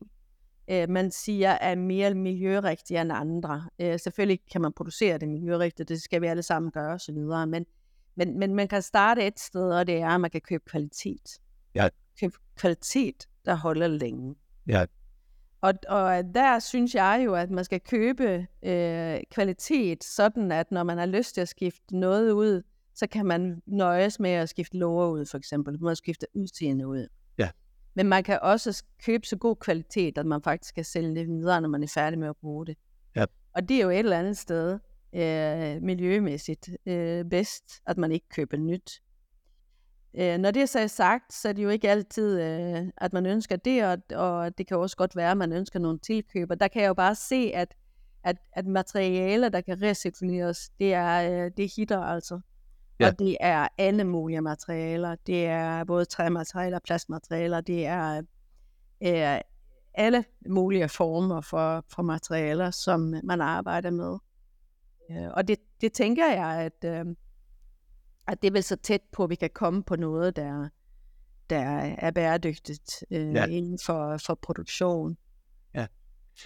øh, 0.68 0.90
man 0.90 1.10
siger 1.10 1.50
er 1.50 1.74
mere 1.74 2.14
miljørigtige 2.14 3.00
end 3.00 3.12
andre. 3.12 3.68
Øh, 3.78 4.00
selvfølgelig 4.00 4.40
kan 4.52 4.60
man 4.60 4.72
producere 4.72 5.18
det 5.18 5.28
miljørigtigt, 5.28 5.88
det 5.88 6.02
skal 6.02 6.22
vi 6.22 6.26
alle 6.26 6.42
sammen 6.42 6.70
gøre 6.70 6.94
osv., 6.94 7.14
men, 7.14 7.66
men, 8.14 8.38
men 8.38 8.54
man 8.54 8.68
kan 8.68 8.82
starte 8.82 9.26
et 9.26 9.40
sted, 9.40 9.70
og 9.70 9.86
det 9.86 9.96
er, 9.96 10.08
at 10.08 10.20
man 10.20 10.30
kan 10.30 10.40
købe 10.40 10.64
kvalitet. 10.66 11.38
Ja. 11.74 11.88
Købe 12.20 12.34
kvalitet, 12.56 13.28
der 13.44 13.54
holder 13.54 13.88
længe. 13.88 14.34
Ja. 14.66 14.84
Og, 15.60 15.74
og 15.88 16.24
der 16.34 16.58
synes 16.58 16.94
jeg 16.94 17.22
jo, 17.24 17.34
at 17.34 17.50
man 17.50 17.64
skal 17.64 17.80
købe 17.80 18.46
øh, 18.62 19.20
kvalitet, 19.30 20.04
sådan 20.04 20.52
at 20.52 20.70
når 20.70 20.82
man 20.82 20.98
har 20.98 21.06
lyst 21.06 21.34
til 21.34 21.40
at 21.40 21.48
skifte 21.48 21.96
noget 21.96 22.32
ud, 22.32 22.62
så 22.96 23.06
kan 23.06 23.26
man 23.26 23.62
nøjes 23.66 24.20
med 24.20 24.30
at 24.30 24.48
skifte 24.48 24.76
lover 24.76 25.08
ud, 25.08 25.26
for 25.26 25.38
eksempel. 25.38 25.82
Man 25.82 25.96
skifte 25.96 26.26
udseende 26.34 26.88
ud. 26.88 27.06
Ja. 27.38 27.50
Men 27.94 28.06
man 28.06 28.24
kan 28.24 28.38
også 28.42 28.84
købe 29.04 29.26
så 29.26 29.36
god 29.36 29.56
kvalitet, 29.56 30.18
at 30.18 30.26
man 30.26 30.42
faktisk 30.42 30.74
kan 30.74 30.84
sælge 30.84 31.14
det 31.14 31.26
videre, 31.28 31.60
når 31.60 31.68
man 31.68 31.82
er 31.82 31.88
færdig 31.94 32.18
med 32.18 32.28
at 32.28 32.36
bruge 32.36 32.66
det. 32.66 32.76
Ja. 33.16 33.24
Og 33.54 33.68
det 33.68 33.76
er 33.76 33.82
jo 33.82 33.90
et 33.90 33.98
eller 33.98 34.18
andet 34.18 34.36
sted 34.36 34.78
øh, 35.14 35.82
miljømæssigt 35.82 36.68
øh, 36.86 37.24
bedst, 37.24 37.64
at 37.86 37.98
man 37.98 38.12
ikke 38.12 38.28
køber 38.28 38.56
nyt. 38.56 39.02
Øh, 40.14 40.38
når 40.38 40.50
det 40.50 40.62
er 40.62 40.66
så 40.66 40.88
sagt, 40.88 41.32
så 41.32 41.48
er 41.48 41.52
det 41.52 41.62
jo 41.62 41.68
ikke 41.68 41.90
altid, 41.90 42.40
øh, 42.40 42.86
at 42.96 43.12
man 43.12 43.26
ønsker 43.26 43.56
det, 43.56 43.84
og, 43.84 43.98
og 44.14 44.58
det 44.58 44.66
kan 44.66 44.76
også 44.76 44.96
godt 44.96 45.16
være, 45.16 45.30
at 45.30 45.36
man 45.36 45.52
ønsker 45.52 45.78
nogle 45.78 45.98
tilkøber. 45.98 46.54
Der 46.54 46.68
kan 46.68 46.82
jeg 46.82 46.88
jo 46.88 46.94
bare 46.94 47.14
se, 47.14 47.50
at, 47.54 47.74
at, 48.24 48.36
at 48.52 48.66
materialer, 48.66 49.48
der 49.48 49.60
kan 49.60 49.82
recirkuleres, 49.82 50.70
det 50.78 50.94
er, 50.94 51.30
øh, 51.30 51.50
det 51.56 51.64
er 51.64 51.72
hitter 51.76 52.00
altså. 52.00 52.40
Ja. 53.00 53.08
Og 53.08 53.18
det 53.18 53.36
er 53.40 53.68
alle 53.78 54.04
mulige 54.04 54.40
materialer. 54.40 55.16
Det 55.26 55.46
er 55.46 55.84
både 55.84 56.04
træmaterialer, 56.04 56.78
plastmaterialer, 56.78 57.60
det 57.60 57.86
er, 57.86 58.22
er 59.00 59.42
alle 59.94 60.24
mulige 60.48 60.88
former 60.88 61.40
for, 61.40 61.84
for 61.94 62.02
materialer, 62.02 62.70
som 62.70 63.14
man 63.24 63.40
arbejder 63.40 63.90
med. 63.90 64.18
Øh, 65.10 65.30
og 65.34 65.48
det, 65.48 65.58
det 65.80 65.92
tænker 65.92 66.26
jeg, 66.26 66.60
at, 66.60 66.84
øh, 66.84 67.06
at 68.26 68.42
det 68.42 68.48
er 68.48 68.52
vel 68.52 68.62
så 68.62 68.76
tæt 68.76 69.02
på, 69.12 69.24
at 69.24 69.30
vi 69.30 69.34
kan 69.34 69.50
komme 69.54 69.82
på 69.82 69.96
noget, 69.96 70.36
der, 70.36 70.68
der 71.50 71.60
er 71.98 72.10
bæredygtigt 72.10 73.04
øh, 73.10 73.34
ja. 73.34 73.46
inden 73.46 73.78
for, 73.86 74.16
for 74.26 74.34
produktion. 74.34 75.16
Ja. 75.74 75.86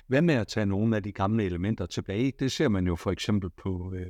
Hvad 0.07 0.23
med 0.23 0.35
at 0.35 0.49
tage 0.49 0.67
nogle 0.67 0.97
af 0.97 1.03
de 1.03 1.13
gamle 1.13 1.45
elementer 1.45 1.87
tilbage? 1.87 2.33
Det 2.39 2.53
ser 2.53 2.69
man 2.69 2.87
jo 2.87 2.97
for 2.97 3.11
eksempel 3.11 3.51
på, 3.51 3.95
øh, 3.97 4.07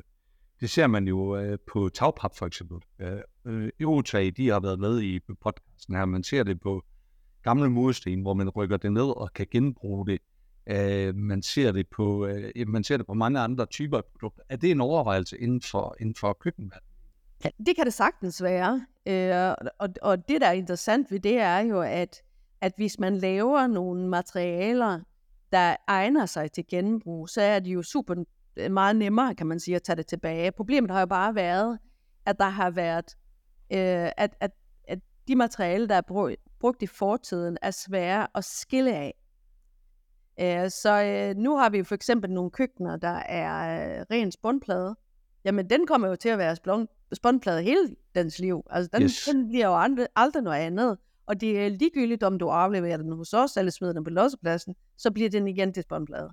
det 0.60 0.70
ser 0.70 0.86
man 0.86 1.08
jo 1.08 1.36
øh, 1.36 1.58
på 1.72 1.88
tagpap 1.88 2.36
for 2.36 2.46
eksempel. 2.46 2.78
Øh, 2.98 3.70
Eurotag, 3.80 4.32
de 4.36 4.48
har 4.48 4.60
været 4.60 4.78
med 4.78 5.00
i 5.00 5.20
podcasten 5.42 5.94
her. 5.94 6.04
Man 6.04 6.22
ser 6.22 6.42
det 6.42 6.60
på 6.60 6.84
gamle 7.42 7.70
mursten, 7.70 8.22
hvor 8.22 8.34
man 8.34 8.48
rykker 8.48 8.76
det 8.76 8.92
ned 8.92 9.16
og 9.16 9.32
kan 9.34 9.46
genbruge 9.50 10.06
det. 10.06 10.18
Øh, 10.66 11.14
man, 11.14 11.42
ser 11.42 11.72
det 11.72 11.86
på, 11.88 12.26
øh, 12.26 12.68
man 12.68 12.84
ser 12.84 12.96
det 12.96 13.06
på 13.06 13.14
mange 13.14 13.40
andre 13.40 13.66
typer 13.66 13.96
af 13.96 14.04
produkter. 14.04 14.42
Er 14.48 14.56
det 14.56 14.70
en 14.70 14.80
overvejelse 14.80 15.38
inden 15.38 15.62
for, 15.62 15.96
inden 16.00 16.14
for 16.14 16.32
køkkenvand? 16.40 16.82
Ja, 17.44 17.50
det 17.66 17.76
kan 17.76 17.84
det 17.84 17.94
sagtens 17.94 18.42
være. 18.42 18.86
Øh, 19.06 19.54
og, 19.78 19.88
og 20.02 20.28
det, 20.28 20.40
der 20.40 20.46
er 20.46 20.52
interessant 20.52 21.10
ved 21.10 21.20
det, 21.20 21.38
er 21.38 21.58
jo, 21.58 21.80
at, 21.80 22.22
at 22.60 22.72
hvis 22.76 22.98
man 22.98 23.16
laver 23.16 23.66
nogle 23.66 24.08
materialer, 24.08 25.00
der 25.52 25.76
egner 25.86 26.26
sig 26.26 26.52
til 26.52 26.64
genbrug, 26.70 27.28
så 27.28 27.40
er 27.40 27.58
det 27.58 27.70
jo 27.74 27.82
super 27.82 28.14
meget 28.70 28.96
nemmere, 28.96 29.34
kan 29.34 29.46
man 29.46 29.60
sige, 29.60 29.76
at 29.76 29.82
tage 29.82 29.96
det 29.96 30.06
tilbage. 30.06 30.52
Problemet 30.52 30.90
har 30.90 31.00
jo 31.00 31.06
bare 31.06 31.34
været, 31.34 31.78
at 32.26 32.38
der 32.38 32.48
har 32.48 32.70
været, 32.70 33.16
øh, 33.72 34.10
at, 34.16 34.36
at, 34.40 34.50
at 34.88 34.98
de 35.28 35.36
materialer, 35.36 35.86
der 35.86 35.94
er 35.94 36.00
brugt, 36.00 36.36
brugt 36.60 36.82
i 36.82 36.86
fortiden, 36.86 37.58
er 37.62 37.70
svære 37.70 38.26
at 38.34 38.44
skille 38.44 38.94
af. 38.94 39.14
Øh, 40.40 40.70
så 40.70 41.02
øh, 41.02 41.36
nu 41.36 41.56
har 41.56 41.70
vi 41.70 41.84
for 41.84 41.94
eksempel 41.94 42.30
nogle 42.30 42.50
køkkener, 42.50 42.96
der 42.96 43.08
er 43.08 43.98
øh, 43.98 44.06
ren 44.10 44.32
spåndplade. 44.32 44.96
Jamen, 45.44 45.70
den 45.70 45.86
kommer 45.86 46.08
jo 46.08 46.16
til 46.16 46.28
at 46.28 46.38
være 46.38 46.56
spåndplade 47.12 47.62
hele 47.62 47.96
dens 48.14 48.38
liv. 48.38 48.62
Altså, 48.70 48.90
den, 48.92 49.02
yes. 49.02 49.24
den 49.32 49.48
bliver 49.48 49.66
jo 49.66 49.76
aldrig, 49.76 50.06
aldrig 50.16 50.42
noget 50.42 50.58
andet. 50.58 50.98
Og 51.26 51.40
det 51.40 51.64
er 51.64 51.68
ligegyldigt, 51.68 52.22
om 52.22 52.38
du 52.38 52.48
afleverer 52.48 52.96
den 52.96 53.12
hos 53.12 53.32
os, 53.32 53.56
eller 53.56 53.72
smider 53.72 53.92
den 53.92 54.04
på 54.04 54.10
lossepladsen, 54.10 54.74
så 54.96 55.10
bliver 55.10 55.30
den 55.30 55.48
igen 55.48 55.72
til 55.72 55.82
spåndplade. 55.82 56.30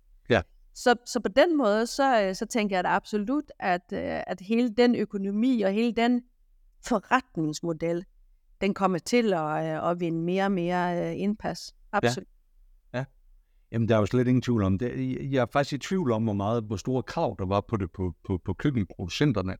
Så, 0.77 0.95
så 1.05 1.19
på 1.19 1.29
den 1.29 1.57
måde, 1.57 1.87
så, 1.87 2.23
øh, 2.23 2.35
så 2.35 2.45
tænker 2.45 2.77
jeg 2.77 2.83
da 2.83 2.89
absolut, 2.89 3.51
at, 3.59 3.81
øh, 3.93 4.21
at 4.27 4.41
hele 4.41 4.69
den 4.69 4.95
økonomi 4.95 5.61
og 5.61 5.71
hele 5.71 5.91
den 5.91 6.21
forretningsmodel, 6.87 8.05
den 8.61 8.73
kommer 8.73 8.97
til 8.97 9.33
at, 9.33 9.65
øh, 9.65 9.91
at 9.91 9.99
vinde 9.99 10.21
mere 10.21 10.43
og 10.43 10.51
mere 10.51 11.17
indpas. 11.17 11.75
Absolut. 11.91 12.27
Ja. 12.93 12.99
ja. 12.99 13.05
Jamen, 13.71 13.89
der 13.89 13.95
er 13.95 13.99
jo 13.99 14.05
slet 14.05 14.27
ingen 14.27 14.41
tvivl 14.41 14.63
om 14.63 14.77
det. 14.77 15.17
Jeg 15.31 15.41
er 15.41 15.45
faktisk 15.53 15.73
i 15.73 15.77
tvivl 15.77 16.11
om, 16.11 16.23
hvor 16.23 16.33
meget, 16.33 16.63
hvor 16.63 16.75
store 16.75 17.03
krav 17.03 17.35
der 17.39 17.45
var 17.45 17.61
på 17.61 17.77
det 17.77 17.91
på, 17.91 18.13
på, 18.27 18.39
på 18.45 18.53
køkkenproducenterne. 18.53 19.55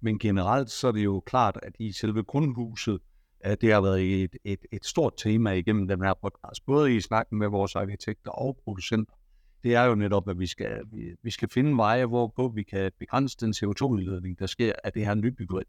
Men 0.00 0.18
generelt 0.18 0.70
så 0.70 0.88
er 0.88 0.92
det 0.92 1.04
jo 1.04 1.22
klart, 1.26 1.58
at 1.62 1.72
i 1.78 1.92
selve 1.92 2.22
grundhuset, 2.22 3.00
at 3.40 3.60
det 3.60 3.72
har 3.72 3.80
været 3.80 4.22
et, 4.22 4.36
et, 4.44 4.60
et 4.72 4.84
stort 4.84 5.12
tema 5.16 5.50
igennem 5.50 5.88
den 5.88 6.02
her 6.02 6.14
podcast, 6.22 6.66
både 6.66 6.96
i 6.96 7.00
snakken 7.00 7.38
med 7.38 7.48
vores 7.48 7.76
arkitekter 7.76 8.30
og 8.30 8.58
producenter. 8.64 9.14
Det 9.62 9.74
er 9.74 9.84
jo 9.84 9.94
netop, 9.94 10.28
at 10.28 10.38
vi 10.38 10.46
skal, 10.46 10.80
vi, 10.92 11.14
vi 11.22 11.30
skal 11.30 11.48
finde 11.48 11.76
veje, 11.76 12.06
hvorpå 12.06 12.48
vi 12.48 12.62
kan 12.62 12.92
begrænse 12.98 13.36
den 13.40 13.54
CO2-udledning, 13.56 14.38
der 14.38 14.46
sker 14.46 14.72
af 14.84 14.92
det 14.92 15.06
her 15.06 15.14
nybyggeri. 15.14 15.62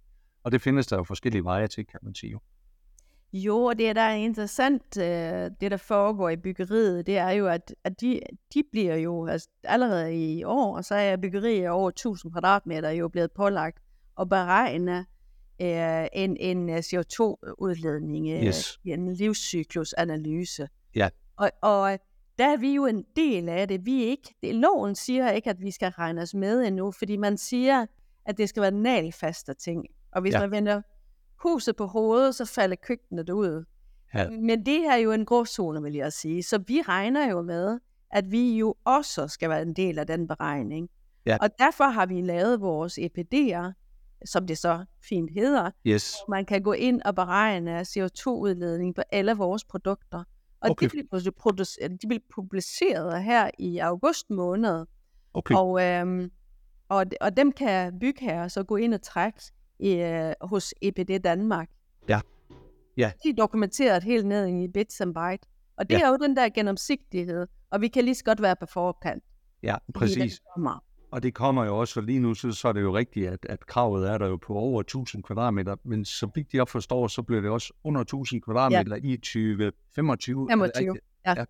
Og 0.43 0.51
det 0.51 0.61
findes 0.61 0.87
der 0.87 0.97
jo 0.97 1.03
forskellige 1.03 1.43
veje 1.43 1.67
til, 1.67 1.85
kan 1.85 1.99
man 2.03 2.15
sige. 2.15 2.31
Jo, 2.31 2.39
jo 3.33 3.63
og 3.63 3.77
det 3.77 3.95
der 3.95 4.01
er 4.01 4.15
interessant, 4.15 4.97
øh, 4.97 5.51
det 5.61 5.71
der 5.71 5.77
foregår 5.77 6.29
i 6.29 6.37
byggeriet, 6.37 7.07
det 7.07 7.17
er 7.17 7.29
jo, 7.29 7.47
at, 7.47 7.75
at 7.83 8.01
de, 8.01 8.19
de 8.53 8.63
bliver 8.71 8.95
jo 8.95 9.27
altså, 9.27 9.49
allerede 9.63 10.15
i 10.15 10.43
år, 10.43 10.77
og 10.77 10.85
så 10.85 10.95
er 10.95 11.17
byggeriet 11.17 11.69
over 11.69 11.89
1000 11.89 12.31
kvadratmeter 12.31 12.89
jo 12.89 13.07
blevet 13.07 13.31
pålagt 13.31 13.77
at 14.19 14.29
beregne 14.29 15.05
øh, 15.61 16.07
en, 16.13 16.37
en 16.39 16.69
øh, 16.69 16.77
CO2-udledning 16.77 18.29
øh, 18.29 18.43
yes. 18.43 18.79
i 18.83 18.91
en 18.91 19.13
livscyklusanalyse. 19.13 20.67
Ja. 20.95 21.09
Og, 21.37 21.51
og 21.61 21.99
der 22.37 22.53
er 22.53 22.57
vi 22.57 22.73
jo 22.73 22.85
en 22.85 23.05
del 23.15 23.49
af 23.49 23.67
det. 23.67 23.85
Vi 23.85 24.03
ikke, 24.03 24.35
det, 24.43 24.55
loven 24.55 24.95
siger 24.95 25.31
ikke, 25.31 25.49
at 25.49 25.61
vi 25.61 25.71
skal 25.71 25.89
regnes 25.89 26.33
med 26.33 26.67
endnu, 26.67 26.91
fordi 26.91 27.17
man 27.17 27.37
siger, 27.37 27.85
at 28.25 28.37
det 28.37 28.49
skal 28.49 28.61
være 28.61 28.71
nalfaste 28.71 29.53
ting. 29.53 29.85
Og 30.11 30.21
hvis 30.21 30.33
ja. 30.33 30.39
man 30.39 30.51
vender 30.51 30.81
huset 31.43 31.75
på 31.75 31.85
hovedet, 31.85 32.35
så 32.35 32.45
falder 32.45 32.75
køkkenet 32.75 33.29
ud. 33.29 33.65
Ja. 34.13 34.29
Men 34.29 34.65
det 34.65 34.85
er 34.85 34.95
jo 34.95 35.11
en 35.11 35.25
gråzone, 35.25 35.81
vil 35.81 35.93
jeg 35.93 36.13
sige. 36.13 36.43
Så 36.43 36.57
vi 36.67 36.81
regner 36.81 37.29
jo 37.29 37.41
med, 37.41 37.79
at 38.11 38.31
vi 38.31 38.57
jo 38.57 38.75
også 38.83 39.27
skal 39.27 39.49
være 39.49 39.61
en 39.61 39.73
del 39.73 39.99
af 39.99 40.07
den 40.07 40.27
beregning. 40.27 40.89
Ja. 41.25 41.37
Og 41.41 41.49
derfor 41.59 41.83
har 41.83 42.05
vi 42.05 42.21
lavet 42.21 42.61
vores 42.61 42.99
EPD'er, 42.99 43.71
som 44.25 44.47
det 44.47 44.57
så 44.57 44.85
fint 45.09 45.31
hedder. 45.33 45.71
Yes. 45.87 46.15
Man 46.29 46.45
kan 46.45 46.63
gå 46.63 46.73
ind 46.73 47.01
og 47.01 47.15
beregne 47.15 47.81
CO2-udledning 47.81 48.95
på 48.95 49.01
alle 49.11 49.33
vores 49.33 49.63
produkter. 49.63 50.23
Og 50.63 50.69
okay. 50.71 50.85
de, 50.85 50.89
blev 50.89 51.31
produceret, 51.31 52.01
de 52.01 52.07
blev 52.07 52.19
publiceret 52.35 53.23
her 53.23 53.51
i 53.59 53.77
august 53.77 54.29
måned. 54.29 54.85
Okay. 55.33 55.55
Og, 55.55 55.83
øhm, 55.83 56.31
og, 56.89 57.05
og 57.21 57.37
dem 57.37 57.51
kan 57.51 57.99
bygherrer 57.99 58.47
så 58.47 58.63
gå 58.63 58.75
ind 58.75 58.93
og 58.93 59.01
trække 59.01 59.39
i, 59.79 59.93
øh, 59.93 60.33
hos 60.41 60.73
EPD 60.81 61.23
Danmark. 61.23 61.69
Ja. 62.09 62.21
ja. 62.97 63.11
De 63.23 63.29
er 63.29 63.33
dokumenteret 63.33 64.03
helt 64.03 64.25
ned 64.25 64.47
i 64.47 64.67
bits 64.67 65.01
and 65.01 65.13
byte. 65.13 65.47
Og 65.77 65.89
det 65.89 65.95
ja. 65.95 66.05
er 66.05 66.09
jo 66.09 66.17
den 66.17 66.35
der 66.35 66.49
gennemsigtighed, 66.49 67.47
og 67.71 67.81
vi 67.81 67.87
kan 67.87 68.03
lige 68.03 68.15
så 68.15 68.23
godt 68.23 68.41
være 68.41 68.55
på 68.55 68.65
forkant. 68.65 69.23
Ja, 69.63 69.75
præcis. 69.93 70.41
Og 71.13 71.23
det 71.23 71.33
kommer 71.33 71.65
jo 71.65 71.77
også, 71.77 71.93
for 71.93 72.01
lige 72.01 72.19
nu 72.19 72.33
så, 72.33 72.51
så 72.51 72.67
er 72.67 72.73
det 72.73 72.81
jo 72.81 72.97
rigtigt, 72.97 73.27
at, 73.27 73.45
at 73.49 73.65
kravet 73.65 74.09
er 74.09 74.17
der 74.17 74.27
jo 74.27 74.37
på 74.37 74.53
over 74.53 74.81
1000 74.81 75.23
kvadratmeter, 75.23 75.75
men 75.83 76.05
så 76.05 76.29
vidt 76.35 76.53
jeg 76.53 76.67
forstår, 76.67 77.07
så 77.07 77.21
bliver 77.21 77.41
det 77.41 77.49
også 77.49 77.73
under 77.83 78.01
1000 78.01 78.41
kvadratmeter 78.41 78.95
ja. 78.95 79.13
i 79.13 79.17
2025. 79.17 80.47
25, 80.49 80.97
ja. 81.25 81.33
ja. 81.37 81.45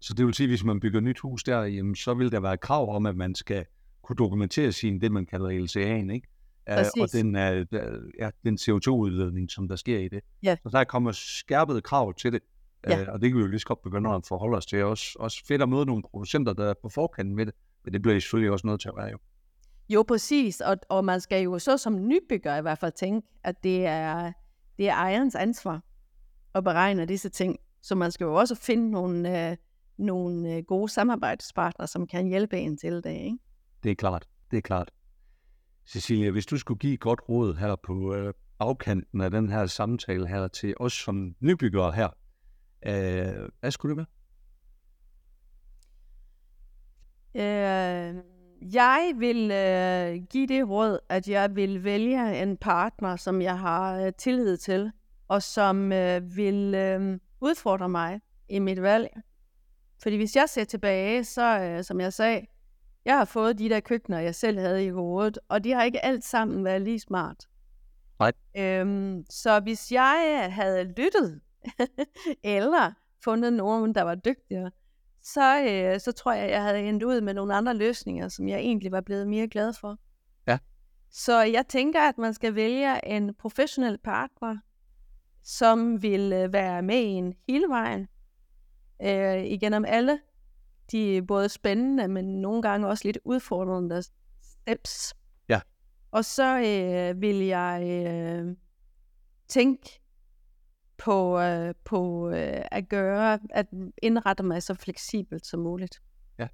Så 0.00 0.14
det 0.14 0.26
vil 0.26 0.34
sige, 0.34 0.44
at 0.44 0.50
hvis 0.50 0.64
man 0.64 0.80
bygger 0.80 1.00
nyt 1.00 1.18
hus 1.18 1.44
der, 1.44 1.62
jamen, 1.62 1.94
så 1.96 2.14
vil 2.14 2.32
der 2.32 2.40
være 2.40 2.56
krav 2.56 2.96
om, 2.96 3.06
at 3.06 3.16
man 3.16 3.34
skal 3.34 3.64
kunne 4.02 4.16
dokumentere 4.16 4.72
sin, 4.72 5.00
det 5.00 5.12
man 5.12 5.26
kalder 5.26 5.48
LCA'en, 5.48 6.12
ikke? 6.12 6.28
Præcis. 6.66 7.02
og 7.02 7.12
den, 7.12 7.36
uh, 7.36 7.80
ja, 8.18 8.30
den 8.44 8.58
CO2-udledning, 8.60 9.50
som 9.50 9.68
der 9.68 9.76
sker 9.76 9.98
i 9.98 10.08
det. 10.08 10.20
Ja. 10.42 10.56
Så 10.62 10.68
der 10.68 10.84
kommer 10.84 11.12
skærpede 11.12 11.80
krav 11.80 12.14
til 12.14 12.32
det, 12.32 12.40
ja. 12.88 13.02
uh, 13.02 13.08
og 13.08 13.20
det 13.20 13.30
kan 13.30 13.36
vi 13.36 13.42
jo 13.42 13.48
lige 13.48 13.60
så 13.60 13.66
godt 13.66 13.82
begynde 13.82 14.10
at 14.10 14.26
forholde 14.28 14.56
os 14.56 14.66
til. 14.66 14.84
Også, 14.84 15.16
også 15.18 15.46
fedt 15.46 15.62
at 15.62 15.68
møde 15.68 15.86
nogle 15.86 16.02
producenter, 16.10 16.52
der 16.52 16.64
er 16.64 16.74
på 16.82 16.88
forkanten 16.88 17.36
med 17.36 17.46
det, 17.46 17.54
men 17.84 17.92
det 17.92 18.02
bliver 18.02 18.16
I 18.16 18.20
selvfølgelig 18.20 18.50
også 18.50 18.66
nødt 18.66 18.80
til 18.80 18.88
at 18.88 18.96
være 18.96 19.10
jo. 19.10 19.18
Jo, 19.88 20.04
præcis. 20.08 20.60
Og, 20.60 20.76
og 20.88 21.04
man 21.04 21.20
skal 21.20 21.42
jo 21.42 21.58
så 21.58 21.78
som 21.78 22.08
nybygger 22.08 22.56
i 22.56 22.62
hvert 22.62 22.78
fald 22.78 22.92
tænke, 22.92 23.28
at 23.44 23.64
det 23.64 23.86
er, 23.86 24.32
det 24.78 24.88
er 24.88 24.94
ejerens 24.94 25.34
ansvar 25.34 25.82
at 26.54 26.64
beregne 26.64 27.06
disse 27.06 27.28
ting. 27.28 27.58
Så 27.82 27.94
man 27.94 28.10
skal 28.12 28.24
jo 28.24 28.34
også 28.34 28.54
finde 28.54 28.90
nogle, 28.90 29.50
øh, 29.50 29.56
nogle 29.98 30.56
øh, 30.56 30.62
gode 30.62 30.88
samarbejdspartnere, 30.88 31.88
som 31.88 32.06
kan 32.06 32.26
hjælpe 32.26 32.58
en 32.58 32.76
til 32.76 32.92
det. 32.92 33.10
Ikke? 33.10 33.38
Det 33.82 33.90
er 33.90 33.94
klart. 33.94 34.28
Det 34.50 34.56
er 34.56 34.60
klart. 34.60 34.90
Cecilia, 35.86 36.30
hvis 36.30 36.46
du 36.46 36.58
skulle 36.58 36.78
give 36.78 36.94
et 36.94 37.00
godt 37.00 37.20
råd 37.28 37.54
her 37.54 37.76
på 37.76 38.14
øh, 38.14 38.34
afkanten 38.58 39.20
af 39.20 39.30
den 39.30 39.48
her 39.48 39.66
samtale 39.66 40.26
her 40.26 40.48
til 40.48 40.74
os 40.80 40.92
som 40.92 41.34
nybyggere 41.40 41.92
her, 41.92 42.08
øh, 42.86 43.48
hvad 43.60 43.70
skulle 43.70 43.90
det 43.90 43.96
være? 43.96 44.06
Øh, 47.34 48.14
jeg 48.74 49.12
vil 49.16 49.50
øh, 49.50 50.26
give 50.30 50.46
det 50.46 50.68
råd, 50.68 50.98
at 51.08 51.28
jeg 51.28 51.56
vil 51.56 51.84
vælge 51.84 52.42
en 52.42 52.56
partner, 52.56 53.16
som 53.16 53.42
jeg 53.42 53.58
har 53.58 54.00
øh, 54.00 54.12
tillid 54.18 54.56
til, 54.56 54.92
og 55.28 55.42
som 55.42 55.92
øh, 55.92 56.36
vil 56.36 56.74
øh, 56.74 57.18
udfordre 57.40 57.88
mig 57.88 58.20
i 58.48 58.58
mit 58.58 58.82
valg. 58.82 59.08
Fordi 60.02 60.16
hvis 60.16 60.36
jeg 60.36 60.48
ser 60.48 60.64
tilbage, 60.64 61.24
så 61.24 61.60
øh, 61.60 61.84
som 61.84 62.00
jeg 62.00 62.12
sagde, 62.12 62.46
jeg 63.04 63.18
har 63.18 63.24
fået 63.24 63.58
de 63.58 63.68
der 63.68 63.80
køkkener, 63.80 64.18
jeg 64.18 64.34
selv 64.34 64.58
havde 64.58 64.84
i 64.84 64.88
hovedet, 64.88 65.38
og 65.48 65.64
de 65.64 65.72
har 65.72 65.82
ikke 65.82 66.04
alt 66.04 66.24
sammen 66.24 66.64
været 66.64 66.82
lige 66.82 67.00
smart. 67.00 67.48
Nej. 68.18 68.32
Øhm, 68.56 69.24
så 69.30 69.60
hvis 69.60 69.92
jeg 69.92 70.48
havde 70.50 70.84
lyttet, 70.84 71.40
eller 72.44 72.92
fundet 73.24 73.52
nogen, 73.52 73.94
der 73.94 74.02
var 74.02 74.14
dygtigere, 74.14 74.70
så, 75.22 75.64
øh, 75.64 76.00
så 76.00 76.12
tror 76.12 76.32
jeg, 76.32 76.50
jeg 76.50 76.62
havde 76.62 76.80
endt 76.80 77.02
ud 77.02 77.20
med 77.20 77.34
nogle 77.34 77.54
andre 77.54 77.74
løsninger, 77.74 78.28
som 78.28 78.48
jeg 78.48 78.58
egentlig 78.58 78.92
var 78.92 79.00
blevet 79.00 79.28
mere 79.28 79.48
glad 79.48 79.72
for. 79.72 79.98
Ja. 80.46 80.58
Så 81.10 81.42
jeg 81.42 81.66
tænker, 81.68 82.00
at 82.00 82.18
man 82.18 82.34
skal 82.34 82.54
vælge 82.54 83.08
en 83.08 83.34
professionel 83.34 83.98
partner, 83.98 84.56
som 85.42 86.02
vil 86.02 86.32
øh, 86.32 86.52
være 86.52 86.82
med 86.82 87.16
en 87.18 87.34
hele 87.48 87.68
vejen, 87.68 88.08
øh, 89.02 89.44
igennem 89.44 89.84
alle 89.88 90.18
de 90.90 91.16
er 91.16 91.22
både 91.22 91.48
spændende, 91.48 92.08
men 92.08 92.24
nogle 92.24 92.62
gange 92.62 92.88
også 92.88 93.08
lidt 93.08 93.18
udfordrende 93.24 94.02
steps. 94.42 95.14
Ja. 95.48 95.60
Og 96.10 96.24
så 96.24 96.58
øh, 96.58 97.20
vil 97.20 97.36
jeg 97.36 97.82
øh, 98.06 98.56
tænke 99.48 100.01
på, 101.04 101.40
øh, 101.40 101.74
på 101.84 102.30
øh, 102.30 102.62
at 102.70 102.88
gøre, 102.88 103.38
at 103.50 103.66
indrette 104.02 104.42
mig 104.42 104.62
så 104.62 104.74
fleksibelt 104.74 105.46
som 105.46 105.60
muligt. 105.60 106.02
Ja. 106.38 106.48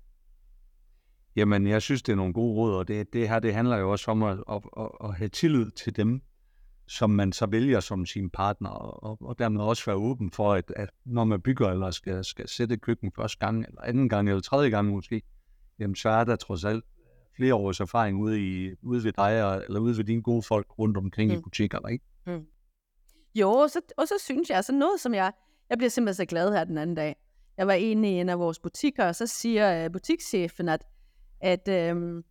Jamen, 1.37 1.67
jeg 1.67 1.83
synes, 1.83 2.03
det 2.03 2.13
er 2.13 2.17
nogle 2.17 2.33
gode 2.33 2.55
råd, 2.55 2.75
og 2.75 2.89
det, 2.89 3.13
det 3.13 3.29
her, 3.29 3.39
det 3.39 3.55
handler 3.55 3.77
jo 3.77 3.91
også 3.91 4.11
om 4.11 4.23
at, 4.23 4.39
at, 4.51 4.63
at, 4.77 4.89
at 5.05 5.15
have 5.15 5.29
tillid 5.29 5.71
til 5.71 5.97
dem, 5.97 6.23
som 6.87 7.11
man 7.11 7.33
så 7.33 7.47
vælger 7.47 7.81
som 7.81 8.07
sin 8.07 8.31
partner, 8.31 8.71
og, 8.71 9.23
og 9.23 9.39
dermed 9.39 9.61
også 9.61 9.85
være 9.87 9.97
åben 9.97 10.31
for, 10.31 10.53
at, 10.53 10.73
at 10.77 10.91
når 11.05 11.25
man 11.25 11.41
bygger 11.41 11.69
eller 11.69 11.91
skal, 11.91 12.25
skal 12.25 12.49
sætte 12.49 12.77
køkken 12.77 13.13
første 13.17 13.39
gang, 13.39 13.65
eller 13.69 13.83
anden 13.83 14.09
gang, 14.09 14.29
eller 14.29 14.41
tredje 14.43 14.71
gang 14.71 14.89
måske, 14.89 15.23
jamen 15.79 15.97
så 15.97 16.09
er 16.09 16.25
der 16.25 16.37
trods 16.37 16.65
alt 16.65 16.85
flere 17.37 17.55
års 17.55 17.81
erfaring 17.81 18.19
ude, 18.19 18.41
i, 18.41 18.71
ude 18.83 19.05
ved 19.05 19.13
dig, 19.13 19.63
eller 19.69 19.81
ude 19.81 19.97
ved 19.97 20.05
dine 20.05 20.23
gode 20.23 20.43
folk 20.43 20.67
rundt 20.79 20.97
omkring 20.97 21.33
mm. 21.33 21.39
i 21.39 21.43
butikkerne, 21.43 21.93
ikke? 21.93 22.05
Mm. 22.27 22.47
Jo, 23.35 23.51
og 23.51 23.71
så, 23.71 23.81
og 23.97 24.09
så 24.09 24.15
synes 24.19 24.49
jeg, 24.49 24.57
altså 24.57 24.73
noget 24.73 25.01
som 25.01 25.15
jeg, 25.15 25.33
jeg 25.71 25.79
bliver 25.79 25.91
simpelthen 25.91 26.15
så 26.15 26.27
glad 26.27 26.53
her 26.53 26.65
den 26.65 26.79
anden 26.79 26.97
dag. 26.97 27.17
Jeg 27.57 27.67
var 27.67 27.73
inde 27.73 28.09
i 28.09 28.13
en 28.13 28.29
af 28.29 28.39
vores 28.39 28.59
butikker, 28.59 29.05
og 29.05 29.15
så 29.15 29.27
siger 29.27 29.87
uh, 29.87 29.93
butikschefen, 29.93 30.69
at, 30.69 30.85
at 31.41 31.69
øhm, 31.69 32.25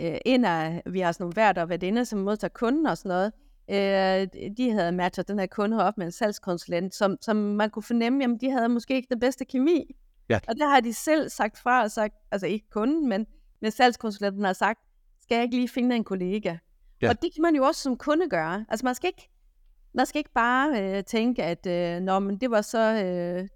øh, 0.00 0.18
en 0.26 0.44
af, 0.44 0.82
vi 0.86 1.00
har 1.00 1.12
sådan 1.12 1.24
nogle 1.24 1.36
værter 1.36 1.62
og 1.62 1.68
værdinder, 1.68 2.04
som 2.04 2.18
modtager 2.18 2.52
kunden 2.54 2.86
og 2.86 2.98
sådan 2.98 3.08
noget, 3.08 3.32
øh, 3.70 4.50
de 4.56 4.70
havde 4.72 4.92
matchet 4.92 5.28
den 5.28 5.38
her 5.38 5.46
kunde 5.46 5.84
op 5.84 5.98
med 5.98 6.06
en 6.06 6.12
salgskonsulent, 6.12 6.94
som, 6.94 7.16
som 7.20 7.36
man 7.36 7.70
kunne 7.70 7.82
fornemme, 7.82 8.22
jamen 8.22 8.38
de 8.40 8.50
havde 8.50 8.68
måske 8.68 8.94
ikke 8.94 9.08
den 9.10 9.20
bedste 9.20 9.44
kemi. 9.44 9.96
Ja. 10.28 10.40
Og 10.48 10.56
der 10.56 10.68
har 10.68 10.80
de 10.80 10.92
selv 10.92 11.28
sagt 11.28 11.58
fra 11.58 11.82
og 11.82 11.90
sagt, 11.90 12.14
altså 12.30 12.46
ikke 12.46 12.70
kunden, 12.70 13.08
men, 13.08 13.26
men 13.60 13.70
salgskonsulenten 13.70 14.44
har 14.44 14.52
sagt, 14.52 14.80
skal 15.22 15.34
jeg 15.34 15.44
ikke 15.44 15.56
lige 15.56 15.68
finde 15.68 15.96
en 15.96 16.04
kollega? 16.04 16.56
Ja. 17.02 17.08
Og 17.08 17.22
det 17.22 17.34
kan 17.34 17.42
man 17.42 17.54
jo 17.54 17.64
også 17.64 17.80
som 17.80 17.96
kunde 17.96 18.28
gøre. 18.28 18.66
Altså 18.68 18.86
man 18.86 18.94
skal 18.94 19.08
ikke, 19.08 19.30
man 19.94 20.06
skal 20.06 20.18
ikke 20.18 20.32
bare 20.34 20.96
øh, 20.96 21.04
tænke, 21.04 21.42
at 21.42 21.66
øh, 21.66 22.00
Nå, 22.02 22.18
men 22.18 22.36
det 22.36 22.50
var 22.50 22.60
så 22.60 23.04
øh, 23.04 23.48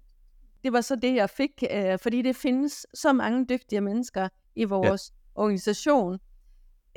det 0.63 0.73
var 0.73 0.81
så 0.81 0.95
det, 0.95 1.15
jeg 1.15 1.29
fik, 1.29 1.63
øh, 1.71 1.99
fordi 1.99 2.21
det 2.21 2.35
findes 2.35 2.85
så 2.93 3.13
mange 3.13 3.45
dygtige 3.49 3.81
mennesker 3.81 4.29
i 4.55 4.63
vores 4.63 5.11
ja. 5.11 5.41
organisation, 5.41 6.19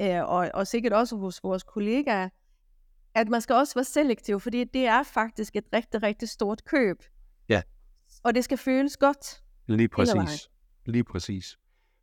øh, 0.01 0.28
og, 0.28 0.51
og 0.55 0.66
sikkert 0.66 0.93
også 0.93 1.16
hos 1.16 1.43
vores 1.43 1.62
kollegaer, 1.62 2.28
at 3.14 3.28
man 3.28 3.41
skal 3.41 3.55
også 3.55 3.74
være 3.74 3.84
selektiv, 3.84 4.41
fordi 4.41 4.64
det 4.64 4.86
er 4.86 5.03
faktisk 5.03 5.57
et 5.57 5.64
rigtig, 5.72 6.03
rigtig 6.03 6.28
stort 6.28 6.64
køb. 6.64 7.03
Ja. 7.49 7.62
Og 8.22 8.34
det 8.34 8.45
skal 8.45 8.59
føles 8.59 8.97
godt. 8.97 9.43
Lige 9.66 9.88
præcis. 9.88 10.51
Lige 10.86 11.05
præcis. 11.05 11.59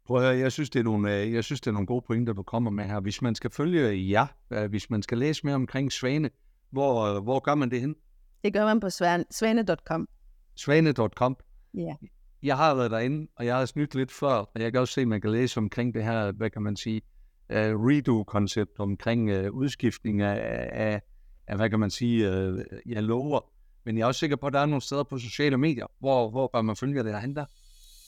Prøv 0.05 0.17
at 0.17 0.23
høre, 0.23 0.38
jeg 0.38 0.51
synes, 0.51 0.69
det 0.69 0.79
er 0.79 0.83
nogle, 0.83 1.21
øh, 1.21 1.33
jeg 1.33 1.43
synes, 1.43 1.61
det 1.61 1.67
er 1.67 1.73
nogle 1.73 1.88
gode 1.88 2.01
pointer, 2.07 2.33
du 2.33 2.43
kommer 2.43 2.71
med 2.71 2.83
her. 2.83 2.99
Hvis 2.99 3.21
man 3.21 3.35
skal 3.35 3.51
følge 3.51 4.11
jer, 4.11 4.27
øh, 4.51 4.69
hvis 4.69 4.89
man 4.89 5.01
skal 5.01 5.17
læse 5.17 5.45
mere 5.45 5.55
omkring 5.55 5.91
Svane, 5.91 6.29
hvor, 6.72 7.01
øh, 7.15 7.24
hvor 7.24 7.39
gør 7.39 7.55
man 7.55 7.72
det 7.72 7.82
hen? 7.82 7.95
Det 8.43 8.53
gør 8.53 8.65
man 8.65 8.80
på 8.80 8.88
svan- 8.88 9.26
svane.com. 9.32 10.07
Svane.com. 10.55 11.38
Ja. 11.74 11.95
Jeg 12.43 12.57
har 12.57 12.76
været 12.76 12.91
derinde, 12.91 13.28
og 13.36 13.45
jeg 13.45 13.55
har 13.57 13.65
snydt 13.65 13.95
lidt 13.95 14.11
før, 14.11 14.28
og 14.34 14.61
jeg 14.61 14.72
kan 14.72 14.82
også 14.82 14.93
se, 14.93 15.01
at 15.01 15.07
man 15.07 15.22
kan 15.22 15.32
læse 15.32 15.57
omkring 15.57 15.93
det 15.93 16.03
her, 16.03 16.32
hvad 16.32 16.49
kan 16.49 16.61
man 16.61 16.76
sige, 16.76 17.01
uh, 17.49 17.57
redo-koncept 17.57 18.80
omkring 18.80 19.32
uh, 19.32 19.45
udskiftning 19.55 20.22
af, 20.22 20.68
af, 20.72 21.01
af, 21.47 21.55
hvad 21.57 21.70
kan 21.70 21.80
man 21.80 21.89
sige, 21.89 22.30
uh, 22.53 22.59
jeg 22.86 23.03
lover. 23.03 23.39
Men 23.86 23.97
jeg 23.97 24.03
er 24.03 24.07
også 24.07 24.20
sikker 24.20 24.36
på, 24.36 24.47
at 24.47 24.53
der 24.53 24.59
er 24.59 24.65
nogle 24.65 24.82
steder 24.82 25.03
på 25.03 25.18
sociale 25.18 25.57
medier, 25.57 25.86
hvor, 25.99 26.30
hvor 26.30 26.49
bør 26.53 26.61
man 26.61 26.76
følge 26.76 26.97
det 27.03 27.05
derhen 27.05 27.36
der. 27.36 27.45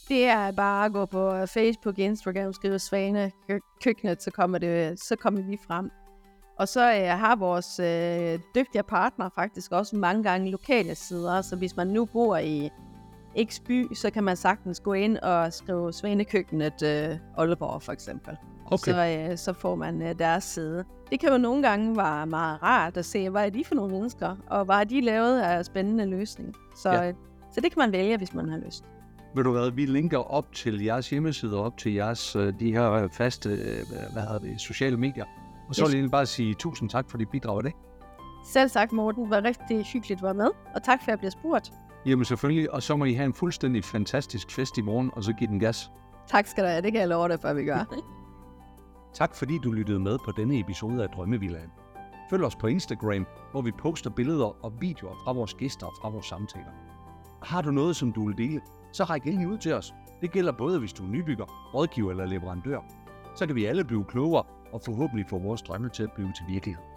Det 0.07 0.23
er 0.25 0.51
bare 0.51 0.85
at 0.85 0.93
gå 0.93 1.05
på 1.05 1.45
Facebook, 1.45 1.99
Instagram, 1.99 2.53
skrive 2.53 2.79
Svane 2.79 3.31
kø- 3.47 3.59
køkkenet, 3.83 4.23
så 4.23 4.31
kommer, 4.31 4.57
det, 4.57 4.99
så 4.99 5.15
kommer 5.15 5.41
vi 5.41 5.57
frem. 5.67 5.89
Og 6.59 6.67
så 6.67 6.93
øh, 6.93 7.07
har 7.07 7.35
vores 7.35 7.79
øh, 7.79 8.39
dygtige 8.55 8.83
partner 8.83 9.29
faktisk 9.35 9.71
også 9.71 9.95
mange 9.95 10.23
gange 10.23 10.51
lokale 10.51 10.95
sider, 10.95 11.41
så 11.41 11.55
hvis 11.55 11.75
man 11.75 11.87
nu 11.87 12.05
bor 12.05 12.37
i 12.37 12.69
X 13.43 13.59
by, 13.67 13.93
så 13.93 14.09
kan 14.11 14.23
man 14.23 14.35
sagtens 14.35 14.79
gå 14.79 14.93
ind 14.93 15.17
og 15.17 15.53
skrive 15.53 15.93
Svanekøkkenet 15.93 16.83
øh, 16.83 17.17
Aalborg 17.37 17.81
for 17.81 17.91
eksempel. 17.91 18.37
Okay. 18.71 18.91
Så, 18.91 19.29
øh, 19.31 19.37
så 19.37 19.53
får 19.53 19.75
man 19.75 20.01
øh, 20.01 20.19
deres 20.19 20.43
side. 20.43 20.83
Det 21.11 21.19
kan 21.19 21.29
jo 21.29 21.37
nogle 21.37 21.63
gange 21.67 21.97
være 21.97 22.25
meget 22.27 22.63
rart 22.63 22.97
at 22.97 23.05
se, 23.05 23.29
hvad 23.29 23.45
er 23.45 23.49
de 23.49 23.63
for 23.65 23.75
nogle 23.75 23.93
mennesker, 23.93 24.35
og 24.47 24.65
hvad 24.65 24.75
har 24.75 24.83
de 24.83 25.01
lavet 25.01 25.41
af 25.41 25.65
spændende 25.65 26.05
løsning. 26.05 26.55
Så, 26.75 26.89
Ja. 26.89 27.03
ja. 27.03 27.13
så 27.51 27.61
det 27.61 27.71
kan 27.71 27.79
man 27.79 27.91
vælge, 27.91 28.17
hvis 28.17 28.33
man 28.33 28.49
har 28.49 28.57
lyst. 28.57 28.83
Ved 29.35 29.43
du 29.43 29.51
hvad, 29.51 29.71
vi 29.71 29.85
linker 29.85 30.17
op 30.17 30.51
til 30.53 30.83
jeres 30.83 31.09
hjemmeside, 31.09 31.63
op 31.63 31.77
til 31.77 31.93
jeres, 31.93 32.35
øh, 32.35 32.53
de 32.59 32.71
her 32.71 32.91
øh, 32.91 33.09
faste, 33.09 33.49
øh, 33.49 33.85
hvad 34.13 34.21
hedder 34.21 34.39
det, 34.39 34.61
sociale 34.61 34.97
medier. 34.97 35.25
Og 35.69 35.75
så 35.75 35.81
vil 35.81 35.89
jeg 35.89 35.95
egentlig 35.95 36.11
bare 36.11 36.25
sige 36.25 36.53
tusind 36.53 36.89
tak 36.89 37.09
for 37.09 37.17
dit 37.17 37.29
bidrag 37.29 37.57
af 37.57 37.63
det. 37.63 37.73
Selv 38.45 38.69
sagt, 38.69 38.91
Morten, 38.91 39.23
det 39.23 39.29
var 39.29 39.43
rigtig 39.43 39.85
hyggeligt 39.85 40.19
at 40.19 40.23
være 40.23 40.33
med, 40.33 40.49
og 40.75 40.83
tak 40.83 40.99
for, 40.99 41.03
at 41.03 41.07
jeg 41.07 41.19
blev 41.19 41.31
spurgt. 41.31 41.71
Jamen 42.05 42.25
selvfølgelig, 42.25 42.73
og 42.73 42.83
så 42.83 42.95
må 42.95 43.05
I 43.05 43.13
have 43.13 43.25
en 43.25 43.33
fuldstændig 43.33 43.83
fantastisk 43.83 44.51
fest 44.51 44.77
i 44.77 44.81
morgen, 44.81 45.11
og 45.13 45.23
så 45.23 45.33
give 45.33 45.47
den 45.47 45.59
gas. 45.59 45.91
Tak 46.27 46.47
skal 46.47 46.63
du 46.63 46.69
have, 46.69 46.81
det 46.81 46.91
kan 46.91 47.01
jeg 47.01 47.09
love 47.09 47.27
dig 47.27 47.39
for, 47.39 47.47
at 47.47 47.55
vi 47.55 47.65
gør. 47.65 47.85
Tak 49.13 49.35
fordi 49.35 49.57
du 49.57 49.71
lyttede 49.71 49.99
med 49.99 50.17
på 50.25 50.31
denne 50.31 50.59
episode 50.59 51.03
af 51.03 51.09
Drømmevillaen. 51.09 51.69
Følg 52.29 52.43
os 52.43 52.55
på 52.55 52.67
Instagram, 52.67 53.25
hvor 53.51 53.61
vi 53.61 53.71
poster 53.71 54.09
billeder 54.09 54.65
og 54.65 54.73
videoer 54.81 55.15
fra 55.23 55.31
vores 55.31 55.53
gæster 55.53 55.87
og 55.87 55.93
fra 56.01 56.09
vores 56.09 56.25
samtaler. 56.25 56.71
Har 57.43 57.61
du 57.61 57.71
noget, 57.71 57.95
som 57.95 58.13
du 58.13 58.27
vil 58.27 58.37
dele, 58.37 58.61
så 58.91 59.03
ræk 59.03 59.23
endelig 59.25 59.47
ud 59.47 59.57
til 59.57 59.73
os. 59.73 59.93
Det 60.21 60.31
gælder 60.31 60.51
både, 60.51 60.79
hvis 60.79 60.93
du 60.93 61.03
er 61.03 61.07
nybygger, 61.07 61.73
rådgiver 61.73 62.11
eller 62.11 62.25
leverandør. 62.25 62.79
Så 63.35 63.45
kan 63.47 63.55
vi 63.55 63.65
alle 63.65 63.83
blive 63.83 64.05
klogere 64.05 64.43
og 64.71 64.81
forhåbentlig 64.81 65.25
få 65.29 65.39
vores 65.39 65.61
drømme 65.61 65.89
til 65.89 66.03
at 66.03 66.11
blive 66.11 66.33
til 66.33 66.45
virkelighed. 66.47 66.88